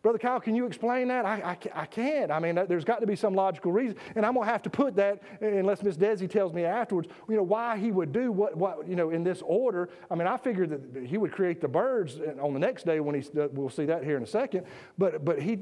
Brother 0.05 0.19
Kyle, 0.19 0.39
can 0.39 0.53
you 0.53 0.67
explain 0.67 1.07
that? 1.07 1.25
I, 1.25 1.57
I, 1.73 1.81
I, 1.81 1.85
can't. 1.87 2.29
I 2.29 2.37
mean, 2.37 2.59
there's 2.67 2.85
got 2.85 3.01
to 3.01 3.07
be 3.07 3.15
some 3.15 3.33
logical 3.33 3.71
reason. 3.71 3.97
And 4.15 4.23
I'm 4.23 4.35
going 4.35 4.45
to 4.45 4.51
have 4.51 4.61
to 4.61 4.69
put 4.69 4.95
that, 4.97 5.23
unless 5.41 5.81
Miss 5.81 5.97
Desi 5.97 6.29
tells 6.29 6.53
me 6.53 6.63
afterwards, 6.63 7.09
you 7.27 7.35
know, 7.35 7.41
why 7.41 7.75
he 7.77 7.91
would 7.91 8.11
do 8.11 8.31
what, 8.31 8.55
what, 8.55 8.87
you 8.87 8.95
know, 8.95 9.09
in 9.09 9.23
this 9.23 9.41
order. 9.43 9.89
I 10.11 10.13
mean, 10.13 10.27
I 10.27 10.37
figured 10.37 10.93
that 10.93 11.07
he 11.07 11.17
would 11.17 11.31
create 11.31 11.59
the 11.59 11.67
birds 11.67 12.19
on 12.39 12.53
the 12.53 12.59
next 12.59 12.85
day 12.85 12.99
when 12.99 13.19
he, 13.19 13.27
we'll 13.33 13.71
see 13.71 13.85
that 13.85 14.03
here 14.03 14.15
in 14.15 14.21
a 14.21 14.27
second. 14.27 14.67
But, 14.95 15.25
but 15.25 15.41
he 15.41 15.61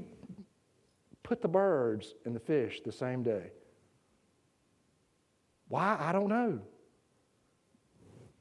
put 1.23 1.41
the 1.41 1.47
birds 1.47 2.13
and 2.25 2.35
the 2.35 2.41
fish 2.41 2.81
the 2.83 2.91
same 2.91 3.23
day. 3.23 3.51
Why? 5.73 5.97
I 5.99 6.11
don't 6.11 6.29
know. 6.29 6.59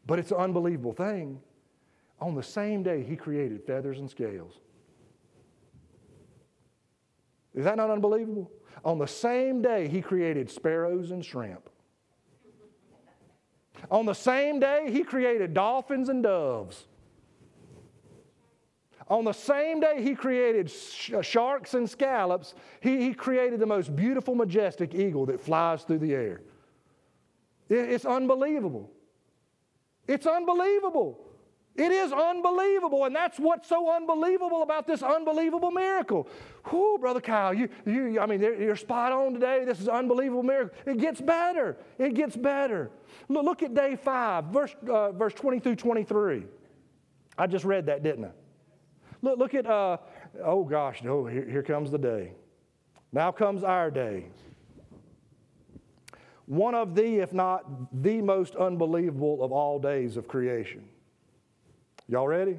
But 0.06 0.18
it's 0.18 0.32
an 0.32 0.36
unbelievable 0.36 0.92
thing. 0.92 1.40
On 2.20 2.34
the 2.34 2.42
same 2.42 2.82
day, 2.82 3.02
he 3.02 3.16
created 3.16 3.64
feathers 3.66 4.00
and 4.00 4.10
scales. 4.10 4.60
Is 7.54 7.64
that 7.64 7.78
not 7.78 7.88
unbelievable? 7.88 8.50
On 8.84 8.98
the 8.98 9.06
same 9.06 9.62
day, 9.62 9.88
he 9.88 10.02
created 10.02 10.50
sparrows 10.50 11.10
and 11.10 11.24
shrimp. 11.24 11.70
On 13.90 14.04
the 14.04 14.12
same 14.12 14.60
day, 14.60 14.90
he 14.92 15.02
created 15.02 15.54
dolphins 15.54 16.10
and 16.10 16.22
doves. 16.22 16.84
On 19.08 19.24
the 19.24 19.32
same 19.32 19.80
day 19.80 20.02
he 20.02 20.14
created 20.14 20.70
sh- 20.70 21.14
uh, 21.14 21.22
sharks 21.22 21.72
and 21.72 21.88
scallops, 21.88 22.52
he, 22.80 22.98
he 22.98 23.14
created 23.14 23.58
the 23.58 23.66
most 23.66 23.96
beautiful, 23.96 24.34
majestic 24.34 24.94
eagle 24.94 25.24
that 25.26 25.40
flies 25.40 25.84
through 25.84 26.00
the 26.00 26.12
air. 26.12 26.42
It's 27.72 28.04
unbelievable. 28.04 28.90
It's 30.06 30.26
unbelievable. 30.26 31.18
It 31.74 31.90
is 31.90 32.12
unbelievable, 32.12 33.06
and 33.06 33.16
that's 33.16 33.38
what's 33.38 33.66
so 33.66 33.90
unbelievable 33.90 34.62
about 34.62 34.86
this 34.86 35.02
unbelievable 35.02 35.70
miracle. 35.70 36.28
Whoo, 36.70 36.98
Brother 36.98 37.20
Kyle, 37.20 37.54
you, 37.54 37.70
you, 37.86 38.20
I 38.20 38.26
mean, 38.26 38.42
you're 38.42 38.76
spot 38.76 39.10
on 39.10 39.32
today. 39.32 39.64
This 39.64 39.80
is 39.80 39.88
unbelievable 39.88 40.42
miracle. 40.42 40.76
It 40.84 40.98
gets 40.98 41.22
better. 41.22 41.78
It 41.98 42.12
gets 42.12 42.36
better. 42.36 42.90
Look, 43.28 43.44
look 43.44 43.62
at 43.62 43.72
day 43.72 43.96
five, 43.96 44.46
verse, 44.46 44.74
uh, 44.86 45.12
verse 45.12 45.32
20 45.32 45.60
through 45.60 45.76
23. 45.76 46.44
I 47.38 47.46
just 47.46 47.64
read 47.64 47.86
that, 47.86 48.02
didn't 48.02 48.26
I? 48.26 48.30
Look, 49.22 49.38
look 49.38 49.54
at, 49.54 49.64
uh, 49.64 49.96
oh 50.44 50.64
gosh, 50.64 51.02
oh, 51.06 51.24
here, 51.24 51.48
here 51.48 51.62
comes 51.62 51.90
the 51.90 51.98
day. 51.98 52.32
Now 53.12 53.32
comes 53.32 53.64
our 53.64 53.90
day 53.90 54.26
one 56.52 56.74
of 56.74 56.94
the, 56.94 57.16
if 57.20 57.32
not 57.32 57.64
the 58.02 58.20
most 58.20 58.56
unbelievable 58.56 59.42
of 59.42 59.52
all 59.52 59.78
days 59.78 60.18
of 60.18 60.28
creation. 60.28 60.84
Y'all 62.08 62.28
ready? 62.28 62.58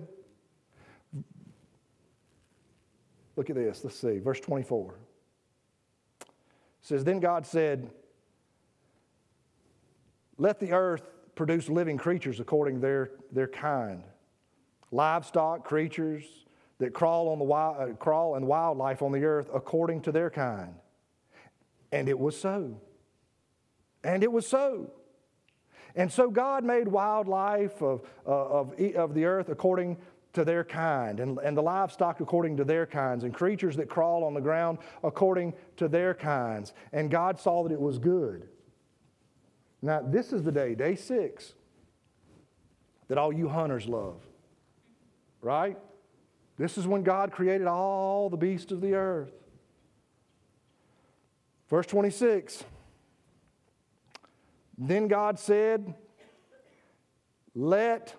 Look 3.35 3.51
at 3.51 3.55
this. 3.55 3.83
Let's 3.83 3.99
see. 3.99 4.17
Verse 4.17 4.39
24. 4.39 4.95
It 6.21 6.27
says, 6.81 7.03
Then 7.03 7.19
God 7.19 7.45
said, 7.45 7.91
Let 10.39 10.59
the 10.59 10.71
earth 10.71 11.03
produce 11.35 11.69
living 11.69 11.99
creatures 11.99 12.39
according 12.39 12.77
to 12.77 12.81
their, 12.81 13.11
their 13.31 13.47
kind, 13.47 14.01
livestock, 14.89 15.65
creatures 15.65 16.23
that 16.79 16.93
crawl, 16.93 17.29
on 17.29 17.37
the 17.37 17.45
uh, 17.45 17.95
crawl 17.97 18.37
and 18.37 18.47
wildlife 18.47 19.03
on 19.03 19.11
the 19.11 19.23
earth 19.23 19.51
according 19.53 20.01
to 20.01 20.11
their 20.11 20.31
kind. 20.31 20.73
And 21.91 22.09
it 22.09 22.17
was 22.17 22.35
so. 22.35 22.81
And 24.03 24.23
it 24.23 24.31
was 24.31 24.47
so. 24.47 24.91
And 25.95 26.11
so 26.11 26.29
God 26.29 26.63
made 26.63 26.87
wildlife 26.87 27.81
of, 27.81 28.01
uh, 28.25 28.31
of, 28.31 28.79
of 28.95 29.13
the 29.13 29.25
earth 29.25 29.49
according 29.49 29.97
to 30.33 30.43
their 30.43 30.63
kind, 30.63 31.19
and, 31.19 31.37
and 31.39 31.55
the 31.55 31.61
livestock 31.61 32.19
according 32.19 32.57
to 32.57 32.63
their 32.63 32.87
kinds, 32.87 33.23
and 33.23 33.33
creatures 33.33 33.75
that 33.75 33.87
crawl 33.87 34.23
on 34.23 34.33
the 34.33 34.41
ground 34.41 34.79
according 35.03 35.53
to 35.77 35.87
their 35.87 36.15
kinds. 36.15 36.73
And 36.91 37.11
God 37.11 37.39
saw 37.39 37.63
that 37.63 37.71
it 37.71 37.79
was 37.79 37.99
good. 37.99 38.49
Now, 39.83 40.01
this 40.01 40.33
is 40.33 40.41
the 40.41 40.51
day, 40.51 40.73
day 40.73 40.95
six, 40.95 41.53
that 43.09 43.17
all 43.19 43.31
you 43.31 43.47
hunters 43.47 43.85
love, 43.85 44.21
right? 45.41 45.77
This 46.57 46.77
is 46.77 46.87
when 46.87 47.03
God 47.03 47.31
created 47.31 47.67
all 47.67 48.29
the 48.29 48.37
beasts 48.37 48.71
of 48.71 48.81
the 48.81 48.95
earth. 48.95 49.31
Verse 51.69 51.85
26 51.85 52.63
then 54.77 55.07
God 55.07 55.39
said, 55.39 55.93
Let 57.55 58.15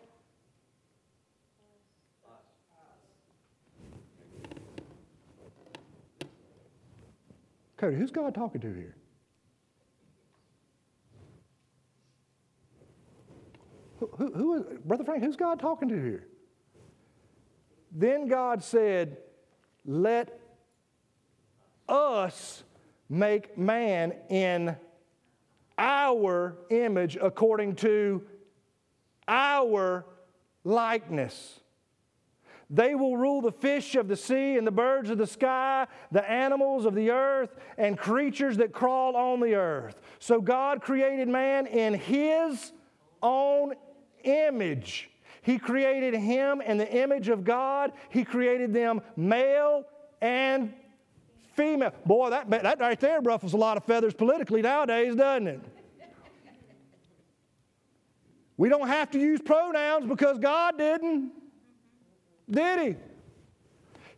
Cody, 7.77 7.97
who's 7.97 8.11
God 8.11 8.35
talking 8.35 8.61
to 8.63 8.73
here? 8.73 8.97
Who, 13.99 14.11
who, 14.17 14.33
who 14.33 14.55
is, 14.55 14.63
Brother 14.85 15.05
Frank, 15.05 15.23
who's 15.23 15.37
God 15.37 15.61
talking 15.61 15.89
to 15.89 15.95
here? 15.95 16.27
Then 17.93 18.29
God 18.29 18.63
said, 18.63 19.19
Let 19.85 20.41
us 21.89 22.65
make 23.11 23.59
man 23.59 24.15
in 24.31 24.77
our 25.79 26.57
image 26.71 27.17
according 27.21 27.77
to 27.77 28.23
our 29.27 30.05
likeness. 30.65 31.61
They 32.71 32.95
will 32.95 33.17
rule 33.17 33.43
the 33.43 33.53
fish 33.53 33.95
of 33.95 34.09
the 34.09 34.17
sea 34.17 34.57
and 34.57 34.67
the 34.67 34.73
birds 34.73 35.11
of 35.11 35.19
the 35.19 35.27
sky, 35.27 35.87
the 36.11 36.29
animals 36.29 36.87
of 36.87 36.95
the 36.95 37.11
earth, 37.11 37.55
and 37.77 37.99
creatures 37.99 38.57
that 38.57 38.73
crawl 38.73 39.17
on 39.17 39.41
the 39.41 39.55
earth. 39.55 40.01
So 40.19 40.41
God 40.41 40.81
created 40.81 41.29
man 41.29 41.67
in 41.67 41.95
his 41.95 42.73
own 43.23 43.75
image. 44.23 45.11
He 45.43 45.59
created 45.59 46.15
him 46.15 46.63
in 46.63 46.79
the 46.79 46.91
image 46.91 47.29
of 47.29 47.45
God. 47.45 47.93
He 48.09 48.25
created 48.25 48.73
them 48.73 49.03
male 49.15 49.85
and 50.23 50.73
female. 51.55 51.93
Boy, 52.05 52.31
that, 52.31 52.51
that 52.51 52.81
right 52.81 52.99
there 53.01 53.21
ruffles 53.21 53.53
a 53.53 53.57
lot 53.57 53.77
of 53.77 53.85
feathers 53.85 54.15
politically 54.15 54.63
nowadays, 54.63 55.15
doesn't 55.15 55.47
it? 55.47 55.61
We 58.57 58.69
don't 58.69 58.87
have 58.87 59.11
to 59.13 59.19
use 59.19 59.41
pronouns 59.41 60.07
because 60.07 60.39
God 60.39 60.79
didn't. 60.79 61.33
Did 62.49 62.81
he? 62.81 62.97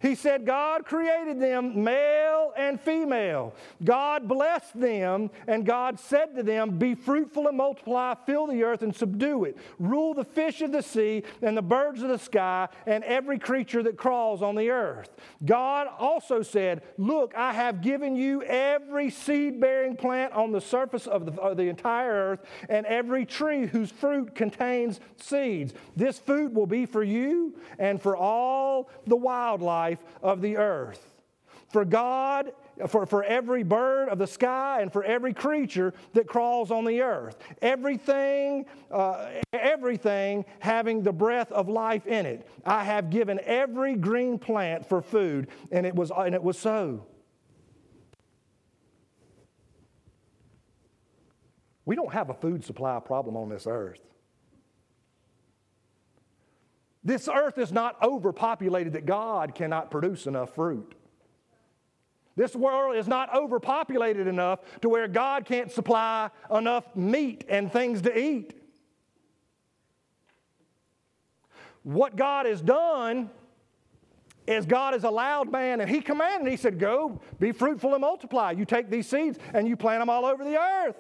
He 0.01 0.15
said 0.15 0.45
God 0.45 0.85
created 0.85 1.41
them 1.41 1.83
male 1.83 2.53
and 2.57 2.81
female. 2.81 3.55
God 3.83 4.29
blessed 4.29 4.79
them, 4.79 5.31
and 5.47 5.65
God 5.65 5.99
said 5.99 6.35
to 6.37 6.43
them, 6.43 6.79
Be 6.79 6.95
fruitful 6.95 7.49
and 7.49 7.57
multiply, 7.57 8.15
fill 8.27 8.47
the 8.47 8.63
earth 8.63 8.83
and 8.83 8.95
subdue 8.95 9.45
it. 9.45 9.57
Rule 9.79 10.13
the 10.13 10.25
fish 10.25 10.61
of 10.61 10.73
the 10.73 10.83
sea 10.83 11.23
and 11.41 11.57
the 11.57 11.63
birds 11.63 12.03
of 12.03 12.09
the 12.09 12.19
sky 12.19 12.69
and 12.87 13.05
every 13.05 13.39
creature 13.39 13.83
that 13.85 13.97
crawls 13.97 14.43
on 14.43 14.55
the 14.55 14.71
earth. 14.71 15.11
God 15.45 15.89
also 15.99 16.43
said, 16.43 16.83
Look, 16.99 17.35
I 17.35 17.53
have 17.53 17.81
given 17.81 18.17
you 18.17 18.43
every 18.43 19.11
seed 19.11 19.61
bearing 19.61 19.97
plant 19.97 20.33
on 20.35 20.53
the 20.53 20.61
surface 20.61 21.07
of 21.07 21.27
the, 21.27 21.41
of 21.41 21.57
the 21.57 21.69
entire 21.69 22.13
earth 22.13 22.41
and 22.69 22.85
every 22.87 23.25
tree 23.25 23.67
whose 23.67 23.91
fruit 23.91 24.35
contains 24.35 25.01
seeds. 25.17 25.73
This 25.95 26.19
food 26.19 26.55
will 26.55 26.67
be 26.67 26.85
for 26.85 27.03
you 27.03 27.55
and 27.79 28.01
for 28.01 28.17
all 28.17 28.91
the 29.07 29.17
wildlife 29.17 29.86
life 29.87 30.05
of 30.23 30.41
the 30.41 30.57
earth. 30.57 31.13
For 31.69 31.85
God, 31.85 32.53
for, 32.89 33.07
for 33.07 33.25
every 33.25 33.63
bird 33.63 34.09
of 34.09 34.19
the 34.19 34.27
sky 34.27 34.81
and 34.83 34.93
for 34.93 35.03
every 35.05 35.35
creature 35.35 35.95
that 36.13 36.27
crawls 36.27 36.71
on 36.71 36.85
the 36.85 37.03
earth. 37.03 37.37
Everything, 37.61 38.67
uh, 38.91 39.29
everything 39.53 40.45
having 40.61 41.03
the 41.03 41.13
breath 41.13 41.51
of 41.53 41.69
life 41.69 42.07
in 42.07 42.25
it. 42.25 42.49
I 42.65 42.85
have 42.85 43.11
given 43.11 43.41
every 43.45 43.97
green 43.97 44.39
plant 44.39 44.89
for 44.89 45.03
food, 45.03 45.49
and 45.73 45.85
it 45.85 45.95
was, 45.95 46.13
and 46.17 46.35
it 46.35 46.43
was 46.43 46.59
so. 46.59 47.07
We 51.85 51.95
don't 51.95 52.13
have 52.13 52.31
a 52.31 52.35
food 52.35 52.65
supply 52.65 53.01
problem 53.01 53.37
on 53.37 53.49
this 53.49 53.67
earth. 53.69 54.01
This 57.07 57.29
earth 57.29 57.57
is 57.57 57.71
not 57.71 58.03
overpopulated 58.03 58.95
that 58.95 59.07
God 59.07 59.55
cannot 59.55 59.93
produce 59.93 60.27
enough 60.27 60.57
fruit. 60.57 60.93
This 62.35 62.57
world 62.57 62.97
is 62.97 63.07
not 63.07 63.33
overpopulated 63.33 64.27
enough 64.27 64.59
to 64.81 64.89
where 64.89 65.07
God 65.07 65.45
can't 65.45 65.71
supply 65.71 66.31
enough 66.53 66.85
meat 66.97 67.45
and 67.49 67.73
things 67.73 68.03
to 68.03 68.19
eat. 68.19 68.61
What 71.85 72.17
God 72.17 72.45
has 72.45 72.61
done 72.61 73.31
is 74.49 74.67
God 74.67 74.93
has 74.95 75.05
allowed 75.05 75.53
man, 75.53 75.81
and 75.81 75.89
He 75.89 76.01
commanded, 76.01 76.51
He 76.51 76.57
said, 76.57 76.81
Go, 76.81 77.21
be 77.39 77.53
fruitful 77.53 77.95
and 77.95 78.01
multiply. 78.01 78.51
You 78.51 78.65
take 78.65 78.91
these 78.91 79.09
seeds 79.09 79.39
and 79.55 79.69
you 79.69 79.77
plant 79.77 80.01
them 80.01 80.11
all 80.11 80.27
over 80.27 80.43
the 80.43 80.57
earth. 80.57 80.97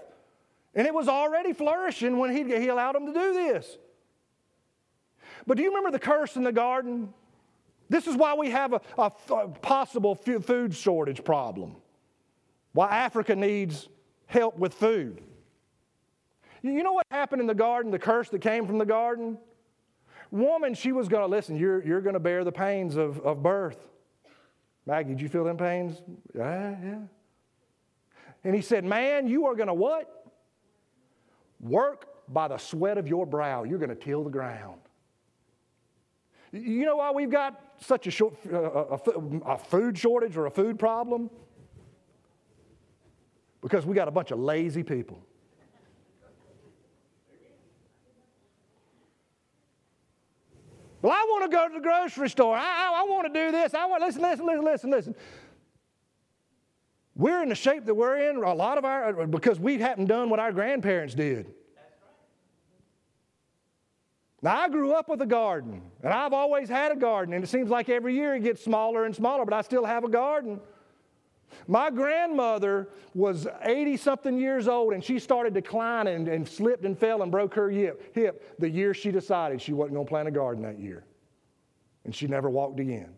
And 0.73 0.87
it 0.87 0.95
was 0.95 1.09
already 1.09 1.53
flourishing 1.53 2.17
when 2.17 2.31
He, 2.31 2.45
he 2.45 2.69
allowed 2.69 2.95
them 2.95 3.07
to 3.07 3.13
do 3.13 3.33
this. 3.33 3.77
But 5.47 5.57
do 5.57 5.63
you 5.63 5.69
remember 5.69 5.91
the 5.91 5.99
curse 5.99 6.37
in 6.37 6.43
the 6.43 6.53
garden? 6.53 7.13
This 7.89 8.07
is 8.07 8.17
why 8.17 8.35
we 8.35 8.51
have 8.51 8.73
a, 8.73 8.81
a, 8.99 9.13
a 9.33 9.49
possible 9.49 10.15
food 10.15 10.75
shortage 10.75 11.23
problem. 11.25 11.77
Why 12.73 12.89
Africa 12.89 13.37
needs 13.37 13.89
help 14.27 14.59
with 14.59 14.75
food. 14.75 15.23
You 16.63 16.83
know 16.83 16.93
what 16.93 17.07
happened 17.11 17.41
in 17.41 17.47
the 17.47 17.55
garden, 17.55 17.93
the 17.93 17.99
curse 17.99 18.29
that 18.31 18.41
came 18.41 18.67
from 18.67 18.79
the 18.79 18.85
garden? 18.85 19.39
Woman, 20.33 20.75
she 20.75 20.91
was 20.91 21.09
going 21.09 21.23
to 21.23 21.29
listen, 21.29 21.57
you're, 21.57 21.85
you're 21.85 22.01
going 22.01 22.15
to 22.15 22.21
bear 22.21 22.43
the 22.43 22.53
pains 22.53 22.97
of, 22.97 23.21
of 23.21 23.43
birth. 23.43 23.79
Maggie, 24.85 25.11
did 25.11 25.21
you 25.21 25.29
feel 25.29 25.45
them 25.45 25.57
pains? 25.57 26.03
Yeah, 26.35 26.77
yeah. 26.83 26.99
And 28.45 28.55
he 28.55 28.63
said, 28.63 28.85
Man, 28.85 29.27
you 29.27 29.47
are 29.47 29.55
going 29.55 29.67
to 29.69 29.75
what? 29.75 30.27
Work 31.61 32.07
by 32.33 32.49
the 32.49 32.59
sweat 32.59 32.99
of 32.99 33.09
your 33.09 33.27
brow. 33.27 33.65
You're 33.65 33.79
going 33.79 33.91
to 33.91 33.97
till 33.97 34.25
the 34.25 34.31
ground. 34.31 34.81
You 36.53 36.85
know 36.85 36.97
why 36.97 37.11
we've 37.11 37.31
got 37.31 37.61
such 37.81 38.07
a, 38.07 38.11
short, 38.11 38.35
uh, 38.53 38.57
a, 38.57 38.97
a 39.47 39.59
food 39.59 39.99
shortage 39.99 40.37
or 40.37 40.47
a 40.47 40.51
food 40.51 40.79
problem? 40.79 41.31
Because 43.61 43.85
we 43.85 43.95
got 43.95 44.09
a 44.09 44.13
bunch 44.13 44.31
of 44.31 44.39
lazy 44.39 44.83
people. 44.83 45.21
Well, 51.03 51.13
I 51.13 51.25
want 51.29 51.51
to 51.51 51.57
go 51.57 51.69
to 51.69 51.75
the 51.75 51.81
grocery 51.81 52.29
store. 52.29 52.57
I, 52.57 52.63
I, 52.63 53.01
I 53.01 53.03
want 53.05 53.33
to 53.33 53.33
do 53.33 53.53
this. 53.53 53.75
I 53.75 53.87
want 53.87 54.03
listen, 54.03 54.23
listen, 54.23 54.47
listen, 54.47 54.65
listen, 54.65 54.91
listen. 54.91 55.15
We're 57.15 57.43
in 57.43 57.49
the 57.49 57.55
shape 57.55 57.85
that 57.87 57.95
we're 57.95 58.29
in. 58.31 58.37
A 58.37 58.55
lot 58.55 58.77
of 58.77 58.85
our 58.85 59.27
because 59.27 59.61
we 59.61 59.79
haven't 59.79 60.07
done 60.07 60.31
what 60.31 60.41
our 60.41 60.53
grandparents 60.53 61.15
did. 61.15 61.55
Now, 64.43 64.59
I 64.59 64.68
grew 64.68 64.93
up 64.93 65.09
with 65.09 65.22
a 65.22 65.26
garden, 65.26 65.82
and 66.03 66.12
I've 66.12 66.32
always 66.32 66.68
had 66.68 66.93
a 66.93 66.97
garden, 66.97 67.34
and 67.34 67.43
it 67.43 67.47
seems 67.47 67.70
like 67.70 67.89
every 67.89 68.14
year 68.14 68.34
it 68.34 68.43
gets 68.43 68.62
smaller 68.62 69.05
and 69.05 69.16
smaller, 69.16 69.45
but 69.45 69.55
I 69.55 69.62
still 69.62 69.84
have 69.84 70.05
a 70.05 70.09
garden. 70.09 70.61
My 71.66 71.91
grandmother 71.91 72.89
was 73.14 73.47
80 73.62 73.97
something 73.97 74.39
years 74.39 74.68
old, 74.68 74.93
and 74.93 75.03
she 75.03 75.18
started 75.18 75.55
declining 75.55 76.14
and, 76.14 76.28
and 76.28 76.49
slipped 76.49 76.84
and 76.84 76.99
fell 76.99 77.22
and 77.22 77.32
broke 77.32 77.55
her 77.55 77.70
hip, 77.70 78.14
hip 78.14 78.59
the 78.59 78.68
year 78.68 78.93
she 78.93 79.11
decided 79.11 79.61
she 79.61 79.72
wasn't 79.72 79.95
going 79.95 80.07
to 80.07 80.11
plant 80.11 80.28
a 80.28 80.32
garden 80.32 80.62
that 80.64 80.78
year. 80.78 81.05
And 82.05 82.14
she 82.14 82.26
never 82.26 82.51
walked 82.51 82.78
again. 82.78 83.14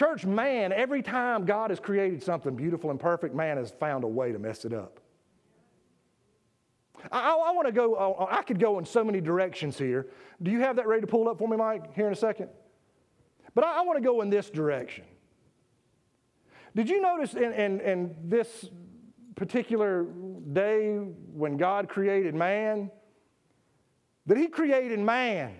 Church, 0.00 0.24
man, 0.24 0.72
every 0.72 1.02
time 1.02 1.44
God 1.44 1.68
has 1.68 1.78
created 1.78 2.22
something 2.22 2.56
beautiful 2.56 2.90
and 2.90 2.98
perfect, 2.98 3.34
man 3.34 3.58
has 3.58 3.70
found 3.70 4.02
a 4.02 4.06
way 4.06 4.32
to 4.32 4.38
mess 4.38 4.64
it 4.64 4.72
up. 4.72 4.98
I, 7.12 7.34
I, 7.34 7.52
want 7.52 7.66
to 7.66 7.72
go, 7.72 7.96
uh, 7.96 8.26
I 8.30 8.40
could 8.40 8.58
go 8.58 8.78
in 8.78 8.86
so 8.86 9.04
many 9.04 9.20
directions 9.20 9.76
here. 9.76 10.06
Do 10.42 10.50
you 10.50 10.60
have 10.60 10.76
that 10.76 10.86
ready 10.86 11.02
to 11.02 11.06
pull 11.06 11.28
up 11.28 11.38
for 11.38 11.46
me, 11.46 11.58
Mike, 11.58 11.94
here 11.94 12.06
in 12.06 12.14
a 12.14 12.16
second? 12.16 12.48
But 13.54 13.64
I, 13.64 13.80
I 13.80 13.82
want 13.82 13.98
to 13.98 14.02
go 14.02 14.22
in 14.22 14.30
this 14.30 14.48
direction. 14.48 15.04
Did 16.74 16.88
you 16.88 17.02
notice 17.02 17.34
in, 17.34 17.52
in, 17.52 17.80
in 17.82 18.16
this 18.24 18.70
particular 19.36 20.04
day 20.50 20.94
when 20.94 21.58
God 21.58 21.90
created 21.90 22.34
man, 22.34 22.90
that 24.24 24.38
He 24.38 24.48
created 24.48 24.98
man 24.98 25.56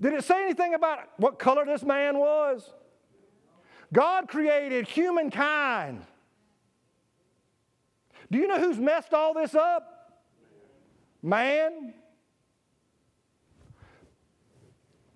did 0.00 0.12
it 0.12 0.24
say 0.24 0.42
anything 0.42 0.74
about 0.74 0.98
what 1.16 1.38
color 1.38 1.64
this 1.64 1.82
man 1.82 2.18
was? 2.18 2.68
God 3.92 4.28
created 4.28 4.88
humankind. 4.88 6.02
Do 8.30 8.38
you 8.38 8.48
know 8.48 8.58
who's 8.58 8.78
messed 8.78 9.14
all 9.14 9.34
this 9.34 9.54
up? 9.54 10.22
Man. 11.22 11.94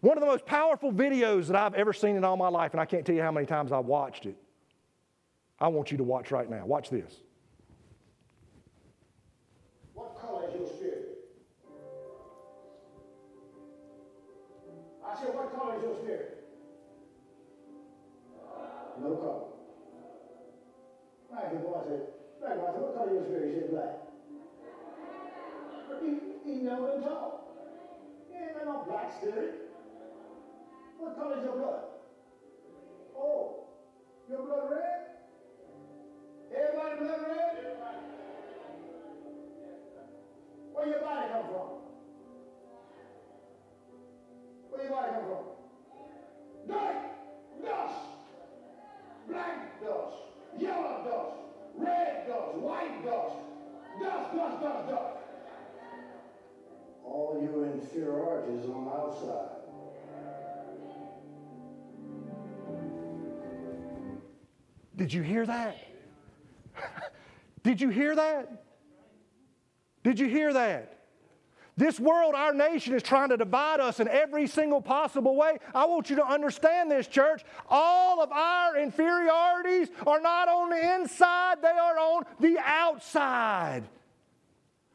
One 0.00 0.16
of 0.16 0.20
the 0.20 0.26
most 0.26 0.46
powerful 0.46 0.92
videos 0.92 1.48
that 1.48 1.56
I've 1.56 1.74
ever 1.74 1.92
seen 1.92 2.16
in 2.16 2.24
all 2.24 2.36
my 2.36 2.48
life, 2.48 2.72
and 2.72 2.80
I 2.80 2.84
can't 2.84 3.04
tell 3.04 3.16
you 3.16 3.22
how 3.22 3.32
many 3.32 3.46
times 3.46 3.72
I've 3.72 3.86
watched 3.86 4.26
it. 4.26 4.36
I 5.58 5.68
want 5.68 5.90
you 5.90 5.98
to 5.98 6.04
watch 6.04 6.30
right 6.30 6.48
now. 6.48 6.64
Watch 6.64 6.88
this. 6.88 7.12
Said, 15.14 15.32
what 15.32 15.50
color 15.50 15.74
is 15.74 15.80
your 15.82 15.94
spirit? 15.94 16.28
No 18.98 19.14
color. 19.14 19.40
Right, 21.30 21.50
the 21.50 21.56
boy 21.56 21.80
said, 21.84 22.00
right, 22.40 22.54
boy, 22.56 22.64
I 22.64 22.70
said, 22.72 22.80
what 22.80 22.92
color 22.92 23.06
is 23.08 23.12
your 23.12 23.22
spirit? 23.22 23.46
He 23.46 23.52
said, 23.52 23.68
black. 23.68 23.92
But 25.88 25.98
he, 25.98 26.16
he 26.44 26.58
never 26.58 26.82
been 26.82 27.00
taught. 27.00 27.32
He 28.28 28.34
ain't 28.34 28.52
got 28.52 28.64
no 28.64 28.76
black 28.76 29.10
spirit. 29.10 29.52
What 30.96 31.14
color 31.14 31.34
is 31.34 31.42
your 31.42 31.52
blood? 31.52 31.80
Oh, 33.14 33.48
your 34.28 34.40
blood 34.40 34.66
red? 34.66 34.98
Everybody 36.52 36.94
blood 36.94 37.20
red? 37.20 37.56
Where 40.72 40.86
your 40.86 40.98
body 40.98 41.24
come 41.26 41.44
from? 41.46 41.68
Where 44.78 44.86
your 44.86 44.96
body 44.96 45.10
come 45.10 45.24
from? 45.26 45.44
Dirt, 46.68 47.02
dust, 47.64 47.98
black 49.28 49.80
dust, 49.80 50.16
yellow 50.56 51.02
dust, 51.02 51.36
red 51.76 52.28
dust, 52.28 52.54
white 52.58 53.04
dust, 53.04 53.34
dust, 54.00 54.36
dust, 54.36 54.62
dust, 54.62 54.88
dust. 54.88 55.16
All 57.04 57.40
your 57.42 57.66
inferiorities 57.66 58.70
on 58.70 58.84
the 58.84 58.90
outside. 58.92 59.48
Did 64.96 65.12
you 65.12 65.22
hear 65.22 65.44
that? 65.44 65.76
Did 67.64 67.80
you 67.80 67.88
hear 67.88 68.14
that? 68.14 68.62
Did 70.04 70.20
you 70.20 70.28
hear 70.28 70.52
that? 70.52 70.97
This 71.78 72.00
world, 72.00 72.34
our 72.34 72.52
nation, 72.52 72.92
is 72.94 73.04
trying 73.04 73.28
to 73.28 73.36
divide 73.36 73.78
us 73.78 74.00
in 74.00 74.08
every 74.08 74.48
single 74.48 74.82
possible 74.82 75.36
way. 75.36 75.58
I 75.72 75.84
want 75.86 76.10
you 76.10 76.16
to 76.16 76.26
understand 76.26 76.90
this, 76.90 77.06
church. 77.06 77.44
All 77.70 78.20
of 78.20 78.32
our 78.32 78.76
inferiorities 78.76 79.88
are 80.04 80.20
not 80.20 80.48
on 80.48 80.70
the 80.70 80.94
inside, 80.96 81.62
they 81.62 81.68
are 81.68 81.96
on 81.96 82.24
the 82.40 82.58
outside. 82.64 83.84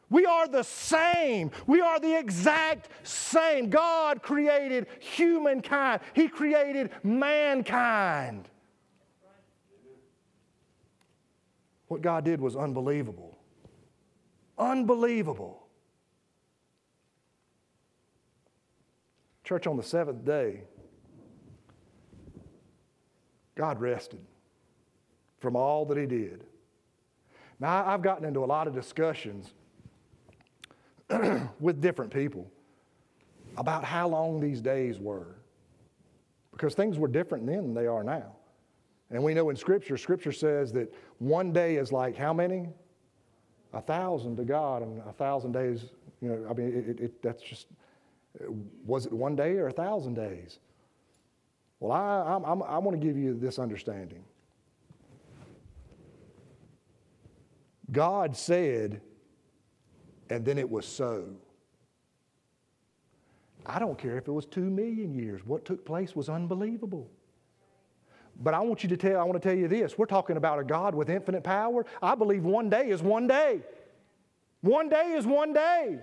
We 0.09 0.25
are 0.25 0.45
the 0.45 0.63
same. 0.63 1.51
We 1.67 1.79
are 1.79 2.01
the 2.01 2.19
exact 2.19 2.89
same. 3.03 3.69
God 3.69 4.21
created 4.21 4.87
humankind, 4.99 6.01
He 6.13 6.27
created 6.27 6.89
mankind. 7.01 8.49
What 11.87 12.01
God 12.01 12.25
did 12.25 12.41
was 12.41 12.57
unbelievable. 12.57 13.37
Unbelievable. 14.57 15.62
Church, 19.43 19.67
on 19.67 19.77
the 19.77 19.83
seventh 19.83 20.23
day, 20.25 20.61
God 23.55 23.79
rested 23.79 24.21
from 25.39 25.55
all 25.55 25.85
that 25.85 25.97
He 25.97 26.05
did. 26.05 26.45
Now, 27.59 27.85
I've 27.85 28.01
gotten 28.01 28.25
into 28.25 28.43
a 28.43 28.45
lot 28.45 28.67
of 28.67 28.73
discussions 28.73 29.53
with 31.59 31.81
different 31.81 32.13
people 32.13 32.49
about 33.57 33.83
how 33.83 34.07
long 34.07 34.39
these 34.39 34.61
days 34.61 34.99
were 34.99 35.35
because 36.51 36.75
things 36.75 36.97
were 36.97 37.07
different 37.07 37.45
then 37.45 37.57
than 37.57 37.73
they 37.73 37.87
are 37.87 38.03
now. 38.03 38.35
And 39.11 39.23
we 39.23 39.33
know 39.33 39.49
in 39.49 39.55
Scripture, 39.55 39.97
Scripture 39.97 40.31
says 40.31 40.71
that 40.73 40.93
one 41.19 41.51
day 41.51 41.75
is 41.75 41.91
like 41.91 42.15
how 42.15 42.33
many? 42.33 42.69
A 43.73 43.81
thousand 43.81 44.37
to 44.37 44.43
God, 44.43 44.83
and 44.83 45.01
a 45.07 45.11
thousand 45.11 45.51
days, 45.51 45.85
you 46.21 46.29
know, 46.29 46.47
I 46.49 46.53
mean, 46.53 46.85
it, 46.87 46.99
it, 46.99 47.21
that's 47.23 47.41
just, 47.41 47.67
was 48.85 49.05
it 49.05 49.13
one 49.13 49.35
day 49.35 49.57
or 49.57 49.67
a 49.67 49.71
thousand 49.71 50.15
days? 50.15 50.59
Well, 51.79 51.91
I, 51.91 52.39
I'm, 52.49 52.63
I 52.63 52.77
want 52.77 52.99
to 52.99 53.05
give 53.05 53.17
you 53.17 53.37
this 53.37 53.59
understanding. 53.59 54.23
God 57.91 58.35
said, 58.35 59.01
and 60.29 60.45
then 60.45 60.57
it 60.57 60.69
was 60.69 60.85
so. 60.85 61.25
I 63.65 63.79
don't 63.79 63.97
care 63.97 64.17
if 64.17 64.27
it 64.27 64.31
was 64.31 64.45
two 64.45 64.69
million 64.69 65.13
years. 65.13 65.45
What 65.45 65.63
took 65.65 65.85
place 65.85 66.15
was 66.15 66.27
unbelievable. 66.27 67.09
But 68.41 68.53
I 68.53 68.61
want 68.61 68.83
you 68.83 68.89
to 68.89 68.97
tell, 68.97 69.19
I 69.19 69.23
want 69.23 69.41
to 69.41 69.47
tell 69.47 69.57
you 69.57 69.67
this. 69.67 69.97
We're 69.97 70.05
talking 70.05 70.37
about 70.37 70.59
a 70.59 70.63
God 70.63 70.95
with 70.95 71.09
infinite 71.09 71.43
power. 71.43 71.85
I 72.01 72.15
believe 72.15 72.43
one 72.43 72.69
day 72.69 72.89
is 72.89 73.01
one 73.01 73.27
day. 73.27 73.61
One 74.61 74.89
day 74.89 75.13
is 75.13 75.27
one 75.27 75.53
day. 75.53 75.99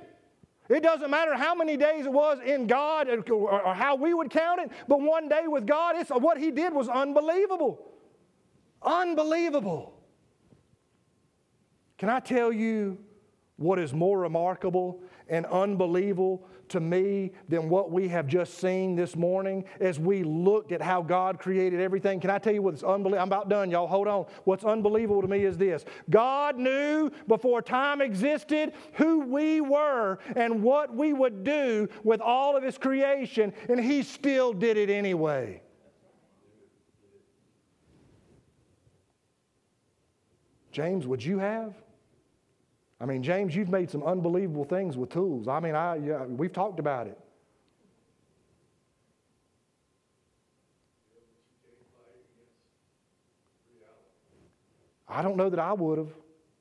It 0.70 0.84
doesn't 0.84 1.10
matter 1.10 1.34
how 1.34 1.56
many 1.56 1.76
days 1.76 2.06
it 2.06 2.12
was 2.12 2.38
in 2.46 2.68
God 2.68 3.08
or 3.28 3.74
how 3.74 3.96
we 3.96 4.14
would 4.14 4.30
count 4.30 4.60
it, 4.60 4.70
but 4.86 5.00
one 5.00 5.28
day 5.28 5.42
with 5.48 5.66
God, 5.66 5.96
it's, 5.96 6.10
what 6.10 6.38
He 6.38 6.52
did 6.52 6.72
was 6.72 6.88
unbelievable. 6.88 7.90
Unbelievable. 8.80 9.92
Can 11.98 12.08
I 12.08 12.20
tell 12.20 12.52
you 12.52 12.98
what 13.56 13.80
is 13.80 13.92
more 13.92 14.20
remarkable 14.20 15.02
and 15.28 15.44
unbelievable 15.46 16.46
to 16.70 16.80
me 16.80 17.32
than 17.48 17.68
what 17.68 17.90
we 17.90 18.08
have 18.08 18.26
just 18.26 18.58
seen 18.58 18.96
this 18.96 19.16
morning 19.16 19.64
as 19.80 19.98
we 19.98 20.22
looked 20.22 20.72
at 20.72 20.80
how 20.80 21.02
God 21.02 21.38
created 21.38 21.80
everything. 21.80 22.20
Can 22.20 22.30
I 22.30 22.38
tell 22.38 22.54
you 22.54 22.62
what's 22.62 22.82
unbelievable? 22.82 23.22
I'm 23.22 23.28
about 23.28 23.48
done, 23.48 23.70
y'all. 23.70 23.86
Hold 23.86 24.08
on. 24.08 24.26
What's 24.44 24.64
unbelievable 24.64 25.22
to 25.22 25.28
me 25.28 25.44
is 25.44 25.56
this 25.56 25.84
God 26.08 26.56
knew 26.56 27.10
before 27.28 27.62
time 27.62 28.00
existed 28.00 28.72
who 28.94 29.20
we 29.20 29.60
were 29.60 30.18
and 30.36 30.62
what 30.62 30.94
we 30.94 31.12
would 31.12 31.44
do 31.44 31.88
with 32.02 32.20
all 32.20 32.56
of 32.56 32.62
His 32.62 32.78
creation, 32.78 33.52
and 33.68 33.80
He 33.80 34.02
still 34.02 34.52
did 34.52 34.76
it 34.76 34.90
anyway. 34.90 35.62
James, 40.72 41.06
would 41.06 41.24
you 41.24 41.38
have? 41.38 41.74
I 43.00 43.06
mean, 43.06 43.22
James, 43.22 43.56
you've 43.56 43.70
made 43.70 43.90
some 43.90 44.02
unbelievable 44.02 44.64
things 44.64 44.96
with 44.96 45.08
tools. 45.10 45.48
I 45.48 45.58
mean, 45.58 45.74
I, 45.74 45.96
yeah, 45.96 46.24
we've 46.26 46.52
talked 46.52 46.78
about 46.78 47.06
it. 47.06 47.18
I 55.08 55.22
don't 55.22 55.36
know 55.36 55.50
that 55.50 55.58
I 55.58 55.72
would 55.72 55.98
have. 55.98 56.12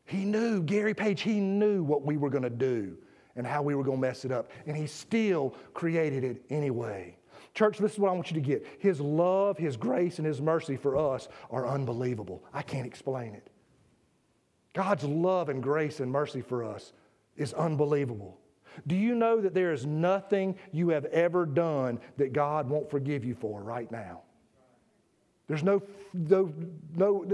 He 0.05 0.25
knew, 0.25 0.63
Gary 0.63 0.95
Page, 0.95 1.21
he 1.21 1.39
knew 1.39 1.83
what 1.83 2.03
we 2.03 2.17
were 2.17 2.31
going 2.31 2.43
to 2.43 2.49
do 2.49 2.97
and 3.35 3.45
how 3.45 3.61
we 3.61 3.75
were 3.75 3.83
going 3.83 3.97
to 3.97 4.01
mess 4.01 4.25
it 4.25 4.31
up. 4.31 4.49
And 4.65 4.75
he 4.75 4.87
still 4.87 5.55
created 5.73 6.23
it 6.23 6.41
anyway. 6.49 7.15
Church, 7.53 7.77
this 7.77 7.93
is 7.93 7.99
what 7.99 8.09
I 8.09 8.13
want 8.13 8.31
you 8.31 8.35
to 8.35 8.41
get. 8.41 8.65
His 8.79 8.99
love, 8.99 9.57
His 9.57 9.77
grace, 9.77 10.17
and 10.17 10.25
His 10.25 10.41
mercy 10.41 10.77
for 10.77 10.97
us 10.97 11.27
are 11.51 11.67
unbelievable. 11.67 12.43
I 12.53 12.61
can't 12.61 12.87
explain 12.87 13.35
it. 13.35 13.48
God's 14.73 15.03
love 15.03 15.49
and 15.49 15.61
grace 15.63 15.99
and 15.99 16.11
mercy 16.11 16.41
for 16.41 16.63
us 16.63 16.93
is 17.37 17.53
unbelievable. 17.53 18.39
Do 18.87 18.95
you 18.95 19.15
know 19.15 19.41
that 19.41 19.53
there 19.53 19.73
is 19.73 19.85
nothing 19.85 20.55
you 20.71 20.89
have 20.89 21.05
ever 21.05 21.45
done 21.45 21.99
that 22.17 22.33
God 22.33 22.69
won't 22.69 22.89
forgive 22.89 23.25
you 23.25 23.35
for 23.35 23.61
right 23.61 23.91
now? 23.91 24.21
There's 25.47 25.63
no, 25.63 25.81
no, 26.13 26.53
no, 26.95 27.25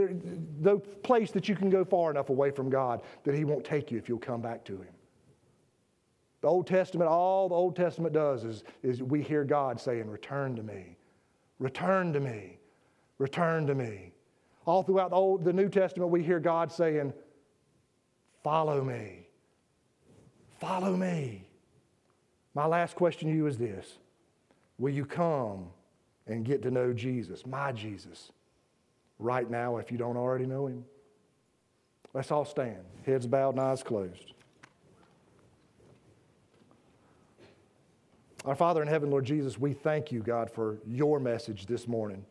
no 0.59 0.79
place 0.79 1.31
that 1.31 1.49
you 1.49 1.55
can 1.55 1.69
go 1.69 1.83
far 1.83 2.09
enough 2.11 2.29
away 2.29 2.49
from 2.49 2.69
God 2.69 3.01
that 3.25 3.35
He 3.35 3.43
won't 3.43 3.65
take 3.65 3.91
you 3.91 3.97
if 3.97 4.07
you'll 4.07 4.19
come 4.19 4.41
back 4.41 4.63
to 4.65 4.77
Him. 4.77 4.93
The 6.39 6.47
Old 6.47 6.65
Testament, 6.65 7.09
all 7.09 7.49
the 7.49 7.55
Old 7.55 7.75
Testament 7.75 8.13
does 8.13 8.45
is, 8.45 8.63
is 8.83 9.03
we 9.03 9.21
hear 9.21 9.43
God 9.43 9.81
saying, 9.81 10.09
Return 10.09 10.55
to 10.55 10.63
me, 10.63 10.95
return 11.59 12.13
to 12.13 12.21
me, 12.21 12.59
return 13.17 13.67
to 13.67 13.75
me. 13.75 14.13
All 14.65 14.81
throughout 14.81 15.09
the, 15.09 15.17
Old, 15.17 15.43
the 15.43 15.53
New 15.53 15.69
Testament, 15.69 16.09
we 16.09 16.23
hear 16.23 16.39
God 16.39 16.71
saying, 16.71 17.13
Follow 18.45 18.83
me. 18.83 19.25
Follow 20.59 20.95
me. 20.95 21.47
My 22.53 22.67
last 22.67 22.95
question 22.95 23.27
to 23.27 23.35
you 23.35 23.47
is 23.47 23.57
this 23.57 23.97
Will 24.77 24.93
you 24.93 25.03
come 25.03 25.65
and 26.27 26.45
get 26.45 26.61
to 26.61 26.69
know 26.69 26.93
Jesus, 26.93 27.43
my 27.47 27.71
Jesus, 27.71 28.31
right 29.17 29.49
now 29.49 29.77
if 29.77 29.91
you 29.91 29.97
don't 29.97 30.15
already 30.15 30.45
know 30.45 30.67
him? 30.67 30.85
Let's 32.13 32.31
all 32.31 32.45
stand, 32.45 32.85
heads 33.03 33.25
bowed 33.25 33.55
and 33.55 33.61
eyes 33.61 33.81
closed. 33.81 34.33
Our 38.45 38.53
Father 38.53 38.83
in 38.83 38.87
heaven, 38.87 39.09
Lord 39.09 39.25
Jesus, 39.25 39.57
we 39.57 39.73
thank 39.73 40.11
you, 40.11 40.19
God, 40.19 40.51
for 40.51 40.77
your 40.85 41.19
message 41.19 41.65
this 41.65 41.87
morning. 41.87 42.23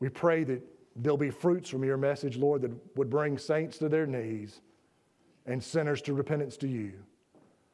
We 0.00 0.08
pray 0.08 0.42
that 0.42 0.60
there'll 0.96 1.16
be 1.16 1.30
fruits 1.30 1.70
from 1.70 1.84
your 1.84 1.96
message, 1.96 2.36
Lord, 2.36 2.62
that 2.62 2.72
would 2.96 3.08
bring 3.08 3.38
saints 3.38 3.78
to 3.78 3.88
their 3.88 4.04
knees 4.04 4.60
and 5.48 5.64
sinners 5.64 6.02
to 6.02 6.14
repentance 6.14 6.56
to 6.58 6.68
you. 6.68 6.92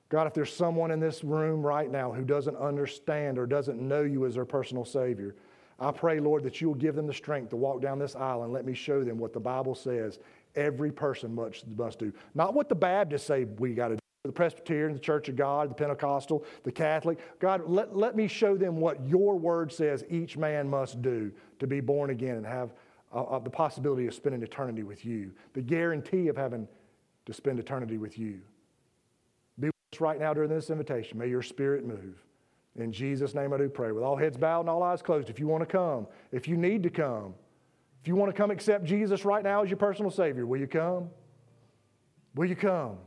God, 0.09 0.27
if 0.27 0.35
there's 0.35 0.55
someone 0.55 0.93
in 0.93 1.01
this 1.01 1.25
room 1.25 1.61
right 1.61 1.91
now 1.91 2.13
who 2.13 2.25
doesn't 2.25 2.57
understand 2.57 3.37
or 3.37 3.47
doesn't 3.47 3.81
know 3.81 4.03
you 4.03 4.27
as 4.27 4.35
their 4.35 4.45
personal 4.45 4.85
Savior, 4.85 5.35
I 5.81 5.91
pray, 5.91 6.21
Lord, 6.21 6.45
that 6.45 6.61
you 6.61 6.69
will 6.69 6.77
give 6.77 6.95
them 6.95 7.09
the 7.09 7.15
strength 7.15 7.51
to 7.51 7.57
walk 7.57 7.83
down 7.83 7.99
this 7.99 8.15
aisle 8.15 8.45
and 8.45 8.53
let 8.53 8.65
me 8.65 8.75
show 8.75 9.03
them 9.03 9.19
what 9.19 9.33
the 9.33 9.41
Bible 9.41 9.75
says 9.75 10.21
every 10.55 10.93
person 10.93 11.35
must, 11.35 11.67
must 11.77 11.99
do. 11.99 12.13
Not 12.35 12.55
what 12.55 12.69
the 12.69 12.77
Baptists 12.77 13.25
say 13.25 13.45
we 13.45 13.75
got 13.75 13.89
to 13.89 13.95
do, 13.97 14.01
the 14.25 14.31
Presbyterian, 14.31 14.93
the 14.93 15.01
Church 15.01 15.29
of 15.29 15.35
God, 15.35 15.71
the 15.71 15.75
Pentecostal, 15.75 16.45
the 16.63 16.71
Catholic. 16.71 17.19
God, 17.41 17.63
let, 17.67 17.97
let 17.97 18.15
me 18.15 18.29
show 18.29 18.57
them 18.57 18.77
what 18.77 19.05
your 19.05 19.37
word 19.37 19.73
says 19.73 20.05
each 20.09 20.37
man 20.37 20.71
must 20.71 21.03
do 21.03 21.33
to 21.59 21.67
be 21.67 21.81
born 21.81 22.11
again 22.11 22.37
and 22.37 22.47
have 22.47 22.73
uh, 23.13 23.23
uh 23.23 23.39
the 23.41 23.51
possibility 23.51 24.07
of 24.07 24.15
spending 24.15 24.45
eternity 24.45 24.85
with 24.85 25.05
you, 25.05 25.33
the 25.55 25.63
guarantee 25.63 26.29
of 26.29 26.37
having 26.37 26.69
to 27.27 27.33
spend 27.33 27.59
eternity 27.59 27.99
with 27.99 28.19
you. 28.19 28.41
Be 29.59 29.67
with 29.67 29.75
us 29.93 30.01
right 30.01 30.19
now 30.19 30.35
during 30.35 30.51
this 30.51 30.71
invitation. 30.71 31.19
May 31.19 31.29
your 31.29 31.43
spirit 31.43 31.87
move. 31.87 32.23
In 32.77 32.93
Jesus' 32.93 33.35
name 33.35 33.53
I 33.53 33.59
do 33.59 33.69
pray. 33.69 33.93
With 33.93 34.03
all 34.03 34.17
heads 34.17 34.37
bowed 34.37 34.61
and 34.61 34.69
all 34.69 34.83
eyes 34.83 35.03
closed, 35.03 35.31
if 35.31 35.39
you 35.39 35.47
want 35.47 35.63
to 35.63 35.67
come, 35.67 36.07
if 36.33 36.49
you 36.49 36.57
need 36.57 36.83
to 36.83 36.91
come, 36.91 37.35
if 38.03 38.09
you 38.09 38.17
want 38.17 38.35
to 38.35 38.37
come 38.37 38.51
accept 38.51 38.85
Jesus 38.85 39.25
right 39.25 39.43
now 39.43 39.63
as 39.63 39.71
your 39.71 39.77
personal 39.77 40.11
Savior, 40.11 40.47
will 40.47 40.59
you 40.59 40.67
come? 40.67 41.09
Will 42.35 42.47
you 42.47 42.57
come? 42.57 42.99